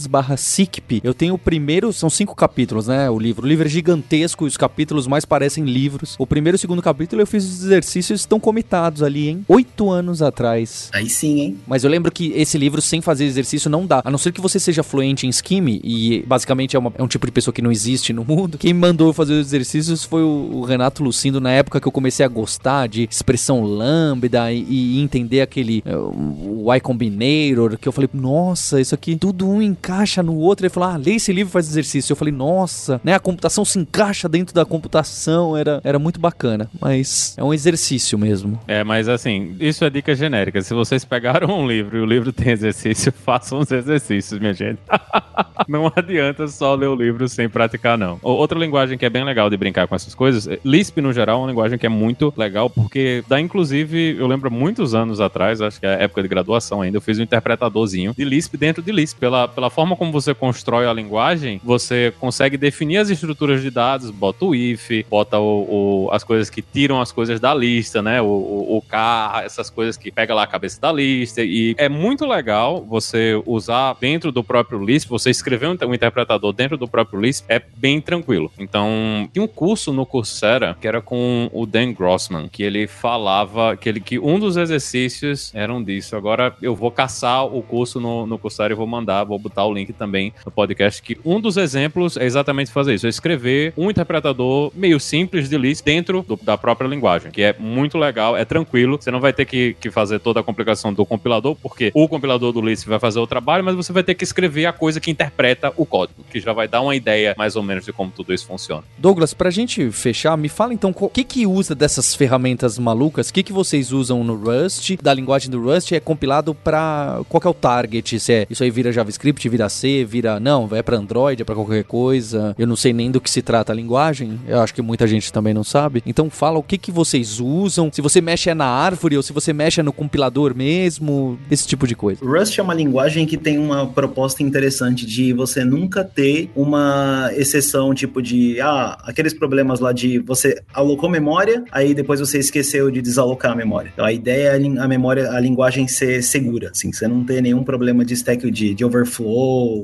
peas 0.00 0.06
barra 0.06 0.36
SICP, 0.36 1.00
eu 1.04 1.14
tenho 1.14 1.34
o 1.34 1.38
primeiro, 1.38 1.92
são 1.92 2.08
cinco 2.10 2.34
capítulos, 2.34 2.86
né, 2.86 3.08
o 3.10 3.18
livro. 3.18 3.44
O 3.44 3.48
livro 3.48 3.66
é 3.66 3.68
gigantesco 3.68 4.44
e 4.44 4.48
os 4.48 4.56
capítulos 4.56 5.06
mais 5.06 5.24
parecem 5.24 5.64
livros. 5.64 6.14
O 6.18 6.26
primeiro 6.26 6.56
e 6.56 6.58
o 6.58 6.58
segundo 6.58 6.82
capítulo 6.82 7.22
eu 7.22 7.26
fiz 7.26 7.44
os 7.44 7.64
exercícios, 7.64 8.20
estão 8.20 8.38
comitados 8.40 9.02
ali, 9.02 9.28
hein, 9.28 9.44
oito 9.48 9.90
anos 9.90 10.22
atrás. 10.22 10.88
Aí 10.92 11.08
sim, 11.08 11.40
hein? 11.40 11.56
Mas 11.66 11.84
eu 11.84 11.90
lembro 11.90 12.10
que 12.12 12.32
esse 12.34 12.56
livro, 12.58 12.80
sem 12.80 13.00
fazer 13.00 13.24
exercício, 13.24 13.70
não 13.70 13.86
dá. 13.86 14.02
A 14.04 14.10
não 14.10 14.18
ser 14.18 14.32
que 14.32 14.40
você 14.40 14.58
seja 14.58 14.82
fluente 14.82 15.26
em 15.26 15.32
Scheme, 15.32 15.80
e 15.82 16.24
basicamente 16.26 16.76
é, 16.76 16.78
uma- 16.78 16.92
é 16.96 17.02
um 17.02 17.08
tipo 17.08 17.26
de 17.26 17.32
pessoa 17.32 17.52
que 17.54 17.62
não 17.62 17.72
existe 17.72 18.12
no 18.12 18.24
mundo. 18.24 18.58
Quem 18.58 18.72
mandou 18.74 19.12
fazer 19.12 19.34
os 19.34 19.46
exercícios 19.46 20.04
foi 20.04 20.22
o, 20.22 20.50
o 20.54 20.62
Renato 20.64 21.02
Lucindo, 21.02 21.40
na 21.40 21.50
época 21.50 21.80
que 21.80 21.86
eu 21.88 21.92
comecei 21.92 22.24
a 22.24 22.28
gostar 22.28 22.88
de 22.88 23.08
expressão 23.10 23.62
lambda 23.62 24.52
e, 24.52 24.64
e 24.68 25.00
entender 25.00 25.40
aquele 25.40 25.82
é, 25.84 25.96
o 25.96 26.72
Y 26.74 26.80
Combinator, 26.80 27.78
que 27.78 27.88
eu 27.88 27.92
falei, 27.92 28.08
nossa, 28.12 28.80
isso 28.80 28.94
aqui 28.94 29.16
tudo 29.16 29.48
um 29.48 29.60
encaixa 29.62 29.89
no 30.22 30.36
outro. 30.36 30.64
Ele 30.64 30.72
falou, 30.72 30.90
ah, 30.90 30.96
lê 30.96 31.12
esse 31.12 31.32
livro 31.32 31.52
faz 31.52 31.68
exercício. 31.68 32.12
Eu 32.12 32.16
falei, 32.16 32.32
nossa, 32.32 33.00
né, 33.02 33.14
a 33.14 33.20
computação 33.20 33.64
se 33.64 33.78
encaixa 33.78 34.28
dentro 34.28 34.54
da 34.54 34.64
computação, 34.64 35.56
era, 35.56 35.80
era 35.84 35.98
muito 35.98 36.20
bacana. 36.20 36.70
Mas 36.80 37.34
é 37.36 37.44
um 37.44 37.52
exercício 37.52 38.18
mesmo. 38.18 38.58
É, 38.66 38.84
mas 38.84 39.08
assim, 39.08 39.56
isso 39.60 39.84
é 39.84 39.90
dica 39.90 40.14
genérica. 40.14 40.62
Se 40.62 40.74
vocês 40.74 41.04
pegaram 41.04 41.48
um 41.48 41.66
livro 41.66 41.98
e 41.98 42.00
o 42.00 42.06
livro 42.06 42.32
tem 42.32 42.52
exercício, 42.52 43.12
façam 43.24 43.58
os 43.58 43.70
exercícios, 43.70 44.38
minha 44.38 44.54
gente. 44.54 44.78
não 45.68 45.90
adianta 45.94 46.46
só 46.48 46.74
ler 46.74 46.88
o 46.88 46.94
livro 46.94 47.28
sem 47.28 47.48
praticar, 47.48 47.96
não. 47.98 48.18
Outra 48.22 48.58
linguagem 48.58 48.96
que 48.98 49.04
é 49.04 49.10
bem 49.10 49.24
legal 49.24 49.50
de 49.50 49.56
brincar 49.56 49.86
com 49.86 49.94
essas 49.94 50.14
coisas, 50.14 50.46
é- 50.46 50.58
Lisp 50.64 51.00
no 51.00 51.12
geral 51.12 51.38
é 51.38 51.42
uma 51.42 51.48
linguagem 51.48 51.78
que 51.78 51.86
é 51.86 51.88
muito 51.88 52.32
legal, 52.36 52.68
porque 52.68 53.24
dá 53.28 53.40
inclusive, 53.40 54.16
eu 54.18 54.26
lembro 54.26 54.50
muitos 54.50 54.94
anos 54.94 55.20
atrás, 55.20 55.60
acho 55.60 55.80
que 55.80 55.86
é 55.86 56.04
época 56.04 56.22
de 56.22 56.28
graduação 56.28 56.82
ainda, 56.82 56.96
eu 56.96 57.00
fiz 57.00 57.18
um 57.18 57.22
interpretadorzinho 57.22 58.14
de 58.16 58.24
Lisp 58.24 58.56
dentro 58.56 58.82
de 58.82 58.92
Lisp. 58.92 59.18
Pela, 59.18 59.46
pela 59.48 59.70
forma 59.80 59.96
como 59.96 60.12
você 60.12 60.34
constrói 60.34 60.86
a 60.86 60.92
linguagem, 60.92 61.58
você 61.64 62.12
consegue 62.20 62.58
definir 62.58 62.98
as 62.98 63.08
estruturas 63.08 63.62
de 63.62 63.70
dados, 63.70 64.10
bota 64.10 64.44
o 64.44 64.54
if, 64.54 64.90
bota 65.08 65.38
o, 65.38 66.04
o- 66.06 66.10
as 66.12 66.22
coisas 66.22 66.50
que 66.50 66.60
tiram 66.60 67.00
as 67.00 67.10
coisas 67.10 67.40
da 67.40 67.54
lista, 67.54 68.02
né? 68.02 68.20
O, 68.20 68.26
o, 68.26 68.76
o 68.76 68.82
car, 68.82 69.42
essas 69.42 69.70
coisas 69.70 69.96
que 69.96 70.10
pega 70.10 70.34
lá 70.34 70.42
a 70.42 70.46
cabeça 70.46 70.78
da 70.78 70.92
lista. 70.92 71.42
E 71.42 71.74
é 71.78 71.88
muito 71.88 72.26
legal 72.26 72.84
você 72.84 73.40
usar 73.46 73.96
dentro 73.98 74.30
do 74.30 74.44
próprio 74.44 74.84
Lisp, 74.84 75.08
você 75.08 75.30
escrever 75.30 75.66
um, 75.68 75.76
um 75.88 75.94
interpretador 75.94 76.52
dentro 76.52 76.76
do 76.76 76.86
próprio 76.86 77.18
Lisp, 77.18 77.46
é 77.48 77.58
bem 77.78 78.02
tranquilo. 78.02 78.52
Então, 78.58 79.30
tinha 79.32 79.42
um 79.42 79.48
curso 79.48 79.94
no 79.94 80.04
Coursera 80.04 80.76
que 80.78 80.86
era 80.86 81.00
com 81.00 81.48
o 81.54 81.64
Dan 81.64 81.94
Grossman, 81.94 82.48
que 82.48 82.62
ele 82.62 82.86
falava 82.86 83.78
que, 83.78 83.88
ele, 83.88 84.00
que 84.00 84.18
um 84.18 84.38
dos 84.38 84.58
exercícios 84.58 85.50
eram 85.54 85.82
disso. 85.82 86.16
Agora 86.16 86.54
eu 86.60 86.74
vou 86.76 86.90
caçar 86.90 87.46
o 87.46 87.62
curso 87.62 87.98
no, 87.98 88.26
no 88.26 88.38
Coursera 88.38 88.74
e 88.74 88.76
vou 88.76 88.86
mandar, 88.86 89.24
vou 89.24 89.38
botar 89.38 89.64
o 89.64 89.69
link 89.72 89.92
também 89.92 90.32
no 90.44 90.50
podcast, 90.50 91.02
que 91.02 91.18
um 91.24 91.40
dos 91.40 91.56
exemplos 91.56 92.16
é 92.16 92.24
exatamente 92.24 92.70
fazer 92.70 92.94
isso, 92.94 93.06
é 93.06 93.08
escrever 93.08 93.72
um 93.76 93.90
interpretador 93.90 94.70
meio 94.74 94.98
simples 95.00 95.48
de 95.48 95.56
Lisp 95.56 95.84
dentro 95.84 96.22
do- 96.26 96.38
da 96.42 96.56
própria 96.58 96.86
linguagem, 96.88 97.30
que 97.30 97.42
é 97.42 97.54
muito 97.58 97.96
legal, 97.98 98.36
é 98.36 98.44
tranquilo, 98.44 98.98
você 99.00 99.10
não 99.10 99.20
vai 99.20 99.32
ter 99.32 99.44
que, 99.44 99.76
que 99.80 99.90
fazer 99.90 100.18
toda 100.20 100.40
a 100.40 100.42
complicação 100.42 100.92
do 100.92 101.04
compilador, 101.06 101.56
porque 101.56 101.90
o 101.94 102.08
compilador 102.08 102.52
do 102.52 102.60
Lisp 102.60 102.88
vai 102.88 102.98
fazer 102.98 103.18
o 103.20 103.26
trabalho, 103.26 103.64
mas 103.64 103.74
você 103.74 103.92
vai 103.92 104.02
ter 104.02 104.14
que 104.14 104.24
escrever 104.24 104.66
a 104.66 104.72
coisa 104.72 105.00
que 105.00 105.10
interpreta 105.10 105.72
o 105.76 105.86
código, 105.86 106.24
que 106.30 106.40
já 106.40 106.52
vai 106.52 106.66
dar 106.68 106.80
uma 106.82 106.94
ideia 106.94 107.34
mais 107.38 107.56
ou 107.56 107.62
menos 107.62 107.84
de 107.84 107.92
como 107.92 108.10
tudo 108.14 108.32
isso 108.34 108.46
funciona. 108.46 108.82
Douglas, 108.98 109.32
pra 109.34 109.50
gente 109.50 109.90
fechar, 109.90 110.36
me 110.36 110.48
fala 110.48 110.72
então 110.74 110.94
o 110.98 111.08
que 111.08 111.24
que 111.24 111.46
usa 111.46 111.74
dessas 111.74 112.14
ferramentas 112.14 112.78
malucas, 112.78 113.28
o 113.28 113.32
que 113.34 113.42
que 113.42 113.52
vocês 113.52 113.92
usam 113.92 114.22
no 114.24 114.34
Rust, 114.36 114.96
da 115.02 115.12
linguagem 115.14 115.50
do 115.50 115.62
Rust, 115.62 115.92
é 115.92 116.00
compilado 116.00 116.54
pra 116.54 117.20
qual 117.28 117.40
é 117.44 117.48
o 117.48 117.54
target, 117.54 118.18
se 118.20 118.32
é 118.32 118.46
isso 118.50 118.62
aí 118.62 118.70
vira 118.70 118.92
JavaScript, 118.92 119.48
vira 119.48 119.59
C, 119.68 120.04
vira, 120.04 120.40
não, 120.40 120.68
é 120.72 120.82
pra 120.82 120.96
Android, 120.96 121.42
é 121.42 121.44
pra 121.44 121.54
qualquer 121.54 121.84
coisa, 121.84 122.54
eu 122.58 122.66
não 122.66 122.76
sei 122.76 122.92
nem 122.92 123.10
do 123.10 123.20
que 123.20 123.30
se 123.30 123.42
trata 123.42 123.72
a 123.72 123.74
linguagem, 123.74 124.40
eu 124.46 124.60
acho 124.60 124.74
que 124.74 124.82
muita 124.82 125.06
gente 125.06 125.32
também 125.32 125.54
não 125.54 125.64
sabe, 125.64 126.02
então 126.06 126.30
fala 126.30 126.58
o 126.58 126.62
que 126.62 126.78
que 126.78 126.90
vocês 126.90 127.40
usam, 127.40 127.90
se 127.92 128.00
você 128.00 128.20
mexe 128.20 128.50
é 128.50 128.54
na 128.54 128.66
árvore 128.66 129.16
ou 129.16 129.22
se 129.22 129.32
você 129.32 129.52
mexe 129.52 129.80
é 129.80 129.82
no 129.82 129.92
compilador 129.92 130.54
mesmo, 130.54 131.38
esse 131.50 131.66
tipo 131.66 131.86
de 131.86 131.94
coisa. 131.94 132.24
Rust 132.24 132.58
é 132.58 132.62
uma 132.62 132.74
linguagem 132.74 133.26
que 133.26 133.36
tem 133.36 133.58
uma 133.58 133.86
proposta 133.86 134.42
interessante 134.42 135.06
de 135.06 135.32
você 135.32 135.64
nunca 135.64 136.04
ter 136.04 136.50
uma 136.54 137.30
exceção, 137.36 137.94
tipo 137.94 138.22
de, 138.22 138.60
ah, 138.60 138.98
aqueles 139.04 139.34
problemas 139.34 139.80
lá 139.80 139.92
de 139.92 140.18
você 140.18 140.62
alocou 140.72 141.08
memória, 141.08 141.64
aí 141.72 141.94
depois 141.94 142.20
você 142.20 142.38
esqueceu 142.38 142.90
de 142.90 143.02
desalocar 143.02 143.52
a 143.52 143.56
memória. 143.56 143.90
Então 143.92 144.04
a 144.04 144.12
ideia 144.12 144.48
é 144.48 144.80
a 144.80 144.88
memória, 144.88 145.30
a 145.30 145.40
linguagem 145.40 145.86
ser 145.88 146.22
segura, 146.22 146.70
assim, 146.70 146.92
você 146.92 147.06
não 147.06 147.24
ter 147.24 147.40
nenhum 147.40 147.64
problema 147.64 148.04
de 148.04 148.14
stack 148.14 148.50
de, 148.50 148.74
de 148.74 148.84
overflow, 148.84 149.39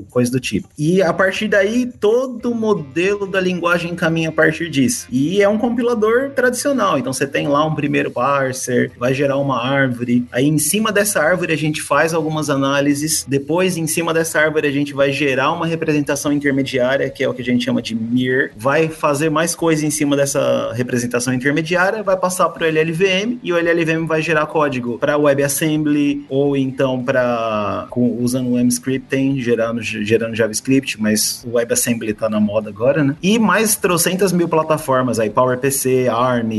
coisa 0.09 0.31
do 0.31 0.39
tipo. 0.39 0.67
E 0.77 1.01
a 1.01 1.13
partir 1.13 1.47
daí, 1.47 1.85
todo 1.85 2.51
o 2.51 2.55
modelo 2.55 3.27
da 3.27 3.39
linguagem 3.39 3.95
caminha 3.95 4.29
a 4.29 4.31
partir 4.31 4.69
disso. 4.69 5.07
E 5.11 5.41
é 5.41 5.49
um 5.49 5.57
compilador 5.57 6.31
tradicional, 6.31 6.97
então 6.97 7.13
você 7.13 7.25
tem 7.25 7.47
lá 7.47 7.65
um 7.65 7.75
primeiro 7.75 8.11
parser, 8.11 8.91
vai 8.97 9.13
gerar 9.13 9.37
uma 9.37 9.63
árvore, 9.63 10.25
aí 10.31 10.45
em 10.45 10.57
cima 10.57 10.91
dessa 10.91 11.21
árvore 11.21 11.53
a 11.53 11.57
gente 11.57 11.81
faz 11.81 12.13
algumas 12.13 12.49
análises, 12.49 13.25
depois 13.27 13.77
em 13.77 13.87
cima 13.87 14.13
dessa 14.13 14.39
árvore 14.39 14.67
a 14.67 14.71
gente 14.71 14.93
vai 14.93 15.11
gerar 15.11 15.51
uma 15.51 15.65
representação 15.65 16.31
intermediária, 16.31 17.09
que 17.09 17.23
é 17.23 17.29
o 17.29 17.33
que 17.33 17.41
a 17.41 17.45
gente 17.45 17.65
chama 17.65 17.81
de 17.81 17.95
mir, 17.95 18.51
vai 18.57 18.87
fazer 18.89 19.29
mais 19.29 19.55
coisa 19.55 19.85
em 19.85 19.89
cima 19.89 20.15
dessa 20.15 20.73
representação 20.73 21.33
intermediária, 21.33 22.03
vai 22.03 22.17
passar 22.17 22.49
para 22.49 22.65
o 22.65 22.67
LLVM 22.67 23.39
e 23.43 23.53
o 23.53 23.57
LLVM 23.57 24.05
vai 24.05 24.21
gerar 24.21 24.45
código 24.47 24.97
para 24.97 25.17
WebAssembly 25.17 26.25
ou 26.29 26.55
então 26.55 27.03
para 27.03 27.87
usando 27.95 28.51
o 28.51 28.59
MScripting, 28.59 29.39
gerando, 29.47 29.81
gerando 29.81 30.35
JavaScript, 30.35 31.01
mas 31.01 31.45
o 31.47 31.55
WebAssembly 31.55 32.13
tá 32.13 32.29
na 32.29 32.39
moda 32.39 32.69
agora, 32.69 33.03
né? 33.03 33.15
E 33.23 33.39
mais 33.39 33.75
trocentas 33.75 34.33
mil 34.33 34.47
plataformas 34.47 35.19
aí, 35.19 35.29
PowerPC, 35.29 36.09
ARM, 36.09 36.49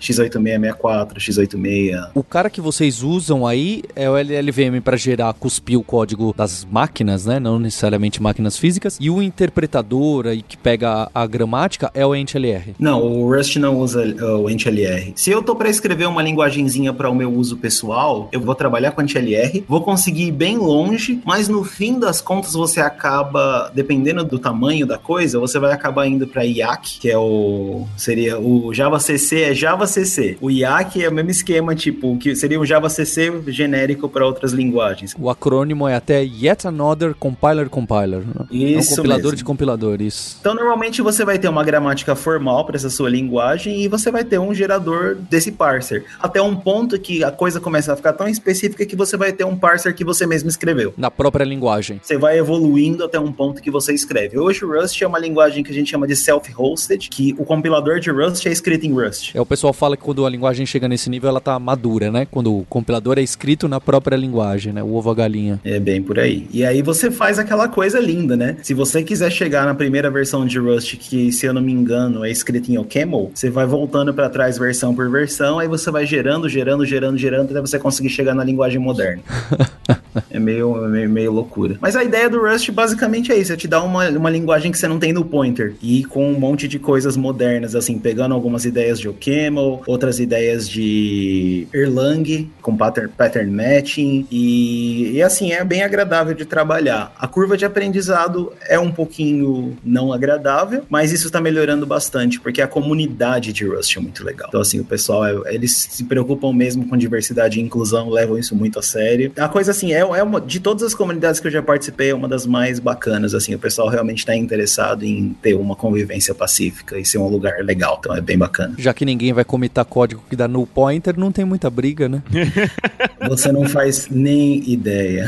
x8664, 0.00 1.14
x86. 1.16 2.10
O 2.14 2.22
cara 2.22 2.50
que 2.50 2.60
vocês 2.60 3.02
usam 3.02 3.46
aí 3.46 3.82
é 3.96 4.10
o 4.10 4.16
LLVM 4.16 4.80
para 4.82 4.96
gerar, 4.96 5.32
cuspir 5.32 5.78
o 5.78 5.82
código 5.82 6.34
das 6.36 6.66
máquinas, 6.70 7.24
né? 7.24 7.40
Não 7.40 7.58
necessariamente 7.58 8.22
máquinas 8.22 8.58
físicas. 8.58 8.98
E 9.00 9.08
o 9.08 9.22
interpretador 9.22 10.26
aí 10.26 10.42
que 10.42 10.56
pega 10.56 11.08
a, 11.14 11.22
a 11.22 11.26
gramática 11.26 11.90
é 11.94 12.04
o 12.04 12.14
EntLR. 12.14 12.74
Não, 12.78 13.02
o 13.02 13.34
Rust 13.34 13.56
não 13.56 13.78
usa 13.78 14.04
uh, 14.04 14.42
o 14.42 14.50
EntLR. 14.50 15.12
Se 15.14 15.30
eu 15.30 15.42
tô 15.42 15.56
para 15.56 15.70
escrever 15.70 16.06
uma 16.06 16.22
linguagenzinha 16.22 16.92
para 16.92 17.08
o 17.08 17.14
meu 17.14 17.32
uso 17.32 17.56
pessoal, 17.56 18.28
eu 18.32 18.40
vou 18.40 18.54
trabalhar 18.54 18.90
com 18.92 19.00
EntLR, 19.00 19.64
vou 19.66 19.82
conseguir 19.82 20.26
ir 20.26 20.32
bem 20.32 20.58
longe, 20.58 21.20
mas 21.24 21.48
no 21.48 21.64
fim 21.64 21.98
das 21.98 22.17
contas 22.20 22.52
você 22.52 22.80
acaba, 22.80 23.70
dependendo 23.74 24.24
do 24.24 24.38
tamanho 24.38 24.86
da 24.86 24.98
coisa, 24.98 25.38
você 25.38 25.58
vai 25.58 25.72
acabar 25.72 26.06
indo 26.06 26.26
para 26.26 26.44
IAC, 26.44 26.98
que 27.00 27.10
é 27.10 27.18
o 27.18 27.86
seria 27.96 28.38
o 28.38 28.72
Java 28.72 28.98
CC 29.00 29.42
é 29.42 29.54
Java 29.54 29.86
CC. 29.86 30.36
O 30.40 30.50
IAC 30.50 31.04
é 31.04 31.08
o 31.08 31.12
mesmo 31.12 31.30
esquema, 31.30 31.74
tipo, 31.74 32.16
que 32.18 32.34
seria 32.34 32.60
um 32.60 32.64
Java 32.64 32.88
CC 32.88 33.42
genérico 33.48 34.08
para 34.08 34.26
outras 34.26 34.52
linguagens. 34.52 35.14
O 35.18 35.30
acrônimo 35.30 35.86
é 35.88 35.94
até 35.94 36.22
Yet 36.22 36.66
Another 36.66 37.14
Compiler 37.14 37.68
Compiler. 37.68 38.20
né? 38.20 38.46
é 38.50 38.54
um 38.54 38.78
Isso 38.80 38.96
compilador 38.96 39.24
mesmo. 39.24 39.36
de 39.36 39.44
compiladores. 39.44 40.36
Então, 40.40 40.54
normalmente 40.54 41.02
você 41.02 41.24
vai 41.24 41.38
ter 41.38 41.48
uma 41.48 41.64
gramática 41.64 42.14
formal 42.14 42.64
para 42.64 42.76
essa 42.76 42.90
sua 42.90 43.08
linguagem 43.08 43.82
e 43.82 43.88
você 43.88 44.10
vai 44.10 44.24
ter 44.24 44.38
um 44.38 44.54
gerador 44.54 45.16
desse 45.16 45.52
parser. 45.52 46.04
Até 46.20 46.40
um 46.40 46.56
ponto 46.56 46.98
que 46.98 47.22
a 47.24 47.30
coisa 47.30 47.60
começa 47.60 47.92
a 47.92 47.96
ficar 47.96 48.12
tão 48.12 48.28
específica 48.28 48.84
que 48.84 48.96
você 48.96 49.16
vai 49.16 49.32
ter 49.32 49.44
um 49.44 49.56
parser 49.56 49.94
que 49.94 50.04
você 50.04 50.26
mesmo 50.26 50.48
escreveu. 50.48 50.94
Na 50.96 51.10
própria 51.10 51.44
linguagem. 51.44 52.00
Você 52.08 52.16
vai 52.16 52.38
evoluindo 52.38 53.04
até 53.04 53.20
um 53.20 53.30
ponto 53.30 53.60
que 53.60 53.70
você 53.70 53.92
escreve. 53.92 54.38
Hoje 54.38 54.64
o 54.64 54.72
Rust 54.72 55.02
é 55.02 55.06
uma 55.06 55.18
linguagem 55.18 55.62
que 55.62 55.70
a 55.70 55.74
gente 55.74 55.90
chama 55.90 56.06
de 56.06 56.16
self-hosted, 56.16 57.10
que 57.10 57.34
o 57.36 57.44
compilador 57.44 58.00
de 58.00 58.10
Rust 58.10 58.46
é 58.46 58.50
escrito 58.50 58.86
em 58.86 58.92
Rust. 58.94 59.34
É, 59.34 59.40
o 59.40 59.44
pessoal 59.44 59.74
fala 59.74 59.94
que 59.94 60.02
quando 60.02 60.24
a 60.24 60.30
linguagem 60.30 60.64
chega 60.64 60.88
nesse 60.88 61.10
nível, 61.10 61.28
ela 61.28 61.40
tá 61.40 61.58
madura, 61.58 62.10
né? 62.10 62.26
Quando 62.30 62.60
o 62.60 62.64
compilador 62.64 63.18
é 63.18 63.22
escrito 63.22 63.68
na 63.68 63.78
própria 63.78 64.16
linguagem, 64.16 64.72
né? 64.72 64.82
O 64.82 64.94
ovo 64.94 65.10
a 65.10 65.14
galinha. 65.14 65.60
É 65.62 65.78
bem 65.78 66.02
por 66.02 66.18
aí. 66.18 66.48
E 66.50 66.64
aí 66.64 66.80
você 66.80 67.10
faz 67.10 67.38
aquela 67.38 67.68
coisa 67.68 68.00
linda, 68.00 68.38
né? 68.38 68.56
Se 68.62 68.72
você 68.72 69.02
quiser 69.02 69.30
chegar 69.30 69.66
na 69.66 69.74
primeira 69.74 70.10
versão 70.10 70.46
de 70.46 70.58
Rust, 70.58 70.96
que 70.96 71.30
se 71.30 71.44
eu 71.44 71.52
não 71.52 71.60
me 71.60 71.72
engano 71.72 72.24
é 72.24 72.30
escrita 72.30 72.72
em 72.72 72.78
OCaml, 72.78 73.32
você 73.34 73.50
vai 73.50 73.66
voltando 73.66 74.14
para 74.14 74.30
trás 74.30 74.56
versão 74.56 74.94
por 74.94 75.10
versão, 75.10 75.58
aí 75.58 75.68
você 75.68 75.90
vai 75.90 76.06
gerando, 76.06 76.48
gerando, 76.48 76.86
gerando, 76.86 77.18
gerando, 77.18 77.50
até 77.50 77.60
você 77.60 77.78
conseguir 77.78 78.08
chegar 78.08 78.34
na 78.34 78.42
linguagem 78.42 78.78
moderna. 78.78 79.22
é 80.30 80.38
meio, 80.38 80.74
meio, 80.88 81.10
meio, 81.10 81.32
loucura. 81.32 81.76
Mas 81.80 81.96
a 81.98 82.04
ideia 82.04 82.28
do 82.28 82.40
Rust 82.40 82.70
basicamente 82.70 83.32
é 83.32 83.36
isso: 83.36 83.52
é 83.52 83.56
te 83.56 83.68
dar 83.68 83.82
uma, 83.82 84.08
uma 84.10 84.30
linguagem 84.30 84.70
que 84.70 84.78
você 84.78 84.88
não 84.88 84.98
tem 84.98 85.12
no 85.12 85.24
pointer. 85.24 85.74
E 85.82 86.04
com 86.04 86.30
um 86.30 86.38
monte 86.38 86.68
de 86.68 86.78
coisas 86.78 87.16
modernas, 87.16 87.74
assim, 87.74 87.98
pegando 87.98 88.34
algumas 88.34 88.64
ideias 88.64 88.98
de 88.98 89.08
OCaml, 89.08 89.82
outras 89.86 90.20
ideias 90.20 90.68
de 90.68 91.66
Erlang, 91.72 92.50
com 92.62 92.76
pattern, 92.76 93.10
pattern 93.16 93.50
matching. 93.50 94.26
E, 94.30 95.12
e 95.12 95.22
assim, 95.22 95.52
é 95.52 95.64
bem 95.64 95.82
agradável 95.82 96.34
de 96.34 96.44
trabalhar. 96.44 97.12
A 97.18 97.26
curva 97.26 97.56
de 97.56 97.64
aprendizado 97.64 98.52
é 98.68 98.78
um 98.78 98.90
pouquinho 98.90 99.76
não 99.84 100.12
agradável, 100.12 100.84
mas 100.88 101.12
isso 101.12 101.26
está 101.26 101.40
melhorando 101.40 101.86
bastante, 101.86 102.40
porque 102.40 102.62
a 102.62 102.68
comunidade 102.68 103.52
de 103.52 103.66
Rust 103.66 103.96
é 103.96 104.00
muito 104.00 104.24
legal. 104.24 104.48
Então, 104.48 104.60
assim, 104.60 104.80
o 104.80 104.84
pessoal, 104.84 105.46
é, 105.46 105.54
eles 105.54 105.88
se 105.90 106.04
preocupam 106.04 106.52
mesmo 106.52 106.86
com 106.88 106.96
diversidade 106.96 107.58
e 107.58 107.62
inclusão, 107.62 108.08
levam 108.08 108.38
isso 108.38 108.54
muito 108.54 108.78
a 108.78 108.82
sério. 108.82 109.32
A 109.36 109.48
coisa, 109.48 109.70
assim, 109.70 109.92
é, 109.92 110.00
é 110.00 110.22
uma, 110.22 110.40
de 110.40 110.60
todas 110.60 110.82
as 110.82 110.94
comunidades 110.94 111.40
que 111.40 111.46
eu 111.46 111.50
já 111.50 111.62
participei, 111.62 111.87
é 111.98 112.14
uma 112.14 112.28
das 112.28 112.46
mais 112.46 112.78
bacanas, 112.78 113.34
assim, 113.34 113.54
o 113.54 113.58
pessoal 113.58 113.88
realmente 113.88 114.18
está 114.18 114.34
interessado 114.34 115.04
em 115.04 115.36
ter 115.42 115.54
uma 115.54 115.74
convivência 115.74 116.34
pacífica 116.34 116.98
e 116.98 117.04
ser 117.04 117.18
um 117.18 117.28
lugar 117.28 117.64
legal, 117.64 117.96
então 117.98 118.14
é 118.14 118.20
bem 118.20 118.38
bacana. 118.38 118.74
Já 118.78 118.92
que 118.92 119.04
ninguém 119.04 119.32
vai 119.32 119.44
comitar 119.44 119.84
código 119.84 120.22
que 120.28 120.36
dá 120.36 120.46
no 120.46 120.66
pointer, 120.66 121.16
não 121.18 121.32
tem 121.32 121.44
muita 121.44 121.70
briga, 121.70 122.08
né? 122.08 122.22
Você 123.28 123.50
não 123.50 123.68
faz 123.68 124.08
nem 124.10 124.68
ideia. 124.70 125.26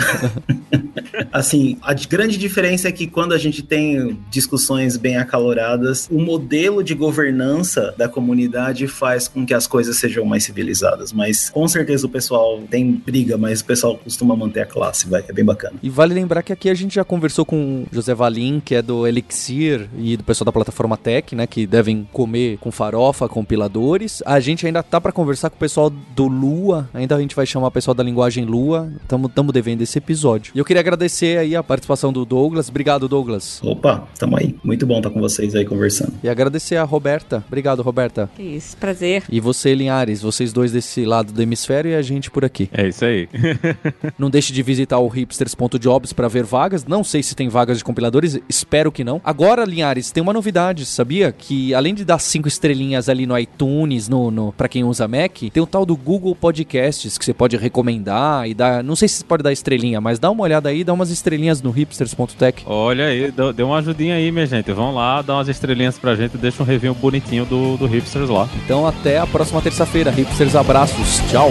assim, 1.33 1.77
a 1.83 1.95
grande 1.95 2.39
diferença 2.39 2.89
é 2.89 2.93
que 2.93 3.07
quando 3.07 3.33
a 3.33 3.39
gente 3.39 3.63
tem 3.63 4.19
discussões 4.31 4.97
bem 4.97 5.17
acaloradas, 5.17 6.09
o 6.11 6.19
modelo 6.21 6.83
de 6.83 6.95
governança 6.95 7.95
da 7.97 8.09
comunidade 8.09 8.87
faz 8.87 9.29
com 9.29 9.45
que 9.45 9.55
as 9.55 9.67
coisas 9.67 9.97
sejam 9.97 10.25
mais 10.25 10.45
civilizadas. 10.45 11.13
Mas 11.13 11.51
com 11.51 11.67
certeza 11.69 12.07
o 12.07 12.11
pessoal 12.11 12.61
tem 12.71 12.93
briga, 12.93 13.37
mas 13.37 13.61
o 13.61 13.65
pessoal 13.65 13.97
costuma 13.97 14.37
manter 14.37 14.61
a 14.61 14.67
classe, 14.67 15.09
vai, 15.09 15.25
é 15.27 15.33
bem 15.33 15.45
bacana. 15.45 15.77
E 15.83 15.91
vale 15.91 16.15
lembrar 16.15 16.43
que 16.43 16.50
aqui 16.53 16.69
a 16.69 16.75
gente 16.75 16.95
já 16.95 17.05
conversou 17.05 17.45
com 17.45 17.85
José 17.91 18.15
Valim, 18.15 18.61
que 18.65 18.75
é 18.75 18.83
do 18.83 19.07
Elixir 19.07 19.89
e 19.99 20.17
do 20.17 20.25
pessoal 20.25 20.47
da 20.47 20.53
plataforma 20.53 20.97
Tech, 20.97 21.35
né, 21.35 21.47
que 21.47 21.67
devem 21.67 22.09
comer 22.13 22.59
com 22.59 22.71
farofa, 22.71 23.29
compiladores. 23.29 24.23
A 24.27 24.41
gente 24.41 24.67
ainda 24.67 24.83
tá 24.83 25.01
para 25.01 25.13
conversar 25.13 25.51
com 25.51 25.57
o 25.57 25.59
pessoal 25.59 25.91
do 25.91 26.27
Lua, 26.27 26.89
ainda 26.93 27.17
a 27.17 27.21
gente 27.21 27.35
vai 27.35 27.47
chamar 27.47 27.69
o 27.69 27.71
pessoal 27.71 27.95
da 27.95 28.03
linguagem 28.03 28.45
Lua. 28.45 28.93
Tamo, 29.09 29.29
tamo 29.29 29.53
devendo 29.53 29.83
esse 29.83 29.99
episódio. 29.99 30.53
E 30.55 30.59
eu 30.59 30.65
queria 30.65 30.81
agradecer 30.81 31.39
aí 31.39 31.57
a 31.57 31.63
participação 31.63 32.13
do 32.13 32.25
Douglas. 32.25 32.69
Obrigado, 32.69 33.09
Douglas. 33.09 33.61
Opa, 33.63 34.09
tamo 34.19 34.37
aí. 34.37 34.57
Muito 34.63 34.87
bom 34.87 34.99
estar 34.99 35.11
com 35.11 35.21
vocês 35.21 35.55
aí 35.55 35.65
conversando. 35.65 36.15
E 36.23 36.29
agradecer 36.29 36.77
a 36.77 36.85
Roberta. 36.85 37.45
Obrigado, 37.47 37.83
Roberta. 37.83 38.31
Isso, 38.39 38.77
prazer. 38.77 39.25
E 39.29 39.41
você, 39.41 39.75
Linhares, 39.75 40.23
vocês 40.23 40.53
dois 40.53 40.73
desse 40.73 41.05
lado 41.05 41.33
do 41.33 41.43
hemisfério 41.43 41.91
e 41.91 41.95
a 41.95 42.03
gente 42.03 42.31
por 42.31 42.45
aqui. 42.45 42.69
É 42.73 42.89
isso 42.89 43.05
aí. 43.05 43.29
não 44.19 44.31
deixe 44.31 44.53
de 44.53 44.63
visitar 44.63 44.99
o 44.99 45.09
hipsters.jobs 45.09 46.13
para 46.13 46.29
ver 46.29 46.40
vagas. 46.45 46.85
Não 46.85 47.03
sei 47.05 47.23
se 47.23 47.35
tem 47.35 47.49
vagas 47.49 47.79
de 47.79 47.85
compiladores, 47.85 48.39
espero 48.49 48.93
que 48.93 49.05
não. 49.05 49.21
Agora, 49.25 49.65
Linhares, 49.65 50.11
tem 50.11 50.23
uma 50.23 50.33
novidade, 50.33 50.85
sabia? 50.87 51.33
Que 51.33 51.75
além 51.75 51.95
de 51.95 52.05
dar 52.05 52.19
cinco 52.19 52.49
estrelinhas 52.49 53.09
ali 53.09 53.27
no 53.27 53.39
iTunes, 53.39 54.09
no, 54.09 54.31
no 54.31 54.53
para 54.53 54.69
quem 54.69 54.85
usa 54.85 55.07
Mac, 55.07 55.39
tem 55.53 55.63
o 55.63 55.67
tal 55.67 55.85
do 55.87 55.97
Google 55.97 56.35
Podcasts 56.35 57.19
que 57.19 57.25
você 57.25 57.35
pode 57.35 57.57
recomendar 57.57 58.49
e 58.49 58.55
dar. 58.55 58.83
Não 58.83 58.97
sei 58.97 59.09
se 59.09 59.17
você 59.17 59.25
pode 59.25 59.43
dar 59.43 59.53
estrelinha, 59.53 60.01
mas 60.01 60.19
dá 60.19 60.31
uma 60.31 60.43
olhada 60.43 60.69
aí, 60.69 60.85
dá 60.85 60.93
umas 60.93 61.11
estrelinhas 61.11 61.63
no 61.63 61.71
hipsters.tech. 61.71 62.63
Olha 62.67 63.07
aí, 63.07 63.31
deu 63.31 63.67
uma 63.67 63.79
ajudinha 63.79 64.15
aí, 64.15 64.31
minha 64.31 64.47
gente. 64.47 64.73
Vão 64.73 64.95
lá, 64.95 65.23
dá 65.23 65.35
umas 65.35 65.49
estrelinhas 65.49 65.99
pra 65.99 66.15
gente, 66.15 66.37
deixa 66.37 66.63
um 66.63 66.67
review 66.67 66.95
bonitinho 66.95 67.45
do, 67.45 67.77
do 67.77 67.87
Hipsters 67.87 68.29
lá. 68.29 68.49
Então 68.65 68.87
até 68.87 69.19
a 69.19 69.27
próxima 69.27 69.61
terça-feira. 69.61 70.11
Hipsters, 70.11 70.55
abraços. 70.55 71.21
Tchau. 71.31 71.51